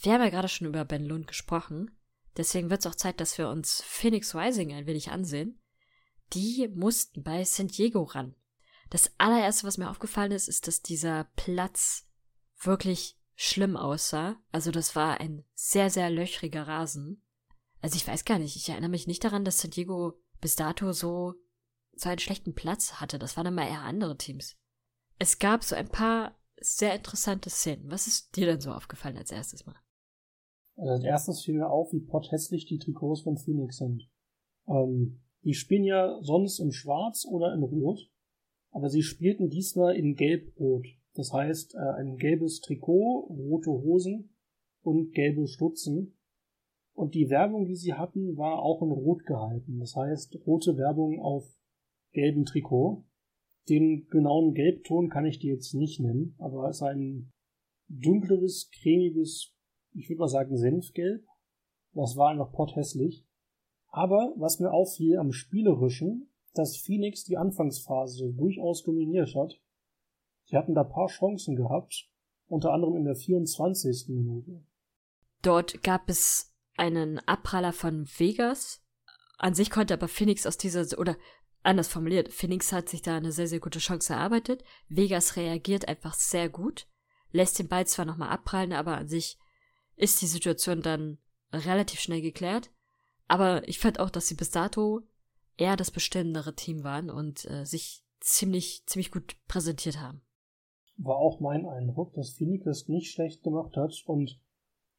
Wir 0.00 0.12
haben 0.12 0.22
ja 0.22 0.30
gerade 0.30 0.48
schon 0.48 0.68
über 0.68 0.86
Ben 0.86 1.04
Lund 1.04 1.26
gesprochen, 1.26 1.90
deswegen 2.38 2.70
wird 2.70 2.80
es 2.80 2.86
auch 2.86 2.94
Zeit, 2.94 3.20
dass 3.20 3.36
wir 3.36 3.50
uns 3.50 3.82
Phoenix 3.82 4.34
Rising 4.34 4.72
ein 4.72 4.86
wenig 4.86 5.10
ansehen. 5.10 5.60
Die 6.32 6.68
mussten 6.74 7.22
bei 7.22 7.44
San 7.44 7.68
Diego 7.68 8.02
ran. 8.02 8.34
Das 8.90 9.12
allererste, 9.18 9.66
was 9.66 9.78
mir 9.78 9.90
aufgefallen 9.90 10.32
ist, 10.32 10.48
ist, 10.48 10.66
dass 10.66 10.82
dieser 10.82 11.24
Platz 11.36 12.06
wirklich 12.60 13.18
schlimm 13.34 13.76
aussah. 13.76 14.36
Also 14.52 14.70
das 14.70 14.96
war 14.96 15.20
ein 15.20 15.44
sehr, 15.54 15.90
sehr 15.90 16.10
löchriger 16.10 16.66
Rasen. 16.66 17.22
Also 17.80 17.96
ich 17.96 18.06
weiß 18.06 18.24
gar 18.24 18.38
nicht, 18.38 18.56
ich 18.56 18.68
erinnere 18.68 18.90
mich 18.90 19.06
nicht 19.06 19.24
daran, 19.24 19.44
dass 19.44 19.58
San 19.60 19.70
Diego 19.70 20.14
bis 20.40 20.56
dato 20.56 20.92
so, 20.92 21.34
so 21.94 22.08
einen 22.08 22.18
schlechten 22.18 22.54
Platz 22.54 22.94
hatte. 22.94 23.18
Das 23.18 23.36
waren 23.36 23.46
immer 23.46 23.66
eher 23.68 23.82
andere 23.82 24.16
Teams 24.16 24.56
es 25.18 25.38
gab 25.38 25.64
so 25.64 25.74
ein 25.74 25.88
paar 25.88 26.36
sehr 26.60 26.94
interessante 26.94 27.50
Szenen. 27.50 27.90
Was 27.90 28.06
ist 28.06 28.36
dir 28.36 28.46
denn 28.46 28.60
so 28.60 28.72
aufgefallen 28.72 29.16
als 29.16 29.30
erstes 29.30 29.66
Mal? 29.66 29.76
Also 30.76 30.92
als 30.92 31.04
erstes 31.04 31.44
fiel 31.44 31.54
mir 31.54 31.68
auf, 31.68 31.92
wie 31.92 32.00
potthässlich 32.00 32.66
die 32.66 32.78
Trikots 32.78 33.22
von 33.22 33.36
Phoenix 33.36 33.76
sind. 33.78 34.08
Ähm, 34.66 35.22
die 35.44 35.54
spielen 35.54 35.84
ja 35.84 36.18
sonst 36.22 36.58
in 36.58 36.72
Schwarz 36.72 37.26
oder 37.26 37.54
in 37.54 37.62
Rot, 37.62 38.10
aber 38.70 38.88
sie 38.88 39.02
spielten 39.02 39.50
diesmal 39.50 39.94
in 39.94 40.16
Gelb-Rot. 40.16 40.86
Das 41.14 41.32
heißt, 41.32 41.74
äh, 41.74 41.78
ein 41.78 42.16
gelbes 42.16 42.60
Trikot, 42.60 43.28
rote 43.30 43.70
Hosen 43.70 44.34
und 44.82 45.12
gelbe 45.12 45.46
Stutzen. 45.46 46.18
Und 46.92 47.14
die 47.14 47.28
Werbung, 47.28 47.66
die 47.66 47.76
sie 47.76 47.94
hatten, 47.94 48.36
war 48.36 48.62
auch 48.62 48.82
in 48.82 48.90
Rot 48.90 49.24
gehalten. 49.26 49.78
Das 49.78 49.94
heißt, 49.94 50.38
rote 50.46 50.76
Werbung 50.76 51.20
auf 51.20 51.44
gelbem 52.12 52.44
Trikot. 52.44 53.04
Den 53.68 54.06
genauen 54.08 54.54
Gelbton 54.54 55.08
kann 55.08 55.26
ich 55.26 55.38
dir 55.38 55.54
jetzt 55.54 55.74
nicht 55.74 56.00
nennen, 56.00 56.34
aber 56.38 56.68
es 56.68 56.76
ist 56.76 56.82
ein 56.82 57.32
dunkleres, 57.88 58.70
cremiges, 58.70 59.54
ich 59.94 60.08
würde 60.08 60.20
mal 60.20 60.28
sagen 60.28 60.56
Senfgelb. 60.56 61.24
Das 61.92 62.16
war 62.16 62.30
einfach 62.30 62.52
potthässlich. 62.52 63.24
Aber 63.94 64.34
was 64.36 64.58
mir 64.58 64.72
auffiel 64.72 65.18
am 65.18 65.30
Spielerischen, 65.30 66.28
dass 66.52 66.76
Phoenix 66.76 67.22
die 67.22 67.36
Anfangsphase 67.36 68.32
durchaus 68.32 68.82
dominiert 68.82 69.36
hat. 69.36 69.60
Sie 70.46 70.56
hatten 70.56 70.74
da 70.74 70.82
paar 70.82 71.06
Chancen 71.06 71.54
gehabt, 71.54 72.10
unter 72.48 72.72
anderem 72.72 72.96
in 72.96 73.04
der 73.04 73.14
24. 73.14 74.08
Minute. 74.08 74.64
Dort 75.42 75.84
gab 75.84 76.08
es 76.08 76.52
einen 76.76 77.20
Abpraller 77.20 77.72
von 77.72 78.06
Vegas. 78.18 78.82
An 79.38 79.54
sich 79.54 79.70
konnte 79.70 79.94
aber 79.94 80.08
Phoenix 80.08 80.44
aus 80.44 80.58
dieser, 80.58 80.98
oder 80.98 81.16
anders 81.62 81.86
formuliert, 81.86 82.32
Phoenix 82.32 82.72
hat 82.72 82.88
sich 82.88 83.00
da 83.00 83.16
eine 83.16 83.30
sehr, 83.30 83.46
sehr 83.46 83.60
gute 83.60 83.78
Chance 83.78 84.12
erarbeitet. 84.12 84.64
Vegas 84.88 85.36
reagiert 85.36 85.86
einfach 85.86 86.14
sehr 86.14 86.48
gut, 86.48 86.88
lässt 87.30 87.60
den 87.60 87.68
Ball 87.68 87.86
zwar 87.86 88.06
nochmal 88.06 88.30
abprallen, 88.30 88.72
aber 88.72 88.98
an 88.98 89.06
sich 89.06 89.38
ist 89.94 90.20
die 90.20 90.26
Situation 90.26 90.82
dann 90.82 91.18
relativ 91.52 92.00
schnell 92.00 92.22
geklärt. 92.22 92.73
Aber 93.26 93.66
ich 93.68 93.78
fand 93.78 94.00
auch, 94.00 94.10
dass 94.10 94.26
sie 94.26 94.34
bis 94.34 94.50
dato 94.50 95.02
eher 95.56 95.76
das 95.76 95.90
bestimmendere 95.90 96.54
Team 96.54 96.84
waren 96.84 97.10
und 97.10 97.48
äh, 97.50 97.64
sich 97.64 98.04
ziemlich, 98.20 98.84
ziemlich 98.86 99.10
gut 99.10 99.36
präsentiert 99.46 100.00
haben. 100.00 100.22
War 100.96 101.16
auch 101.16 101.40
mein 101.40 101.66
Eindruck, 101.66 102.14
dass 102.14 102.34
Phoenix 102.34 102.66
es 102.66 102.88
nicht 102.88 103.12
schlecht 103.12 103.42
gemacht 103.42 103.76
hat 103.76 104.02
und 104.06 104.40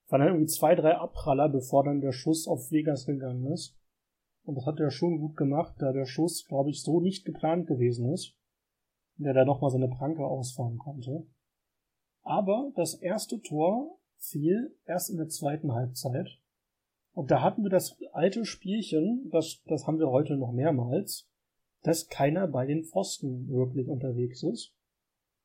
waren 0.07 0.19
dann 0.19 0.29
irgendwie 0.29 0.47
zwei, 0.47 0.75
drei 0.75 0.97
Abpraller, 0.97 1.49
bevor 1.49 1.83
dann 1.83 2.01
der 2.01 2.11
Schuss 2.11 2.47
auf 2.47 2.71
Vegas 2.71 3.05
gegangen 3.05 3.51
ist. 3.51 3.75
Und 4.43 4.55
das 4.55 4.65
hat 4.65 4.79
er 4.79 4.91
schon 4.91 5.19
gut 5.19 5.35
gemacht, 5.35 5.75
da 5.79 5.91
der 5.91 6.05
Schuss, 6.05 6.45
glaube 6.47 6.69
ich, 6.69 6.83
so 6.83 6.99
nicht 6.99 7.25
geplant 7.25 7.67
gewesen 7.67 8.11
ist. 8.13 8.35
Der 9.17 9.33
da 9.33 9.45
nochmal 9.45 9.71
seine 9.71 9.87
Pranke 9.87 10.25
ausfahren 10.25 10.77
konnte. 10.77 11.25
Aber 12.21 12.71
das 12.75 12.95
erste 12.95 13.41
Tor 13.41 13.97
fiel 14.17 14.77
erst 14.85 15.09
in 15.09 15.17
der 15.17 15.29
zweiten 15.29 15.71
Halbzeit. 15.71 16.27
Und 17.15 17.31
da 17.31 17.41
hatten 17.41 17.63
wir 17.63 17.69
das 17.69 17.97
alte 18.11 18.45
Spielchen, 18.45 19.29
das, 19.31 19.63
das 19.65 19.87
haben 19.87 19.99
wir 19.99 20.09
heute 20.09 20.35
noch 20.35 20.51
mehrmals, 20.51 21.27
dass 21.81 22.09
keiner 22.09 22.47
bei 22.47 22.65
den 22.65 22.83
Pfosten 22.83 23.47
wirklich 23.47 23.87
unterwegs 23.87 24.43
ist. 24.43 24.75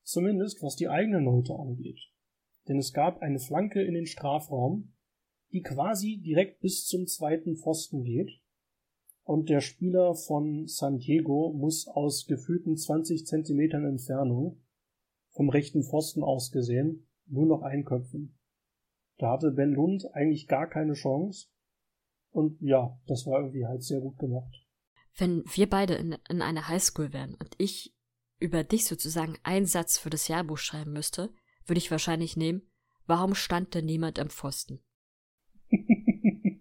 Zumindest 0.03 0.63
was 0.63 0.75
die 0.75 0.89
eigene 0.89 1.23
Note 1.23 1.55
angeht. 1.55 2.01
Denn 2.67 2.79
es 2.79 2.93
gab 2.93 3.23
eine 3.23 3.39
Flanke 3.39 3.83
in 3.83 3.95
den 3.95 4.07
Strafraum, 4.07 4.93
die 5.53 5.63
quasi 5.63 6.19
direkt 6.19 6.61
bis 6.61 6.87
zum 6.87 7.07
zweiten 7.07 7.57
Pfosten 7.57 8.03
geht 8.03 8.41
und 9.23 9.49
der 9.49 9.61
Spieler 9.61 10.17
von 10.17 10.67
San 10.67 10.99
Diego 10.99 11.53
muss 11.53 11.87
aus 11.87 12.27
gefühlten 12.27 12.77
20 12.77 13.27
Zentimetern 13.27 13.85
Entfernung 13.85 14.61
vom 15.29 15.49
rechten 15.51 15.85
Pfosten 15.85 16.25
aus 16.25 16.51
gesehen 16.51 17.07
nur 17.27 17.47
noch 17.47 17.63
einköpfen. 17.63 18.37
Da 19.19 19.31
hatte 19.33 19.53
Ben 19.53 19.73
Lund 19.73 20.13
eigentlich 20.15 20.49
gar 20.49 20.69
keine 20.69 20.95
Chance. 20.95 21.47
Und 22.31 22.61
ja, 22.61 22.99
das 23.07 23.27
war 23.27 23.41
irgendwie 23.41 23.67
halt 23.67 23.83
sehr 23.83 24.01
gut 24.01 24.19
gemacht. 24.19 24.55
Wenn 25.17 25.43
wir 25.53 25.69
beide 25.69 25.95
in, 25.95 26.17
in 26.29 26.43
einer 26.43 26.69
Highschool 26.69 27.13
wären 27.13 27.35
und 27.35 27.55
ich 27.59 27.95
über 28.39 28.65
dich 28.65 28.87
sozusagen 28.87 29.37
einen 29.43 29.67
Satz 29.67 29.99
für 29.99 30.11
das 30.11 30.29
Jahrbuch 30.29 30.59
schreiben 30.59 30.93
müsste, 30.93 31.33
würde 31.67 31.79
ich 31.79 31.91
wahrscheinlich 31.91 32.37
nehmen, 32.37 32.63
warum 33.07 33.35
stand 33.35 33.75
denn 33.75 33.85
niemand 33.85 34.19
am 34.19 34.31
Pfosten? 34.31 34.81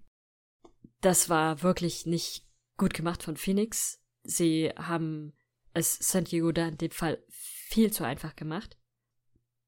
das 1.02 1.30
war 1.30 1.62
wirklich 1.64 2.06
nicht 2.06 2.48
gut 2.78 2.94
gemacht 2.94 3.24
von 3.24 3.38
Phoenix. 3.38 4.04
Sie 4.24 4.70
haben 4.76 5.34
es 5.74 5.98
San 6.00 6.26
Diego 6.26 6.52
da 6.52 6.68
in 6.68 6.78
dem 6.78 6.92
Fall 6.92 7.24
viel 7.30 7.92
zu 7.94 8.04
einfach 8.04 8.36
gemacht. 8.36 8.78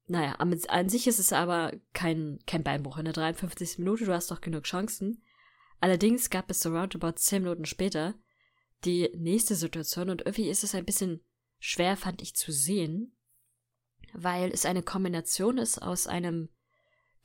Naja, 0.08 0.34
an 0.34 0.88
sich 0.88 1.06
ist 1.06 1.20
es 1.20 1.32
aber 1.32 1.72
kein, 1.94 2.38
kein 2.46 2.64
Beinbruch 2.64 2.98
in 2.98 3.04
der 3.04 3.14
53. 3.14 3.78
Minute, 3.78 4.04
du 4.04 4.12
hast 4.12 4.30
doch 4.30 4.40
genug 4.40 4.64
Chancen. 4.64 5.22
Allerdings 5.82 6.30
gab 6.30 6.48
es 6.48 6.60
so 6.60 6.70
roundabout 6.70 7.16
10 7.16 7.42
Minuten 7.42 7.64
später 7.64 8.14
die 8.84 9.10
nächste 9.16 9.56
Situation 9.56 10.10
und 10.10 10.20
irgendwie 10.20 10.48
ist 10.48 10.62
es 10.62 10.76
ein 10.76 10.84
bisschen 10.84 11.24
schwer, 11.58 11.96
fand 11.96 12.22
ich 12.22 12.36
zu 12.36 12.52
sehen, 12.52 13.16
weil 14.12 14.52
es 14.52 14.64
eine 14.64 14.84
Kombination 14.84 15.58
ist 15.58 15.82
aus 15.82 16.06
einem 16.06 16.50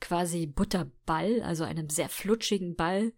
quasi 0.00 0.46
Butterball, 0.46 1.40
also 1.42 1.62
einem 1.62 1.88
sehr 1.88 2.08
flutschigen 2.08 2.74
Ball, 2.74 3.12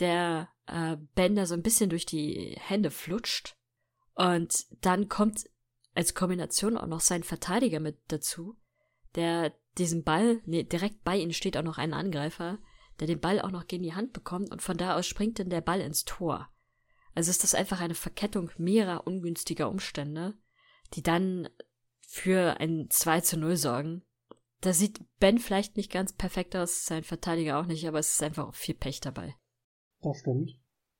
der 0.00 0.48
äh, 0.66 0.96
Bender 1.14 1.46
so 1.46 1.54
ein 1.54 1.62
bisschen 1.62 1.88
durch 1.88 2.04
die 2.04 2.56
Hände 2.58 2.90
flutscht. 2.90 3.56
Und 4.14 4.66
dann 4.80 5.08
kommt 5.08 5.48
als 5.94 6.14
Kombination 6.14 6.76
auch 6.76 6.88
noch 6.88 7.00
sein 7.00 7.22
Verteidiger 7.22 7.78
mit 7.78 8.00
dazu, 8.08 8.56
der 9.14 9.54
diesen 9.78 10.02
Ball, 10.02 10.40
nee, 10.46 10.64
direkt 10.64 11.04
bei 11.04 11.16
ihm 11.16 11.32
steht 11.32 11.56
auch 11.56 11.62
noch 11.62 11.78
ein 11.78 11.94
Angreifer, 11.94 12.58
der 13.00 13.06
den 13.06 13.20
Ball 13.20 13.40
auch 13.40 13.50
noch 13.50 13.66
gegen 13.66 13.82
die 13.82 13.94
Hand 13.94 14.12
bekommt 14.12 14.50
und 14.50 14.62
von 14.62 14.76
da 14.76 14.96
aus 14.96 15.06
springt 15.06 15.38
dann 15.38 15.50
der 15.50 15.60
Ball 15.60 15.80
ins 15.80 16.04
Tor. 16.04 16.48
Also 17.14 17.30
ist 17.30 17.44
das 17.44 17.54
einfach 17.54 17.80
eine 17.80 17.94
Verkettung 17.94 18.50
mehrerer 18.58 19.06
ungünstiger 19.06 19.68
Umstände, 19.68 20.34
die 20.94 21.02
dann 21.02 21.48
für 22.06 22.60
ein 22.60 22.88
2 22.90 23.20
zu 23.20 23.36
0 23.38 23.56
sorgen. 23.56 24.02
Da 24.60 24.72
sieht 24.72 25.00
Ben 25.20 25.38
vielleicht 25.38 25.76
nicht 25.76 25.92
ganz 25.92 26.12
perfekt 26.12 26.56
aus, 26.56 26.86
sein 26.86 27.04
Verteidiger 27.04 27.60
auch 27.60 27.66
nicht, 27.66 27.86
aber 27.86 27.98
es 27.98 28.12
ist 28.12 28.22
einfach 28.22 28.48
auch 28.48 28.54
viel 28.54 28.74
Pech 28.74 29.00
dabei. 29.00 29.34
Das 30.00 30.18
stimmt. 30.18 30.58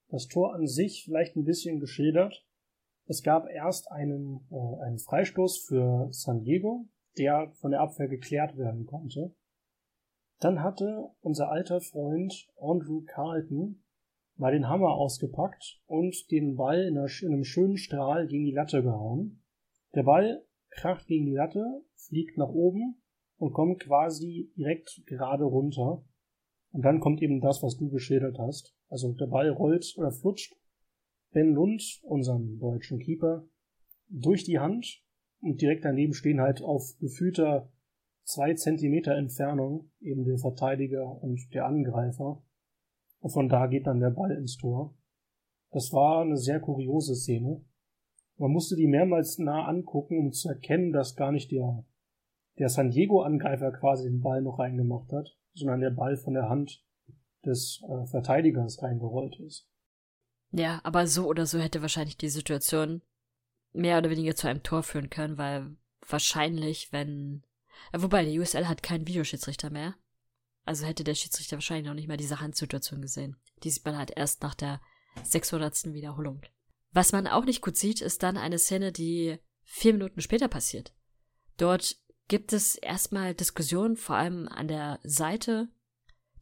Das 0.08 0.28
Tor 0.28 0.54
an 0.54 0.66
sich 0.66 1.04
vielleicht 1.04 1.36
ein 1.36 1.44
bisschen 1.44 1.80
geschildert. 1.80 2.46
Es 3.06 3.22
gab 3.22 3.48
erst 3.48 3.90
einen, 3.90 4.46
äh, 4.50 4.84
einen 4.84 4.98
Freistoß 4.98 5.66
für 5.66 6.08
San 6.10 6.42
Diego, 6.42 6.88
der 7.18 7.52
von 7.60 7.70
der 7.70 7.80
Abwehr 7.80 8.08
geklärt 8.08 8.56
werden 8.56 8.86
konnte. 8.86 9.34
Dann 10.40 10.62
hatte 10.62 11.10
unser 11.20 11.50
alter 11.50 11.80
Freund 11.80 12.48
Andrew 12.60 13.02
Carlton 13.06 13.82
mal 14.36 14.52
den 14.52 14.68
Hammer 14.68 14.94
ausgepackt 14.94 15.80
und 15.86 16.30
den 16.30 16.56
Ball 16.56 16.84
in, 16.84 16.98
einem 16.98 17.44
schönen 17.44 17.76
Strahl 17.76 18.26
gegen 18.26 18.44
die 18.44 18.52
Latte 18.52 18.82
gehauen. 18.82 19.42
Der 19.94 20.02
Ball 20.02 20.44
kracht 20.70 21.06
gegen 21.06 21.26
die 21.26 21.34
Latte, 21.34 21.82
fliegt 21.94 22.36
nach 22.36 22.48
oben 22.48 23.00
und 23.36 23.52
kommt 23.52 23.80
quasi 23.80 24.52
direkt 24.56 25.02
gerade 25.06 25.44
runter. 25.44 26.04
Und 26.72 26.84
dann 26.84 27.00
kommt 27.00 27.22
eben 27.22 27.40
das, 27.40 27.62
was 27.62 27.76
du 27.76 27.88
geschildert 27.88 28.38
hast. 28.38 28.74
Also 28.88 29.12
der 29.12 29.26
Ball 29.26 29.50
rollt 29.50 29.94
oder 29.96 30.10
flutscht 30.10 30.56
Ben 31.32 31.52
Lund, 31.52 32.00
unserem 32.02 32.58
deutschen 32.58 32.98
Keeper, 32.98 33.46
durch 34.08 34.44
die 34.44 34.58
Hand 34.58 35.02
und 35.40 35.60
direkt 35.60 35.84
daneben 35.84 36.14
stehen 36.14 36.40
halt 36.40 36.62
auf 36.62 36.96
gefühlter 37.00 37.72
zwei 38.24 38.54
Zentimeter 38.54 39.14
Entfernung 39.14 39.90
eben 40.00 40.24
der 40.24 40.38
Verteidiger 40.38 41.22
und 41.22 41.52
der 41.54 41.66
Angreifer. 41.66 42.42
Und 43.20 43.30
von 43.30 43.48
da 43.48 43.66
geht 43.66 43.86
dann 43.86 44.00
der 44.00 44.10
Ball 44.10 44.32
ins 44.32 44.56
Tor. 44.56 44.96
Das 45.70 45.92
war 45.92 46.22
eine 46.22 46.36
sehr 46.36 46.60
kuriose 46.60 47.14
Szene. 47.14 47.64
Man 48.36 48.50
musste 48.50 48.76
die 48.76 48.86
mehrmals 48.86 49.38
nah 49.38 49.66
angucken, 49.66 50.18
um 50.18 50.32
zu 50.32 50.48
erkennen, 50.48 50.92
dass 50.92 51.16
gar 51.16 51.32
nicht 51.32 51.50
der, 51.52 51.84
der 52.58 52.68
San 52.68 52.90
Diego-Angreifer 52.90 53.72
quasi 53.72 54.08
den 54.08 54.20
Ball 54.20 54.42
noch 54.42 54.58
reingemacht 54.58 55.12
hat, 55.12 55.36
sondern 55.54 55.80
der 55.80 55.90
Ball 55.90 56.16
von 56.16 56.34
der 56.34 56.48
Hand 56.48 56.84
des 57.44 57.82
äh, 57.88 58.06
Verteidigers 58.06 58.82
reingerollt 58.82 59.38
ist. 59.40 59.68
Ja, 60.50 60.80
aber 60.84 61.06
so 61.06 61.26
oder 61.26 61.46
so 61.46 61.58
hätte 61.58 61.82
wahrscheinlich 61.82 62.16
die 62.16 62.28
Situation 62.28 63.02
mehr 63.72 63.98
oder 63.98 64.10
weniger 64.10 64.34
zu 64.34 64.48
einem 64.48 64.62
Tor 64.62 64.82
führen 64.82 65.10
können, 65.10 65.38
weil 65.38 65.76
wahrscheinlich, 66.08 66.92
wenn. 66.92 67.42
Wobei, 67.92 68.24
die 68.24 68.38
USL 68.38 68.66
hat 68.66 68.82
keinen 68.82 69.06
Videoschiedsrichter 69.06 69.70
mehr. 69.70 69.94
Also 70.64 70.86
hätte 70.86 71.04
der 71.04 71.14
Schiedsrichter 71.14 71.56
wahrscheinlich 71.56 71.86
noch 71.86 71.94
nicht 71.94 72.08
mal 72.08 72.16
diese 72.16 72.40
Handsituation 72.40 73.02
gesehen. 73.02 73.36
Die 73.62 73.70
sieht 73.70 73.84
man 73.84 73.98
halt 73.98 74.12
erst 74.16 74.42
nach 74.42 74.54
der 74.54 74.80
600. 75.22 75.92
Wiederholung. 75.92 76.42
Was 76.92 77.12
man 77.12 77.26
auch 77.26 77.44
nicht 77.44 77.60
gut 77.60 77.76
sieht, 77.76 78.00
ist 78.00 78.22
dann 78.22 78.36
eine 78.36 78.58
Szene, 78.58 78.92
die 78.92 79.38
vier 79.62 79.92
Minuten 79.92 80.20
später 80.20 80.48
passiert. 80.48 80.94
Dort 81.56 81.96
gibt 82.28 82.52
es 82.52 82.76
erstmal 82.76 83.34
Diskussionen, 83.34 83.96
vor 83.96 84.16
allem 84.16 84.48
an 84.48 84.68
der 84.68 85.00
Seite. 85.02 85.68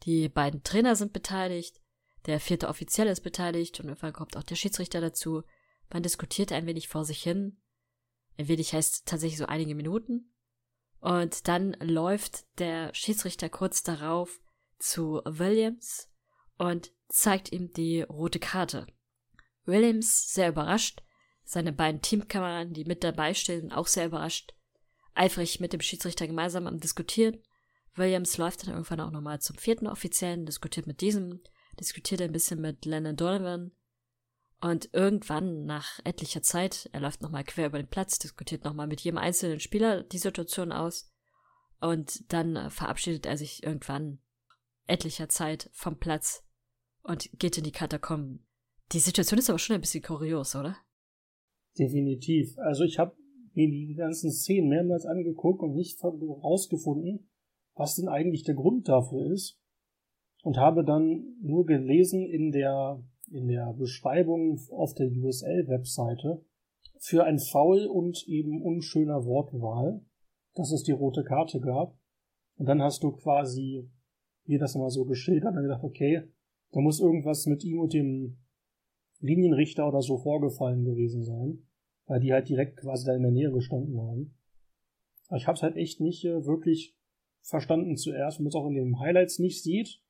Die 0.05 0.29
beiden 0.29 0.63
Trainer 0.63 0.97
sind 0.97 1.13
beteiligt, 1.13 1.81
der 2.27 2.39
vierte 2.39 2.69
Offizielle 2.69 3.11
ist 3.11 3.23
beteiligt 3.23 3.81
und 3.81 3.89
irgendwann 3.89 4.13
kommt 4.13 4.37
auch 4.37 4.43
der 4.43 4.55
Schiedsrichter 4.55 5.01
dazu. 5.01 5.43
Man 5.93 6.03
diskutiert 6.03 6.53
ein 6.53 6.67
wenig 6.67 6.89
vor 6.89 7.05
sich 7.05 7.23
hin. 7.23 7.61
Ein 8.39 8.49
wenig 8.49 8.73
heißt 8.73 9.07
tatsächlich 9.07 9.39
so 9.39 9.47
einige 9.47 9.75
Minuten. 9.75 10.32
Und 11.03 11.49
dann 11.49 11.73
läuft 11.81 12.47
der 12.61 12.95
Schiedsrichter 12.95 13.49
kurz 13.49 13.83
darauf 13.83 14.41
zu 14.79 15.21
Williams 15.25 16.09
und 16.59 16.93
zeigt 17.09 17.51
ihm 17.51 17.73
die 17.73 18.03
rote 18.03 18.39
Karte. 18.39 18.87
Williams, 19.65 20.33
sehr 20.33 20.51
überrascht, 20.51 21.03
seine 21.43 21.73
beiden 21.73 22.03
Teamkameraden, 22.03 22.73
die 22.73 22.85
mit 22.85 23.03
dabei 23.03 23.35
stehen, 23.35 23.73
auch 23.73 23.89
sehr 23.89 24.07
überrascht, 24.07 24.55
eifrig 25.15 25.59
mit 25.59 25.73
dem 25.73 25.81
Schiedsrichter 25.81 26.29
gemeinsam 26.29 26.69
am 26.69 26.79
Diskutieren. 26.79 27.43
Williams 27.97 28.39
läuft 28.39 28.63
dann 28.63 28.71
irgendwann 28.71 29.01
auch 29.01 29.11
nochmal 29.11 29.41
zum 29.41 29.59
vierten 29.59 29.89
Offiziellen, 29.89 30.47
diskutiert 30.47 30.87
mit 30.87 31.01
diesem, 31.01 31.43
diskutiert 31.81 32.23
ein 32.23 32.33
bisschen 32.33 32.61
mit 32.61 32.85
Lennon 32.85 33.17
Donovan. 33.17 33.73
Und 34.63 34.91
irgendwann, 34.93 35.65
nach 35.65 35.99
etlicher 36.05 36.41
Zeit, 36.41 36.89
er 36.93 37.01
läuft 37.01 37.21
nochmal 37.21 37.43
quer 37.43 37.67
über 37.67 37.83
den 37.83 37.89
Platz, 37.89 38.21
diskutiert 38.21 38.65
nochmal 38.65 38.87
mit 38.87 39.01
jedem 39.01 39.19
einzelnen 39.19 39.59
Spieler 39.59 40.05
die 40.05 40.19
Situation 40.19 40.71
aus. 40.71 41.13
Und 41.81 42.33
dann 42.33 42.71
verabschiedet 42.71 43.27
er 43.27 43.37
sich 43.37 43.65
irgendwann 43.65 44.21
etlicher 44.87 45.29
Zeit 45.29 45.69
vom 45.73 45.99
Platz 45.99 46.47
und 47.03 47.29
geht 47.41 47.59
in 47.59 47.65
die 47.65 47.73
Katakomben. 47.73 48.47
Die 48.93 49.01
Situation 49.01 49.39
ist 49.39 49.51
aber 49.51 49.59
schon 49.59 49.75
ein 49.75 49.81
bisschen 49.81 50.05
kurios, 50.05 50.55
oder? 50.55 50.77
Definitiv. 51.77 52.57
Also 52.59 52.85
ich 52.85 53.01
habe 53.01 53.17
mir 53.55 53.69
die 53.69 53.95
ganzen 53.97 54.31
Szenen 54.31 54.69
mehrmals 54.69 55.07
angeguckt 55.07 55.63
und 55.63 55.75
nicht 55.75 56.01
herausgefunden, 56.01 57.29
was 57.75 57.97
denn 57.97 58.09
eigentlich 58.09 58.45
der 58.45 58.55
Grund 58.55 58.89
dafür 58.89 59.33
ist. 59.33 59.59
Und 60.45 60.57
habe 60.57 60.85
dann 60.85 61.37
nur 61.41 61.67
gelesen 61.67 62.25
in 62.27 62.53
der, 62.53 63.03
in 63.33 63.49
der 63.49 63.73
Beschreibung 63.73 64.61
auf 64.71 64.95
der 64.95 65.11
USL-Webseite 65.11 66.45
für 66.99 67.25
ein 67.25 67.39
Foul 67.39 67.87
und 67.87 68.27
eben 68.29 68.63
unschöner 68.63 69.25
Wortwahl, 69.25 70.05
dass 70.55 70.71
es 70.71 70.83
die 70.83 70.93
rote 70.93 71.25
Karte 71.25 71.61
gab. 71.61 71.99
Und 72.57 72.67
dann 72.67 72.83
hast 72.83 73.03
du 73.03 73.13
quasi 73.13 73.91
mir 74.45 74.59
das 74.59 74.75
mal 74.75 74.91
so 74.91 75.05
geschildert 75.05 75.57
und 75.57 75.63
gedacht, 75.63 75.83
okay, 75.83 76.23
da 76.73 76.81
muss 76.81 77.01
irgendwas 77.01 77.47
mit 77.47 77.65
ihm 77.65 77.81
und 77.81 77.93
dem 77.93 78.39
Linienrichter 79.21 79.87
oder 79.87 80.03
so 80.03 80.19
vorgefallen 80.19 80.85
gewesen 80.85 81.25
sein, 81.25 81.67
weil 82.07 82.21
die 82.21 82.33
halt 82.33 82.49
direkt 82.49 82.79
quasi 82.79 83.07
da 83.07 83.15
in 83.15 83.23
der 83.23 83.31
Nähe 83.31 83.53
gestanden 83.53 84.01
haben. 84.01 84.35
Aber 85.29 85.37
ich 85.39 85.47
habe 85.47 85.57
es 85.57 85.63
halt 85.63 85.77
echt 85.77 86.01
nicht 86.01 86.25
äh, 86.25 86.45
wirklich 86.45 86.97
verstanden 87.41 87.97
zuerst, 87.97 88.39
wenn 88.39 88.45
man 88.45 88.51
es 88.51 88.55
auch 88.55 88.67
in 88.67 88.75
den 88.75 89.01
Highlights 89.01 89.39
nicht 89.39 89.63
sieht 89.63 90.03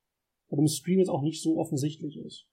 und 0.49 0.59
im 0.59 0.67
Stream 0.67 0.99
jetzt 0.99 1.09
auch 1.09 1.23
nicht 1.23 1.43
so 1.43 1.59
offensichtlich 1.59 2.19
ist. 2.19 2.49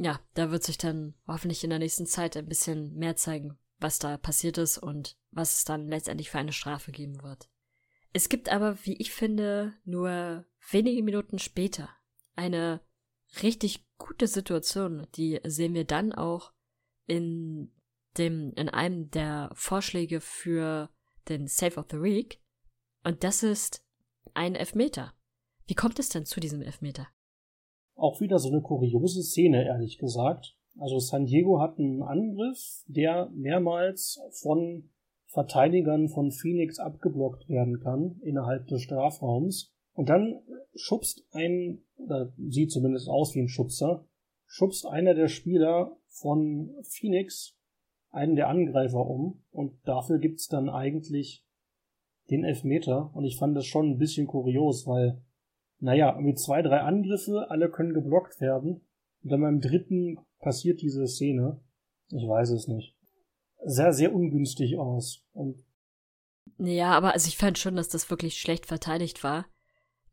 Ja, 0.00 0.20
da 0.34 0.52
wird 0.52 0.62
sich 0.62 0.78
dann 0.78 1.14
hoffentlich 1.26 1.64
in 1.64 1.70
der 1.70 1.80
nächsten 1.80 2.06
Zeit 2.06 2.36
ein 2.36 2.46
bisschen 2.46 2.94
mehr 2.94 3.16
zeigen, 3.16 3.58
was 3.78 3.98
da 3.98 4.16
passiert 4.16 4.56
ist 4.56 4.78
und 4.78 5.18
was 5.32 5.56
es 5.56 5.64
dann 5.64 5.88
letztendlich 5.88 6.30
für 6.30 6.38
eine 6.38 6.52
Strafe 6.52 6.92
geben 6.92 7.20
wird. 7.24 7.50
Es 8.12 8.28
gibt 8.28 8.48
aber, 8.48 8.78
wie 8.84 8.96
ich 8.98 9.10
finde, 9.10 9.74
nur 9.84 10.46
wenige 10.70 11.02
Minuten 11.02 11.40
später 11.40 11.88
eine 12.36 12.80
richtig 13.42 13.88
gute 13.98 14.28
Situation. 14.28 15.08
Die 15.16 15.40
sehen 15.44 15.74
wir 15.74 15.84
dann 15.84 16.12
auch 16.12 16.52
in 17.06 17.72
dem, 18.18 18.52
in 18.52 18.68
einem 18.68 19.10
der 19.10 19.50
Vorschläge 19.54 20.20
für 20.20 20.90
den 21.28 21.48
Save 21.48 21.74
of 21.74 21.86
the 21.90 22.00
Week. 22.00 22.40
Und 23.02 23.24
das 23.24 23.42
ist 23.42 23.84
ein 24.32 24.54
Elfmeter. 24.54 25.12
Wie 25.66 25.74
kommt 25.74 25.98
es 25.98 26.08
denn 26.08 26.24
zu 26.24 26.38
diesem 26.38 26.62
Elfmeter? 26.62 27.08
Auch 27.98 28.20
wieder 28.20 28.38
so 28.38 28.48
eine 28.48 28.62
kuriose 28.62 29.22
Szene, 29.22 29.64
ehrlich 29.64 29.98
gesagt. 29.98 30.56
Also 30.78 31.00
San 31.00 31.26
Diego 31.26 31.60
hat 31.60 31.78
einen 31.78 32.02
Angriff, 32.02 32.84
der 32.86 33.28
mehrmals 33.34 34.20
von 34.40 34.88
Verteidigern 35.26 36.08
von 36.08 36.30
Phoenix 36.30 36.78
abgeblockt 36.78 37.48
werden 37.48 37.80
kann 37.80 38.20
innerhalb 38.22 38.68
des 38.68 38.82
Strafraums. 38.82 39.74
Und 39.92 40.08
dann 40.08 40.40
schubst 40.76 41.26
ein, 41.32 41.82
oder 41.96 42.32
sieht 42.48 42.70
zumindest 42.70 43.08
aus 43.08 43.34
wie 43.34 43.40
ein 43.40 43.48
Schubser, 43.48 44.06
schubst 44.46 44.86
einer 44.86 45.14
der 45.14 45.28
Spieler 45.28 45.96
von 46.06 46.70
Phoenix 46.84 47.58
einen 48.10 48.36
der 48.36 48.48
Angreifer 48.48 49.04
um 49.04 49.42
und 49.50 49.72
dafür 49.84 50.18
gibt's 50.18 50.46
dann 50.46 50.68
eigentlich 50.68 51.44
den 52.30 52.44
Elfmeter 52.44 53.10
und 53.14 53.24
ich 53.24 53.36
fand 53.36 53.56
das 53.56 53.66
schon 53.66 53.90
ein 53.90 53.98
bisschen 53.98 54.26
kurios, 54.26 54.86
weil, 54.86 55.20
naja, 55.80 56.16
mit 56.20 56.38
zwei, 56.38 56.62
drei 56.62 56.80
Angriffe, 56.80 57.46
alle 57.50 57.70
können 57.70 57.94
geblockt 57.94 58.40
werden 58.40 58.80
und 59.22 59.32
dann 59.32 59.40
beim 59.40 59.60
dritten 59.60 60.18
passiert 60.40 60.80
diese 60.82 61.06
Szene. 61.06 61.60
Ich 62.10 62.26
weiß 62.26 62.50
es 62.50 62.68
nicht. 62.68 62.96
Sehr, 63.64 63.92
sehr 63.92 64.14
ungünstig 64.14 64.78
aus 64.78 65.24
und 65.32 65.64
ja, 66.56 66.92
aber 66.92 67.12
also 67.12 67.28
ich 67.28 67.36
fand 67.36 67.58
schon, 67.58 67.76
dass 67.76 67.88
das 67.88 68.10
wirklich 68.10 68.40
schlecht 68.40 68.66
verteidigt 68.66 69.22
war 69.22 69.44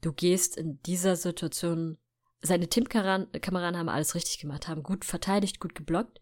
du 0.05 0.13
gehst 0.13 0.55
in 0.57 0.82
dieser 0.84 1.16
Situation, 1.16 1.97
seine 2.41 2.68
Teamkameraden 2.68 3.78
haben 3.78 3.89
alles 3.89 4.13
richtig 4.13 4.38
gemacht, 4.39 4.68
haben 4.68 4.84
gut 4.84 5.03
verteidigt, 5.03 5.59
gut 5.59 5.74
geblockt. 5.74 6.22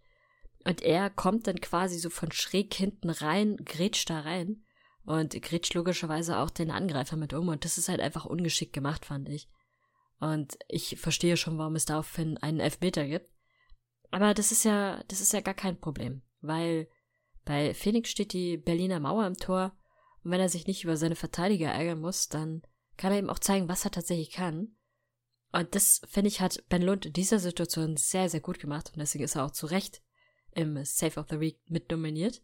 Und 0.65 0.81
er 0.81 1.09
kommt 1.09 1.47
dann 1.47 1.59
quasi 1.59 1.99
so 1.99 2.09
von 2.09 2.31
schräg 2.31 2.73
hinten 2.73 3.09
rein, 3.09 3.57
grätscht 3.57 4.09
da 4.09 4.21
rein 4.21 4.63
und 5.05 5.39
grätscht 5.41 5.73
logischerweise 5.73 6.39
auch 6.39 6.49
den 6.49 6.71
Angreifer 6.71 7.15
mit 7.15 7.33
um. 7.33 7.49
Und 7.49 7.65
das 7.65 7.77
ist 7.77 7.89
halt 7.89 7.99
einfach 7.99 8.25
ungeschickt 8.25 8.73
gemacht, 8.73 9.05
fand 9.05 9.29
ich. 9.29 9.49
Und 10.19 10.57
ich 10.69 10.99
verstehe 10.99 11.37
schon, 11.37 11.57
warum 11.57 11.75
es 11.75 11.85
daraufhin 11.85 12.37
einen 12.37 12.59
Elfmeter 12.59 13.05
gibt. 13.05 13.29
Aber 14.11 14.33
das 14.33 14.51
ist 14.51 14.63
ja, 14.63 15.03
das 15.07 15.21
ist 15.21 15.33
ja 15.33 15.41
gar 15.41 15.55
kein 15.55 15.79
Problem, 15.79 16.21
weil 16.41 16.87
bei 17.45 17.73
Phoenix 17.73 18.09
steht 18.09 18.31
die 18.31 18.57
Berliner 18.57 18.99
Mauer 18.99 19.25
im 19.25 19.35
Tor 19.35 19.75
und 20.23 20.31
wenn 20.31 20.39
er 20.39 20.49
sich 20.49 20.67
nicht 20.67 20.83
über 20.83 20.97
seine 20.97 21.15
Verteidiger 21.15 21.69
ärgern 21.69 21.99
muss, 21.99 22.29
dann 22.29 22.61
kann 22.95 23.11
er 23.11 23.17
eben 23.17 23.29
auch 23.29 23.39
zeigen, 23.39 23.67
was 23.67 23.85
er 23.85 23.91
tatsächlich 23.91 24.31
kann. 24.31 24.75
Und 25.51 25.75
das, 25.75 26.01
finde 26.07 26.29
ich, 26.29 26.41
hat 26.41 26.63
Ben 26.69 26.81
Lund 26.81 27.05
in 27.05 27.13
dieser 27.13 27.39
Situation 27.39 27.97
sehr, 27.97 28.29
sehr 28.29 28.39
gut 28.39 28.59
gemacht 28.59 28.91
und 28.93 28.99
deswegen 28.99 29.23
ist 29.23 29.35
er 29.35 29.45
auch 29.45 29.51
zu 29.51 29.65
Recht 29.65 30.01
im 30.51 30.83
Save 30.85 31.19
of 31.19 31.27
the 31.29 31.39
Week 31.39 31.59
mit 31.67 31.91
nominiert. 31.91 32.41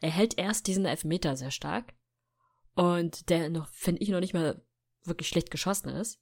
Er 0.00 0.10
hält 0.10 0.38
erst 0.38 0.66
diesen 0.66 0.86
Elfmeter 0.86 1.36
sehr 1.36 1.50
stark 1.50 1.94
und 2.74 3.28
der 3.28 3.50
noch, 3.50 3.68
finde 3.68 4.02
ich, 4.02 4.08
noch 4.08 4.20
nicht 4.20 4.34
mal 4.34 4.62
wirklich 5.04 5.28
schlecht 5.28 5.50
geschossen 5.50 5.90
ist. 5.90 6.20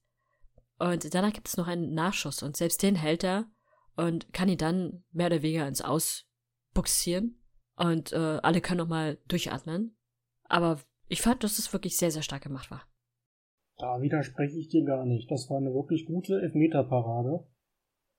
Und 0.78 1.14
danach 1.14 1.32
gibt 1.32 1.48
es 1.48 1.56
noch 1.56 1.66
einen 1.66 1.94
Nachschuss 1.94 2.42
und 2.42 2.56
selbst 2.56 2.82
den 2.82 2.94
hält 2.94 3.24
er 3.24 3.46
und 3.96 4.32
kann 4.32 4.48
ihn 4.48 4.58
dann 4.58 5.04
mehr 5.10 5.26
oder 5.26 5.42
weniger 5.42 5.66
ins 5.66 5.82
Aus 5.82 6.28
buxieren 6.74 7.40
und 7.76 8.12
äh, 8.12 8.38
alle 8.42 8.60
können 8.60 8.78
nochmal 8.78 9.18
durchatmen. 9.26 9.96
Aber 10.44 10.80
ich 11.08 11.22
fand, 11.22 11.42
dass 11.42 11.58
es 11.58 11.72
wirklich 11.72 11.96
sehr, 11.96 12.10
sehr 12.10 12.22
stark 12.22 12.42
gemacht 12.42 12.70
war. 12.70 12.82
Da 13.78 14.00
widerspreche 14.00 14.58
ich 14.58 14.68
dir 14.68 14.84
gar 14.84 15.04
nicht. 15.04 15.30
Das 15.30 15.48
war 15.50 15.58
eine 15.58 15.72
wirklich 15.72 16.06
gute 16.06 16.40
Elfmeterparade. 16.40 17.46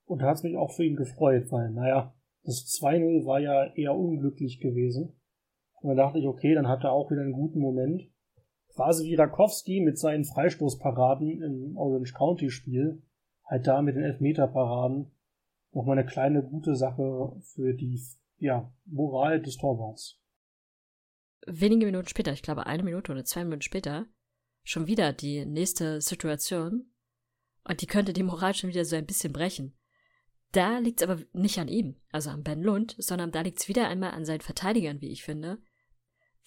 Und 0.06 0.22
da 0.22 0.28
hat 0.28 0.38
es 0.38 0.44
mich 0.44 0.56
auch 0.56 0.72
für 0.72 0.86
ihn 0.86 0.96
gefreut, 0.96 1.52
weil, 1.52 1.72
naja, 1.72 2.16
das 2.44 2.66
2-0 2.82 3.26
war 3.26 3.40
ja 3.40 3.74
eher 3.76 3.96
unglücklich 3.96 4.60
gewesen. 4.60 5.19
Und 5.82 5.90
dann 5.90 5.98
dachte 5.98 6.20
ich, 6.20 6.28
okay, 6.28 6.54
dann 6.54 6.68
hat 6.68 6.84
er 6.84 6.92
auch 6.92 7.10
wieder 7.12 7.22
einen 7.22 7.34
guten 7.34 7.60
Moment. 7.60 8.04
Quasi 8.76 9.06
wie 9.06 9.16
Rakowski 9.16 9.82
mit 9.82 9.98
seinen 9.98 10.26
Freistoßparaden 10.26 11.42
im 11.42 11.78
Orange 11.78 12.14
County 12.14 12.50
Spiel, 12.50 13.02
halt 13.46 13.68
da 13.68 13.82
mit 13.82 13.96
den 13.96 14.04
Elfmeterparaden 14.04 15.12
nochmal 15.72 15.98
eine 15.98 16.08
kleine 16.08 16.44
gute 16.44 16.76
Sache 16.76 17.36
für 17.54 17.74
die, 17.74 18.00
ja, 18.38 18.72
Moral 18.86 19.42
des 19.42 19.58
Torwarts. 19.58 20.20
Wenige 21.46 21.86
Minuten 21.86 22.08
später, 22.08 22.32
ich 22.34 22.42
glaube 22.42 22.66
eine 22.66 22.84
Minute 22.84 23.12
oder 23.12 23.24
zwei 23.26 23.44
Minuten 23.44 23.62
später, 23.62 24.06
schon 24.64 24.88
wieder 24.88 25.14
die 25.14 25.46
nächste 25.46 26.02
Situation. 26.02 26.92
Und 27.64 27.82
die 27.82 27.88
könnte 27.88 28.14
die 28.14 28.24
Moral 28.24 28.54
schon 28.54 28.70
wieder 28.70 28.86
so 28.86 28.96
ein 28.96 29.06
bisschen 29.06 29.34
brechen. 29.34 29.78
Da 30.52 30.80
liegt 30.80 31.02
es 31.02 31.08
aber 31.08 31.22
nicht 31.34 31.60
an 31.60 31.68
ihm, 31.68 31.96
also 32.12 32.30
an 32.32 32.44
Ben 32.44 32.64
Lund, 32.64 32.96
sondern 32.98 33.32
da 33.32 33.42
liegt 33.42 33.60
es 33.60 33.68
wieder 33.68 33.88
einmal 33.88 34.12
an 34.12 34.26
seinen 34.26 34.42
Verteidigern, 34.42 35.02
wie 35.02 35.12
ich 35.12 35.24
finde. 35.24 35.60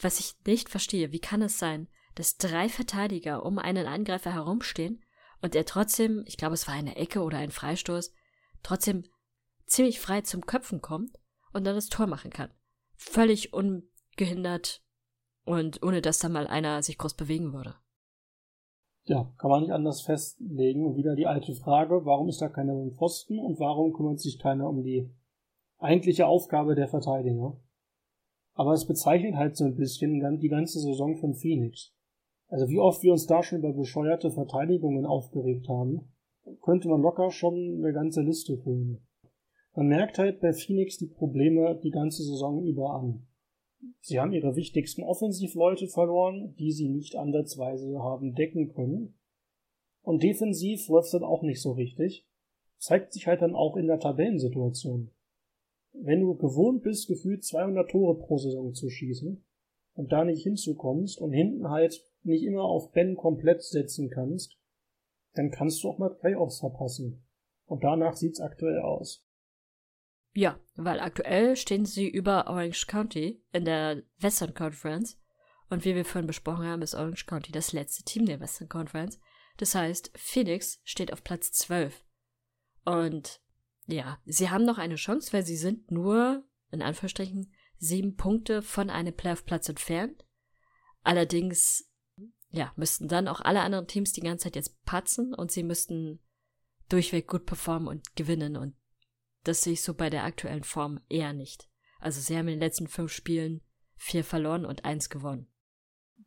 Was 0.00 0.20
ich 0.20 0.34
nicht 0.46 0.68
verstehe, 0.68 1.12
wie 1.12 1.20
kann 1.20 1.42
es 1.42 1.58
sein, 1.58 1.88
dass 2.14 2.36
drei 2.36 2.68
Verteidiger 2.68 3.44
um 3.44 3.58
einen 3.58 3.86
Angreifer 3.86 4.32
herumstehen 4.32 5.04
und 5.40 5.54
er 5.54 5.64
trotzdem, 5.64 6.24
ich 6.26 6.36
glaube 6.36 6.54
es 6.54 6.66
war 6.66 6.74
eine 6.74 6.96
Ecke 6.96 7.22
oder 7.22 7.38
ein 7.38 7.50
Freistoß, 7.50 8.12
trotzdem 8.62 9.04
ziemlich 9.66 10.00
frei 10.00 10.20
zum 10.20 10.46
Köpfen 10.46 10.80
kommt 10.80 11.18
und 11.52 11.64
dann 11.64 11.74
das 11.74 11.88
Tor 11.88 12.06
machen 12.06 12.30
kann. 12.30 12.50
Völlig 12.94 13.52
ungehindert 13.52 14.82
und 15.44 15.82
ohne 15.82 16.02
dass 16.02 16.18
da 16.18 16.28
mal 16.28 16.46
einer 16.46 16.82
sich 16.82 16.98
groß 16.98 17.14
bewegen 17.14 17.52
würde. 17.52 17.74
Ja, 19.04 19.32
kann 19.38 19.50
man 19.50 19.62
nicht 19.62 19.72
anders 19.72 20.02
festlegen. 20.02 20.86
Und 20.86 20.96
wieder 20.96 21.16
die 21.16 21.26
alte 21.26 21.54
Frage, 21.54 22.04
warum 22.04 22.28
ist 22.28 22.40
da 22.40 22.48
keiner 22.48 22.72
im 22.72 22.94
Pfosten 22.94 23.38
und 23.38 23.58
warum 23.58 23.92
kümmert 23.92 24.20
sich 24.20 24.38
keiner 24.38 24.68
um 24.68 24.82
die 24.82 25.10
eigentliche 25.78 26.26
Aufgabe 26.26 26.76
der 26.76 26.88
Verteidiger? 26.88 27.56
Aber 28.62 28.74
es 28.74 28.86
bezeichnet 28.86 29.34
halt 29.34 29.56
so 29.56 29.64
ein 29.64 29.74
bisschen 29.74 30.38
die 30.38 30.48
ganze 30.48 30.78
Saison 30.78 31.16
von 31.16 31.34
Phoenix. 31.34 31.92
Also 32.46 32.68
wie 32.68 32.78
oft 32.78 33.02
wir 33.02 33.10
uns 33.10 33.26
da 33.26 33.42
schon 33.42 33.58
über 33.58 33.72
bescheuerte 33.72 34.30
Verteidigungen 34.30 35.04
aufgeregt 35.04 35.68
haben, 35.68 36.12
könnte 36.62 36.86
man 36.86 37.02
locker 37.02 37.32
schon 37.32 37.56
eine 37.56 37.92
ganze 37.92 38.22
Liste 38.22 38.56
füllen. 38.58 39.04
Man 39.74 39.88
merkt 39.88 40.20
halt 40.20 40.38
bei 40.38 40.52
Phoenix 40.52 40.96
die 40.96 41.08
Probleme 41.08 41.76
die 41.82 41.90
ganze 41.90 42.22
Saison 42.22 42.64
über 42.64 42.90
an. 42.90 43.26
Sie 44.00 44.20
haben 44.20 44.32
ihre 44.32 44.54
wichtigsten 44.54 45.02
Offensivleute 45.02 45.88
verloren, 45.88 46.54
die 46.56 46.70
sie 46.70 46.88
nicht 46.88 47.16
andersweise 47.16 47.98
haben 47.98 48.36
decken 48.36 48.68
können. 48.68 49.18
Und 50.02 50.22
defensiv 50.22 50.86
läuft 50.86 51.12
dann 51.14 51.24
auch 51.24 51.42
nicht 51.42 51.60
so 51.60 51.72
richtig. 51.72 52.28
Zeigt 52.78 53.12
sich 53.12 53.26
halt 53.26 53.42
dann 53.42 53.56
auch 53.56 53.76
in 53.76 53.88
der 53.88 53.98
Tabellensituation. 53.98 55.10
Wenn 55.92 56.20
du 56.20 56.34
gewohnt 56.34 56.82
bist, 56.82 57.08
gefühlt 57.08 57.44
200 57.44 57.90
Tore 57.90 58.18
pro 58.18 58.38
Saison 58.38 58.74
zu 58.74 58.88
schießen 58.88 59.44
und 59.94 60.12
da 60.12 60.24
nicht 60.24 60.42
hinzukommst 60.42 61.20
und 61.20 61.32
hinten 61.32 61.68
halt 61.68 62.02
nicht 62.22 62.44
immer 62.44 62.64
auf 62.64 62.92
Ben 62.92 63.16
komplett 63.16 63.62
setzen 63.62 64.10
kannst, 64.10 64.56
dann 65.34 65.50
kannst 65.50 65.82
du 65.82 65.88
auch 65.88 65.98
mal 65.98 66.14
Playoffs 66.14 66.60
verpassen. 66.60 67.24
Und 67.66 67.84
danach 67.84 68.16
sieht's 68.16 68.40
aktuell 68.40 68.80
aus. 68.80 69.24
Ja, 70.34 70.58
weil 70.76 71.00
aktuell 71.00 71.56
stehen 71.56 71.84
sie 71.84 72.08
über 72.08 72.46
Orange 72.48 72.86
County 72.86 73.42
in 73.52 73.64
der 73.64 74.02
Western 74.18 74.54
Conference. 74.54 75.18
Und 75.68 75.84
wie 75.84 75.94
wir 75.94 76.04
vorhin 76.04 76.26
besprochen 76.26 76.66
haben, 76.66 76.82
ist 76.82 76.94
Orange 76.94 77.26
County 77.26 77.52
das 77.52 77.72
letzte 77.72 78.02
Team 78.04 78.26
der 78.26 78.40
Western 78.40 78.68
Conference. 78.68 79.18
Das 79.58 79.74
heißt, 79.74 80.10
Phoenix 80.16 80.80
steht 80.84 81.12
auf 81.12 81.22
Platz 81.22 81.52
12. 81.52 82.04
Und 82.84 83.40
ja, 83.86 84.18
sie 84.24 84.50
haben 84.50 84.64
noch 84.64 84.78
eine 84.78 84.96
Chance, 84.96 85.32
weil 85.32 85.44
sie 85.44 85.56
sind 85.56 85.90
nur, 85.90 86.44
in 86.70 86.82
Anführungsstrichen, 86.82 87.52
sieben 87.78 88.16
Punkte 88.16 88.62
von 88.62 88.90
einem 88.90 89.14
Playoff-Platz 89.14 89.68
entfernt. 89.68 90.24
Allerdings, 91.02 91.90
ja, 92.50 92.72
müssten 92.76 93.08
dann 93.08 93.28
auch 93.28 93.40
alle 93.40 93.60
anderen 93.60 93.88
Teams 93.88 94.12
die 94.12 94.20
ganze 94.20 94.44
Zeit 94.44 94.56
jetzt 94.56 94.84
patzen 94.84 95.34
und 95.34 95.50
sie 95.50 95.64
müssten 95.64 96.20
durchweg 96.88 97.26
gut 97.26 97.46
performen 97.46 97.88
und 97.88 98.14
gewinnen. 98.14 98.56
Und 98.56 98.76
das 99.44 99.62
sehe 99.62 99.72
ich 99.72 99.82
so 99.82 99.94
bei 99.94 100.10
der 100.10 100.24
aktuellen 100.24 100.62
Form 100.62 101.00
eher 101.08 101.32
nicht. 101.32 101.68
Also 101.98 102.20
sie 102.20 102.36
haben 102.36 102.48
in 102.48 102.54
den 102.54 102.60
letzten 102.60 102.86
fünf 102.86 103.12
Spielen 103.12 103.62
vier 103.96 104.24
verloren 104.24 104.64
und 104.64 104.84
eins 104.84 105.08
gewonnen. 105.08 105.48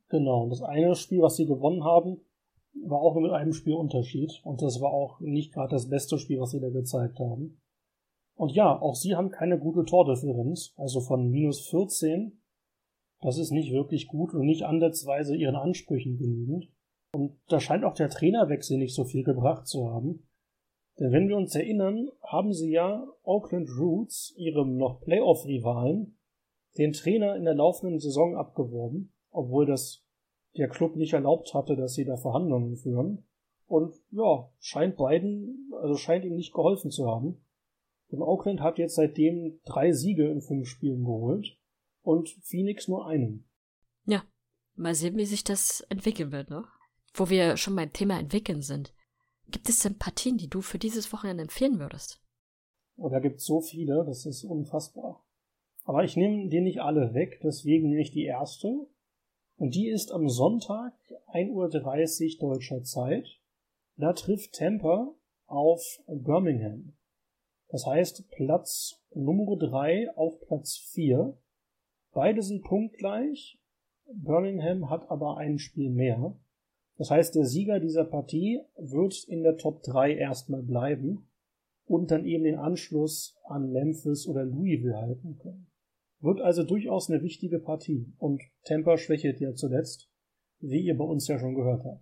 Genau, 0.09 0.43
und 0.43 0.49
das 0.49 0.61
eine 0.61 0.95
Spiel, 0.95 1.21
was 1.21 1.35
sie 1.35 1.45
gewonnen 1.45 1.83
haben, 1.83 2.24
war 2.83 2.99
auch 2.99 3.13
nur 3.13 3.23
mit 3.23 3.31
einem 3.31 3.53
Spiel 3.53 3.73
Unterschied. 3.73 4.41
Und 4.43 4.61
das 4.61 4.81
war 4.81 4.91
auch 4.91 5.19
nicht 5.19 5.53
gerade 5.53 5.71
das 5.71 5.89
beste 5.89 6.17
Spiel, 6.17 6.39
was 6.39 6.51
sie 6.51 6.59
da 6.59 6.69
gezeigt 6.69 7.19
haben. 7.19 7.61
Und 8.35 8.51
ja, 8.51 8.79
auch 8.79 8.95
sie 8.95 9.15
haben 9.15 9.29
keine 9.29 9.57
gute 9.57 9.85
Tordifferenz, 9.85 10.73
also 10.75 10.99
von 10.99 11.29
minus 11.29 11.67
14. 11.69 12.41
Das 13.21 13.37
ist 13.37 13.51
nicht 13.51 13.71
wirklich 13.71 14.07
gut 14.07 14.33
und 14.33 14.45
nicht 14.45 14.63
ansatzweise 14.63 15.35
ihren 15.35 15.55
Ansprüchen 15.55 16.17
genügend. 16.17 16.67
Und 17.13 17.39
da 17.47 17.61
scheint 17.61 17.85
auch 17.85 17.93
der 17.93 18.09
Trainerwechsel 18.09 18.77
nicht 18.77 18.93
so 18.93 19.05
viel 19.05 19.23
gebracht 19.23 19.67
zu 19.67 19.89
haben. 19.89 20.27
Denn 20.99 21.11
wenn 21.11 21.27
wir 21.29 21.37
uns 21.37 21.55
erinnern, 21.55 22.09
haben 22.21 22.53
sie 22.53 22.71
ja 22.71 23.07
Auckland 23.23 23.69
Roots, 23.79 24.33
ihrem 24.37 24.77
noch 24.77 25.01
Playoff-Rivalen, 25.01 26.17
den 26.77 26.91
Trainer 26.91 27.35
in 27.35 27.45
der 27.45 27.55
laufenden 27.55 27.99
Saison 27.99 28.35
abgeworben, 28.35 29.13
obwohl 29.31 29.65
das 29.65 30.04
der 30.57 30.69
Club 30.69 30.95
nicht 30.95 31.13
erlaubt 31.13 31.53
hatte, 31.53 31.75
dass 31.75 31.93
sie 31.93 32.05
da 32.05 32.17
Verhandlungen 32.17 32.75
führen. 32.75 33.25
Und 33.67 33.95
ja, 34.11 34.49
scheint 34.59 34.95
beiden, 34.95 35.71
also 35.81 35.95
scheint 35.95 36.23
ihm 36.23 36.35
nicht 36.35 36.53
geholfen 36.53 36.91
zu 36.91 37.07
haben. 37.07 37.43
Denn 38.11 38.21
Auckland 38.21 38.61
hat 38.61 38.77
jetzt 38.77 38.95
seitdem 38.95 39.59
drei 39.65 39.91
Siege 39.91 40.29
in 40.29 40.41
fünf 40.41 40.67
Spielen 40.67 41.03
geholt 41.03 41.57
und 42.03 42.29
Phoenix 42.43 42.87
nur 42.87 43.07
einen. 43.07 43.49
Ja, 44.05 44.23
mal 44.75 44.93
sehen, 44.93 45.17
wie 45.17 45.25
sich 45.25 45.43
das 45.43 45.81
entwickeln 45.89 46.31
wird, 46.31 46.49
ne? 46.49 46.63
Wo 47.13 47.29
wir 47.29 47.57
schon 47.57 47.75
beim 47.75 47.91
Thema 47.91 48.19
entwickeln 48.19 48.61
sind. 48.61 48.93
Gibt 49.49 49.69
es 49.69 49.79
denn 49.79 49.97
Partien, 49.97 50.37
die 50.37 50.49
du 50.49 50.61
für 50.61 50.77
dieses 50.77 51.11
Wochenende 51.11 51.43
empfehlen 51.43 51.79
würdest? 51.79 52.21
Oh, 52.97 53.09
da 53.09 53.19
gibt 53.19 53.39
es 53.39 53.45
so 53.45 53.61
viele, 53.61 54.03
das 54.05 54.25
ist 54.25 54.43
unfassbar. 54.43 55.23
Aber 55.83 56.03
ich 56.03 56.15
nehme 56.15 56.49
dir 56.49 56.61
nicht 56.61 56.81
alle 56.81 57.13
weg, 57.13 57.39
deswegen 57.43 57.89
nehme 57.89 58.01
ich 58.01 58.11
die 58.11 58.25
erste. 58.25 58.87
Und 59.57 59.75
die 59.75 59.87
ist 59.87 60.11
am 60.11 60.27
Sonntag 60.27 60.93
1.30 61.33 62.41
Uhr 62.41 62.49
deutscher 62.49 62.83
Zeit. 62.83 63.39
Da 63.97 64.13
trifft 64.13 64.53
Tampa 64.53 65.13
auf 65.47 65.81
Birmingham. 66.07 66.93
Das 67.69 67.85
heißt 67.85 68.29
Platz 68.31 69.01
Nummer 69.13 69.57
3 69.57 70.15
auf 70.15 70.39
Platz 70.41 70.77
4. 70.91 71.37
Beide 72.13 72.41
sind 72.41 72.63
punktgleich. 72.63 73.59
Birmingham 74.13 74.89
hat 74.89 75.09
aber 75.09 75.37
ein 75.37 75.57
Spiel 75.57 75.89
mehr. 75.89 76.37
Das 76.97 77.09
heißt, 77.09 77.35
der 77.35 77.45
Sieger 77.45 77.79
dieser 77.79 78.05
Partie 78.05 78.61
wird 78.77 79.23
in 79.27 79.43
der 79.43 79.57
Top 79.57 79.83
3 79.83 80.15
erstmal 80.15 80.63
bleiben 80.63 81.29
und 81.85 82.11
dann 82.11 82.25
eben 82.25 82.43
den 82.43 82.57
Anschluss 82.57 83.37
an 83.45 83.71
Memphis 83.71 84.27
oder 84.27 84.43
Louisville 84.43 84.97
halten 84.97 85.37
können. 85.37 85.67
Wird 86.25 86.41
also 86.41 86.63
durchaus 86.63 87.07
eine 87.07 87.21
wichtige 87.21 87.59
Partie 87.59 88.11
und 88.17 88.41
Tampa 88.63 88.97
schwächelt 88.97 89.39
ja 89.39 89.53
zuletzt, 89.53 90.09
wie 90.59 90.81
ihr 90.81 90.97
bei 90.97 91.03
uns 91.03 91.27
ja 91.27 91.37
schon 91.37 91.53
gehört 91.53 91.83
habt. 91.85 92.01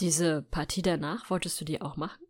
Diese 0.00 0.42
Partie 0.42 0.82
danach 0.82 1.30
wolltest 1.30 1.60
du 1.60 1.64
dir 1.64 1.82
auch 1.82 1.96
machen? 1.96 2.26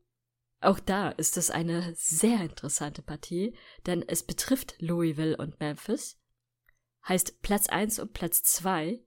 Auch 0.60 0.78
da 0.78 1.08
ist 1.08 1.38
es 1.38 1.50
eine 1.50 1.94
sehr 1.94 2.42
interessante 2.42 3.00
Partie, 3.00 3.56
denn 3.86 4.04
es 4.06 4.24
betrifft 4.24 4.76
Louisville 4.78 5.38
und 5.38 5.58
Memphis. 5.58 6.20
Heißt 7.08 7.40
Platz 7.40 7.70
1 7.70 7.98
und 7.98 8.12
Platz 8.12 8.42
2 8.42 9.02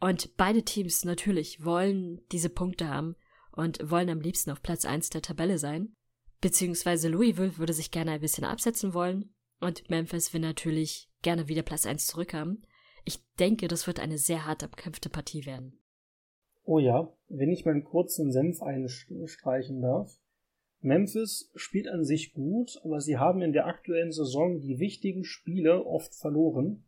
und 0.00 0.36
beide 0.36 0.64
Teams 0.64 1.04
natürlich 1.04 1.64
wollen 1.64 2.22
diese 2.32 2.50
Punkte 2.50 2.88
haben 2.88 3.14
und 3.52 3.88
wollen 3.88 4.10
am 4.10 4.20
liebsten 4.20 4.50
auf 4.50 4.62
Platz 4.62 4.84
1 4.84 5.10
der 5.10 5.22
Tabelle 5.22 5.58
sein. 5.58 5.94
Beziehungsweise 6.40 7.08
Louisville 7.08 7.56
würde 7.56 7.72
sich 7.72 7.92
gerne 7.92 8.10
ein 8.10 8.20
bisschen 8.20 8.44
absetzen 8.44 8.94
wollen 8.94 9.32
und 9.62 9.88
Memphis 9.88 10.34
will 10.34 10.40
natürlich 10.40 11.08
gerne 11.22 11.48
wieder 11.48 11.62
Platz 11.62 11.86
1 11.86 12.06
zurückhaben. 12.06 12.66
Ich 13.04 13.20
denke, 13.38 13.68
das 13.68 13.86
wird 13.86 14.00
eine 14.00 14.18
sehr 14.18 14.46
hart 14.46 14.62
umkämpfte 14.62 15.08
Partie 15.08 15.46
werden. 15.46 15.78
Oh 16.64 16.78
ja, 16.78 17.12
wenn 17.28 17.50
ich 17.50 17.64
meinen 17.64 17.84
kurzen 17.84 18.30
Senf 18.30 18.62
einstreichen 18.62 19.80
darf. 19.80 20.18
Memphis 20.80 21.50
spielt 21.54 21.88
an 21.88 22.04
sich 22.04 22.32
gut, 22.32 22.80
aber 22.84 23.00
sie 23.00 23.16
haben 23.16 23.40
in 23.42 23.52
der 23.52 23.66
aktuellen 23.66 24.12
Saison 24.12 24.60
die 24.60 24.78
wichtigen 24.78 25.24
Spiele 25.24 25.86
oft 25.86 26.14
verloren. 26.14 26.84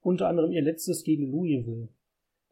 Unter 0.00 0.28
anderem 0.28 0.50
ihr 0.50 0.62
letztes 0.62 1.04
gegen 1.04 1.30
Louisville. 1.30 1.88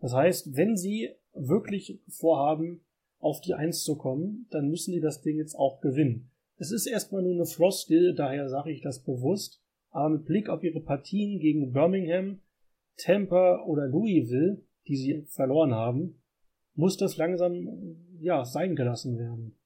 Das 0.00 0.12
heißt, 0.12 0.56
wenn 0.56 0.76
Sie 0.76 1.10
wirklich 1.32 2.00
vorhaben, 2.08 2.84
auf 3.20 3.40
die 3.40 3.54
Eins 3.54 3.84
zu 3.84 3.96
kommen, 3.96 4.46
dann 4.50 4.68
müssen 4.68 4.92
die 4.92 5.00
das 5.00 5.22
Ding 5.22 5.38
jetzt 5.38 5.54
auch 5.54 5.80
gewinnen. 5.80 6.30
Es 6.56 6.72
ist 6.72 6.86
erstmal 6.86 7.22
nur 7.22 7.34
eine 7.34 7.46
Floskel, 7.46 8.14
daher 8.14 8.48
sage 8.48 8.72
ich 8.72 8.82
das 8.82 9.02
bewusst, 9.02 9.61
aber 9.92 10.10
mit 10.10 10.24
Blick 10.24 10.48
auf 10.48 10.64
ihre 10.64 10.80
Partien 10.80 11.38
gegen 11.38 11.72
Birmingham, 11.72 12.40
Tampa 12.96 13.64
oder 13.64 13.86
Louisville, 13.86 14.64
die 14.88 14.96
sie 14.96 15.22
verloren 15.28 15.72
haben, 15.72 16.22
muss 16.74 16.96
das 16.96 17.16
langsam 17.16 17.68
ja 18.18 18.44
sein 18.44 18.74
gelassen 18.74 19.18
werden. 19.18 19.58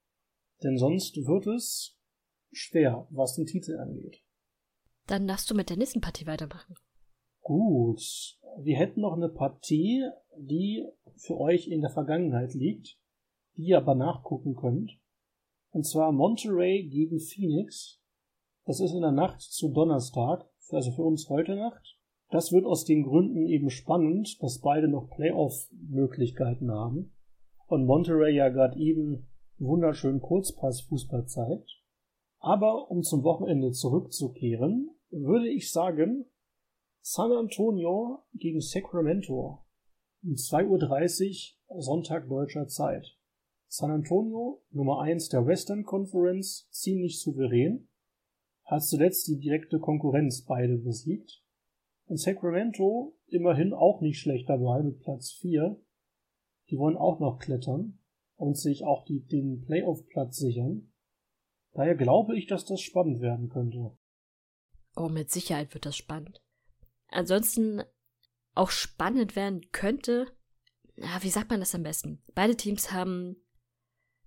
Denn 0.62 0.76
sonst 0.76 1.16
wird 1.16 1.46
es 1.46 1.98
schwer, 2.52 3.06
was 3.10 3.36
den 3.36 3.46
Titel 3.46 3.78
angeht. 3.78 4.22
Dann 5.06 5.26
darfst 5.26 5.50
du 5.50 5.54
mit 5.54 5.70
der 5.70 5.76
nächsten 5.76 6.00
Partie 6.00 6.26
weitermachen. 6.26 6.74
Gut. 7.40 8.02
Wir 8.58 8.76
hätten 8.76 9.02
noch 9.02 9.12
eine 9.12 9.28
Partie, 9.28 10.04
die 10.36 10.84
für 11.16 11.38
euch 11.38 11.68
in 11.68 11.80
der 11.80 11.90
Vergangenheit 11.90 12.54
liegt, 12.54 12.98
die 13.56 13.66
ihr 13.66 13.78
aber 13.78 13.94
nachgucken 13.94 14.56
könnt. 14.56 14.98
Und 15.70 15.84
zwar 15.84 16.10
Monterey 16.10 16.88
gegen 16.88 17.20
Phoenix. 17.20 18.02
Das 18.66 18.80
ist 18.80 18.94
in 18.94 19.02
der 19.02 19.12
Nacht 19.12 19.40
zu 19.40 19.68
Donnerstag, 19.68 20.44
also 20.70 20.90
für 20.90 21.04
uns 21.04 21.28
heute 21.28 21.54
Nacht. 21.54 21.96
Das 22.30 22.50
wird 22.50 22.64
aus 22.64 22.84
den 22.84 23.04
Gründen 23.04 23.46
eben 23.46 23.70
spannend, 23.70 24.42
dass 24.42 24.60
beide 24.60 24.88
noch 24.88 25.08
Playoff-Möglichkeiten 25.10 26.72
haben. 26.72 27.14
Und 27.68 27.86
Monterey 27.86 28.34
ja 28.34 28.48
gerade 28.48 28.76
eben 28.76 29.28
wunderschön 29.58 30.20
Kurzpass-Fußball 30.20 31.26
zeigt. 31.26 31.80
Aber 32.40 32.90
um 32.90 33.04
zum 33.04 33.22
Wochenende 33.22 33.70
zurückzukehren, 33.70 34.90
würde 35.10 35.48
ich 35.48 35.70
sagen, 35.70 36.26
San 37.02 37.30
Antonio 37.30 38.24
gegen 38.34 38.60
Sacramento 38.60 39.64
um 40.24 40.32
2.30 40.32 41.54
Uhr 41.68 41.82
Sonntag 41.82 42.28
deutscher 42.28 42.66
Zeit. 42.66 43.16
San 43.68 43.92
Antonio, 43.92 44.64
Nummer 44.70 45.02
1 45.02 45.28
der 45.28 45.46
Western 45.46 45.84
Conference, 45.84 46.68
ziemlich 46.70 47.20
souverän, 47.20 47.88
hat 48.66 48.84
zuletzt 48.84 49.28
die 49.28 49.38
direkte 49.38 49.78
Konkurrenz 49.78 50.44
beide 50.44 50.76
besiegt. 50.76 51.42
Und 52.06 52.18
Sacramento 52.18 53.16
immerhin 53.26 53.72
auch 53.72 54.00
nicht 54.00 54.20
schlecht 54.20 54.48
dabei 54.48 54.82
mit 54.82 55.00
Platz 55.00 55.32
4. 55.40 55.80
Die 56.70 56.78
wollen 56.78 56.96
auch 56.96 57.20
noch 57.20 57.38
klettern 57.38 57.98
und 58.36 58.58
sich 58.58 58.84
auch 58.84 59.04
die, 59.04 59.24
den 59.24 59.62
Playoff-Platz 59.64 60.36
sichern. 60.36 60.92
Daher 61.72 61.94
glaube 61.94 62.36
ich, 62.36 62.46
dass 62.46 62.64
das 62.64 62.80
spannend 62.80 63.20
werden 63.20 63.48
könnte. 63.48 63.96
Oh, 64.96 65.08
mit 65.08 65.30
Sicherheit 65.30 65.74
wird 65.74 65.86
das 65.86 65.96
spannend. 65.96 66.42
Ansonsten 67.08 67.82
auch 68.54 68.70
spannend 68.70 69.36
werden 69.36 69.60
könnte, 69.72 70.26
na, 70.96 71.22
wie 71.22 71.28
sagt 71.28 71.50
man 71.50 71.60
das 71.60 71.74
am 71.74 71.82
besten? 71.82 72.22
Beide 72.34 72.56
Teams 72.56 72.92
haben 72.92 73.36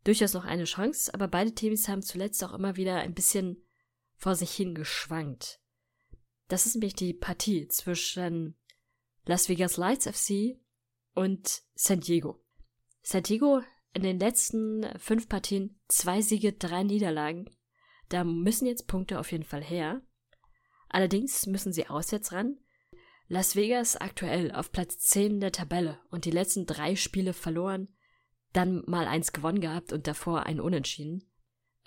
durchaus 0.04 0.34
noch 0.34 0.46
eine 0.46 0.66
Chance, 0.66 1.14
aber 1.14 1.28
beide 1.28 1.54
Teams 1.54 1.90
haben 1.90 2.04
zuletzt 2.04 2.44
auch 2.44 2.54
immer 2.54 2.76
wieder 2.76 2.98
ein 2.98 3.16
bisschen 3.16 3.66
vor 4.20 4.36
sich 4.36 4.52
hin 4.52 4.76
geschwankt. 4.76 5.60
Das 6.50 6.66
ist 6.66 6.76
nämlich 6.76 6.94
die 6.94 7.14
Partie 7.14 7.68
zwischen 7.68 8.56
Las 9.26 9.50
Vegas 9.50 9.78
Lights 9.78 10.08
FC 10.08 10.60
und 11.16 11.64
San 11.76 12.02
Diego. 12.02 12.44
San 13.02 13.24
Diego 13.24 13.62
in 13.94 14.04
den 14.04 14.20
letzten 14.20 14.86
fünf 15.00 15.30
Partien 15.30 15.80
zwei 15.88 16.22
Siege, 16.22 16.54
drei 16.54 16.84
Niederlagen. 16.84 17.50
Da 18.10 18.24
müssen 18.24 18.68
jetzt 18.68 18.88
Punkte 18.88 19.20
auf 19.20 19.32
jeden 19.32 19.44
Fall 19.44 19.64
her. 19.64 20.02
Allerdings 20.90 21.46
müssen 21.48 21.72
sie 21.72 21.88
auswärts 21.88 22.32
ran. 22.32 22.58
Las 23.28 23.56
Vegas 23.56 23.96
aktuell 23.96 24.52
auf 24.52 24.72
Platz 24.72 24.98
10 24.98 25.40
der 25.40 25.52
Tabelle 25.52 26.00
und 26.10 26.26
die 26.26 26.32
letzten 26.32 26.66
drei 26.66 26.96
Spiele 26.96 27.34
verloren, 27.34 27.88
dann 28.54 28.84
mal 28.88 29.08
eins 29.08 29.32
gewonnen 29.32 29.62
gehabt 29.62 29.94
und 29.94 30.08
davor 30.08 30.48
ein 30.48 30.60
Unentschieden. 30.60 31.30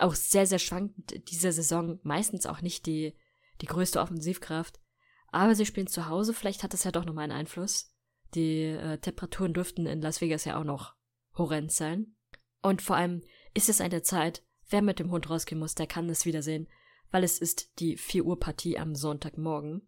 Auch 0.02 0.14
sehr, 0.14 0.46
sehr 0.46 0.58
schwankend 0.58 1.30
diese 1.30 1.52
Saison, 1.52 1.98
meistens 2.02 2.46
auch 2.46 2.60
nicht 2.60 2.86
die, 2.86 3.14
die 3.60 3.66
größte 3.66 4.00
Offensivkraft. 4.00 4.80
Aber 5.28 5.54
sie 5.54 5.66
spielen 5.66 5.86
zu 5.86 6.08
Hause, 6.08 6.34
vielleicht 6.34 6.62
hat 6.62 6.72
das 6.72 6.84
ja 6.84 6.90
doch 6.90 7.04
nochmal 7.04 7.24
einen 7.24 7.32
Einfluss. 7.32 7.94
Die 8.34 8.62
äh, 8.64 8.98
Temperaturen 8.98 9.54
dürften 9.54 9.86
in 9.86 10.00
Las 10.00 10.20
Vegas 10.20 10.44
ja 10.44 10.58
auch 10.58 10.64
noch 10.64 10.94
horrend 11.36 11.72
sein. 11.72 12.16
Und 12.62 12.82
vor 12.82 12.96
allem 12.96 13.22
ist 13.54 13.68
es 13.68 13.80
eine 13.80 14.02
Zeit, 14.02 14.42
wer 14.68 14.82
mit 14.82 14.98
dem 14.98 15.10
Hund 15.10 15.30
rausgehen 15.30 15.58
muss, 15.58 15.74
der 15.74 15.86
kann 15.86 16.08
es 16.08 16.26
wiedersehen 16.26 16.68
weil 17.12 17.22
es 17.22 17.38
ist 17.38 17.78
die 17.78 17.96
4 17.96 18.24
Uhr 18.24 18.40
Partie 18.40 18.78
am 18.78 18.96
Sonntagmorgen. 18.96 19.82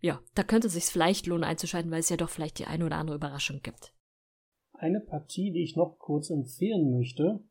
Ja, 0.00 0.20
da 0.34 0.42
könnte 0.42 0.66
es 0.66 0.74
sich 0.74 0.84
vielleicht 0.84 1.26
lohnen 1.26 1.44
einzuschalten, 1.44 1.90
weil 1.90 2.00
es 2.00 2.10
ja 2.10 2.18
doch 2.18 2.28
vielleicht 2.28 2.58
die 2.58 2.66
eine 2.66 2.84
oder 2.84 2.96
andere 2.96 3.16
Überraschung 3.16 3.60
gibt. 3.62 3.94
Eine 4.72 5.00
Partie, 5.00 5.52
die 5.52 5.62
ich 5.62 5.76
noch 5.76 5.98
kurz 5.98 6.28
empfehlen 6.28 6.90
möchte, 6.90 7.42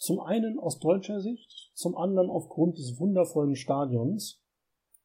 zum 0.00 0.18
einen 0.18 0.58
aus 0.58 0.78
deutscher 0.78 1.20
Sicht, 1.20 1.72
zum 1.74 1.94
anderen 1.94 2.30
aufgrund 2.30 2.78
des 2.78 2.98
wundervollen 2.98 3.54
Stadions, 3.54 4.42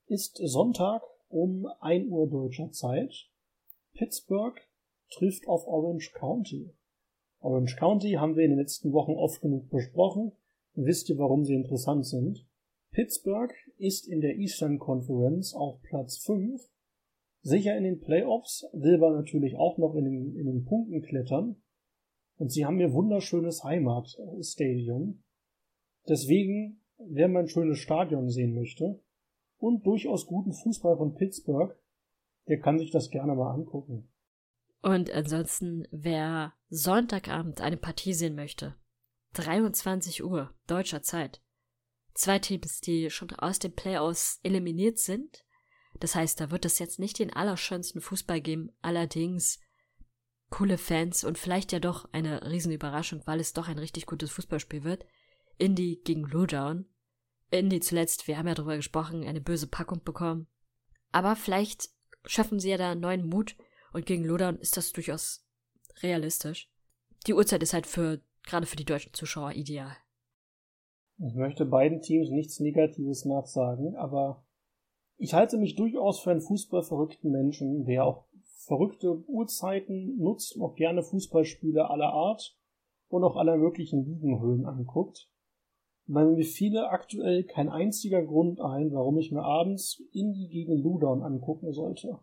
ist 0.07 0.37
Sonntag 0.37 1.03
um 1.27 1.67
1 1.81 2.09
Uhr 2.09 2.29
deutscher 2.29 2.71
Zeit. 2.71 3.29
Pittsburgh 3.93 4.57
trifft 5.11 5.49
auf 5.49 5.67
Orange 5.67 6.13
County. 6.13 6.73
Orange 7.41 7.75
County 7.75 8.11
haben 8.13 8.37
wir 8.37 8.45
in 8.45 8.51
den 8.51 8.59
letzten 8.59 8.93
Wochen 8.93 9.11
oft 9.11 9.41
genug 9.41 9.69
besprochen. 9.69 10.31
Wisst 10.75 11.09
ihr, 11.09 11.17
warum 11.17 11.43
sie 11.43 11.55
interessant 11.55 12.05
sind? 12.05 12.47
Pittsburgh 12.91 13.53
ist 13.77 14.07
in 14.07 14.21
der 14.21 14.37
Eastern 14.37 14.79
Conference 14.79 15.53
auf 15.53 15.81
Platz 15.81 16.19
5, 16.19 16.61
sicher 17.41 17.75
in 17.75 17.83
den 17.83 17.99
Playoffs, 17.99 18.65
will 18.71 18.95
aber 18.95 19.11
natürlich 19.11 19.57
auch 19.57 19.77
noch 19.77 19.93
in 19.95 20.05
den, 20.05 20.35
in 20.37 20.45
den 20.45 20.63
Punkten 20.63 21.01
klettern. 21.01 21.61
Und 22.37 22.51
sie 22.51 22.65
haben 22.65 22.79
ihr 22.79 22.91
wunderschönes 22.91 23.63
Heimatstadion. 23.63 25.23
Deswegen, 26.07 26.81
wer 26.97 27.27
mal 27.27 27.41
ein 27.41 27.47
schönes 27.47 27.79
Stadion 27.79 28.29
sehen 28.29 28.53
möchte 28.53 28.99
und 29.57 29.85
durchaus 29.85 30.27
guten 30.27 30.53
Fußball 30.53 30.97
von 30.97 31.15
Pittsburgh, 31.15 31.75
der 32.47 32.59
kann 32.59 32.77
sich 32.77 32.91
das 32.91 33.09
gerne 33.09 33.33
mal 33.35 33.53
angucken. 33.53 34.09
Und 34.81 35.11
ansonsten, 35.11 35.87
wer 35.91 36.53
Sonntagabend 36.69 37.61
eine 37.61 37.77
Partie 37.77 38.13
sehen 38.13 38.35
möchte, 38.35 38.75
23 39.33 40.23
Uhr 40.23 40.53
deutscher 40.67 41.01
Zeit, 41.01 41.41
zwei 42.13 42.39
Teams, 42.39 42.81
die 42.81 43.09
schon 43.09 43.31
aus 43.31 43.59
den 43.59 43.73
Playoffs 43.73 44.39
eliminiert 44.43 44.99
sind. 44.99 45.43
Das 45.99 46.13
heißt, 46.13 46.39
da 46.39 46.51
wird 46.51 46.65
es 46.65 46.77
jetzt 46.79 46.99
nicht 46.99 47.17
den 47.19 47.33
allerschönsten 47.33 48.01
Fußball 48.01 48.41
geben, 48.41 48.71
allerdings 48.81 49.59
coole 50.55 50.77
Fans 50.77 51.25
und 51.25 51.37
vielleicht 51.37 51.73
ja 51.73 51.79
doch 51.79 52.07
eine 52.13 52.49
Riesenüberraschung, 52.49 53.21
weil 53.25 53.41
es 53.41 53.51
doch 53.51 53.67
ein 53.67 53.77
richtig 53.77 54.05
gutes 54.05 54.31
Fußballspiel 54.31 54.85
wird. 54.85 55.05
Indy 55.57 55.99
gegen 56.05 56.23
Lowdown. 56.23 56.85
Indy 57.51 57.81
zuletzt, 57.81 58.29
wir 58.29 58.37
haben 58.37 58.47
ja 58.47 58.55
darüber 58.55 58.77
gesprochen, 58.77 59.25
eine 59.25 59.41
böse 59.41 59.67
Packung 59.67 60.01
bekommen. 60.05 60.47
Aber 61.11 61.35
vielleicht 61.35 61.89
schaffen 62.23 62.61
sie 62.61 62.69
ja 62.69 62.77
da 62.77 62.95
neuen 62.95 63.27
Mut 63.27 63.57
und 63.91 64.05
gegen 64.05 64.23
Lowdown 64.23 64.57
ist 64.57 64.77
das 64.77 64.93
durchaus 64.93 65.45
realistisch. 66.01 66.71
Die 67.27 67.33
Uhrzeit 67.33 67.61
ist 67.61 67.73
halt 67.73 67.85
für, 67.85 68.21
gerade 68.43 68.65
für 68.65 68.77
die 68.77 68.85
deutschen 68.85 69.13
Zuschauer 69.13 69.51
ideal. 69.51 69.97
Ich 71.17 71.35
möchte 71.35 71.65
beiden 71.65 71.99
Teams 71.99 72.29
nichts 72.29 72.61
Negatives 72.61 73.25
nachsagen, 73.25 73.97
aber 73.97 74.45
ich 75.17 75.33
halte 75.33 75.57
mich 75.57 75.75
durchaus 75.75 76.21
für 76.21 76.31
einen 76.31 76.41
fußballverrückten 76.41 77.29
Menschen, 77.29 77.83
der 77.83 78.05
auch 78.05 78.25
verrückte 78.65 79.23
Uhrzeiten 79.27 80.17
nutzt 80.17 80.55
und 80.55 80.63
auch 80.63 80.75
gerne 80.75 81.03
Fußballspiele 81.03 81.89
aller 81.89 82.11
Art 82.11 82.57
und 83.07 83.23
auch 83.23 83.35
aller 83.35 83.57
möglichen 83.57 84.03
Ligenhöhen 84.05 84.65
anguckt. 84.65 85.29
Weil 86.07 86.27
mir 86.27 86.43
viele 86.43 86.89
aktuell 86.89 87.43
kein 87.43 87.69
einziger 87.69 88.23
Grund 88.23 88.59
ein, 88.59 88.91
warum 88.91 89.17
ich 89.17 89.31
mir 89.31 89.43
abends 89.43 90.03
Indie 90.11 90.49
gegen 90.49 90.77
Ludon 90.77 91.23
angucken 91.23 91.73
sollte. 91.73 92.19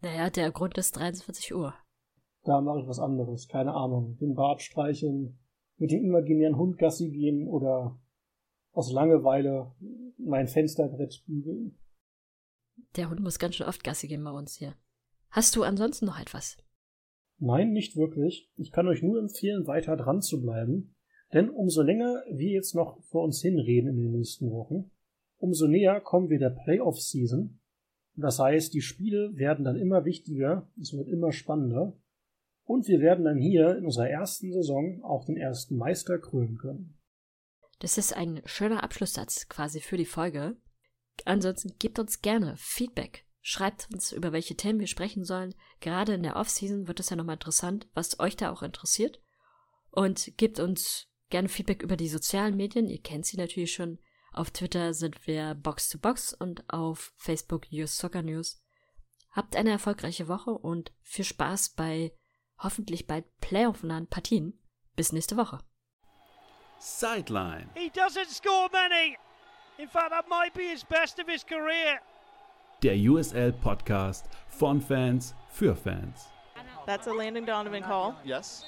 Naja, 0.00 0.30
der 0.30 0.50
Grund 0.52 0.78
ist 0.78 0.96
23 0.96 1.54
Uhr. 1.54 1.74
Da 2.44 2.60
mache 2.60 2.80
ich 2.80 2.88
was 2.88 3.00
anderes, 3.00 3.48
keine 3.48 3.74
Ahnung. 3.74 4.16
Den 4.18 4.34
Bart 4.34 4.62
streicheln, 4.62 5.38
mit 5.76 5.90
dem 5.90 6.04
imaginären 6.04 6.56
Hund 6.56 6.78
Gassi 6.78 7.10
gehen 7.10 7.48
oder 7.48 7.98
aus 8.72 8.92
Langeweile 8.92 9.74
mein 10.16 10.48
Fensterbrett 10.48 11.22
bügeln. 11.26 11.78
Der 12.96 13.10
Hund 13.10 13.20
muss 13.20 13.38
ganz 13.38 13.56
schön 13.56 13.66
oft 13.66 13.82
Gassi 13.82 14.06
gehen 14.06 14.24
bei 14.24 14.30
uns 14.30 14.54
hier. 14.54 14.74
Hast 15.36 15.54
du 15.54 15.64
ansonsten 15.64 16.06
noch 16.06 16.18
etwas? 16.18 16.56
Nein, 17.38 17.72
nicht 17.72 17.94
wirklich. 17.94 18.50
Ich 18.56 18.72
kann 18.72 18.88
euch 18.88 19.02
nur 19.02 19.18
empfehlen, 19.18 19.66
weiter 19.66 19.94
dran 19.94 20.22
zu 20.22 20.40
bleiben. 20.40 20.94
Denn 21.34 21.50
umso 21.50 21.82
länger 21.82 22.22
wir 22.32 22.52
jetzt 22.52 22.74
noch 22.74 23.04
vor 23.10 23.22
uns 23.22 23.42
hinreden 23.42 23.90
in 23.90 23.96
den 23.98 24.12
nächsten 24.12 24.50
Wochen, 24.50 24.90
umso 25.36 25.66
näher 25.66 26.00
kommen 26.00 26.30
wir 26.30 26.38
der 26.38 26.56
Playoff-Season. 26.64 27.60
Das 28.14 28.38
heißt, 28.38 28.72
die 28.72 28.80
Spiele 28.80 29.36
werden 29.36 29.66
dann 29.66 29.76
immer 29.76 30.06
wichtiger, 30.06 30.70
es 30.80 30.94
wird 30.94 31.08
immer 31.08 31.32
spannender. 31.32 32.00
Und 32.64 32.88
wir 32.88 33.00
werden 33.00 33.26
dann 33.26 33.36
hier 33.36 33.76
in 33.76 33.84
unserer 33.84 34.08
ersten 34.08 34.50
Saison 34.50 35.04
auch 35.04 35.26
den 35.26 35.36
ersten 35.36 35.76
Meister 35.76 36.18
krönen 36.18 36.56
können. 36.56 36.98
Das 37.80 37.98
ist 37.98 38.16
ein 38.16 38.40
schöner 38.46 38.82
Abschlusssatz 38.82 39.50
quasi 39.50 39.80
für 39.80 39.98
die 39.98 40.06
Folge. 40.06 40.56
Ansonsten 41.26 41.74
gebt 41.78 41.98
uns 41.98 42.22
gerne 42.22 42.54
Feedback. 42.56 43.25
Schreibt 43.48 43.86
uns, 43.92 44.10
über 44.10 44.32
welche 44.32 44.56
Themen 44.56 44.80
wir 44.80 44.88
sprechen 44.88 45.24
sollen. 45.24 45.54
Gerade 45.78 46.14
in 46.14 46.24
der 46.24 46.34
Offseason 46.34 46.88
wird 46.88 46.98
es 46.98 47.10
ja 47.10 47.16
nochmal 47.16 47.36
interessant, 47.36 47.86
was 47.94 48.18
euch 48.18 48.34
da 48.34 48.50
auch 48.50 48.64
interessiert. 48.64 49.20
und 49.92 50.36
gebt 50.36 50.58
uns 50.58 51.06
gerne 51.30 51.48
Feedback 51.48 51.80
über 51.84 51.96
die 51.96 52.08
sozialen 52.08 52.56
Medien. 52.56 52.88
Ihr 52.88 53.00
kennt 53.00 53.24
sie 53.24 53.36
natürlich 53.36 53.72
schon. 53.72 54.00
Auf 54.32 54.50
Twitter 54.50 54.94
sind 54.94 55.28
wir 55.28 55.54
Box 55.54 55.88
to 55.88 55.96
Box 55.96 56.34
und 56.34 56.68
auf 56.68 57.12
Facebook 57.18 57.70
News 57.70 57.96
Soccer 57.96 58.22
News. 58.22 58.60
Habt 59.30 59.54
eine 59.54 59.70
erfolgreiche 59.70 60.26
Woche 60.26 60.50
und 60.50 60.92
viel 61.02 61.24
Spaß 61.24 61.74
bei 61.76 62.12
hoffentlich 62.58 63.06
bald 63.06 63.26
playoff-nahen 63.40 64.08
Partien. 64.08 64.60
Bis 64.96 65.12
nächste 65.12 65.36
Woche. 65.36 65.60
Sideline. 66.80 67.70
He 67.76 67.90
doesn't 67.90 68.28
score 68.28 68.68
many. 68.72 69.16
In 69.78 69.88
fact, 69.88 70.10
that 70.10 70.28
might 70.28 70.52
be 70.52 70.64
his 70.68 70.82
best 70.84 71.20
of 71.20 71.28
his 71.28 71.46
career. 71.46 72.00
Der 72.82 72.94
USL 72.94 73.52
Podcast 73.52 74.28
von 74.48 74.82
Fans 74.82 75.34
für 75.48 75.74
Fans. 75.74 76.28
That's 76.84 77.08
a 77.08 77.12
Landon 77.12 77.46
Donovan 77.46 77.82
call. 77.82 78.14
Yes. 78.22 78.64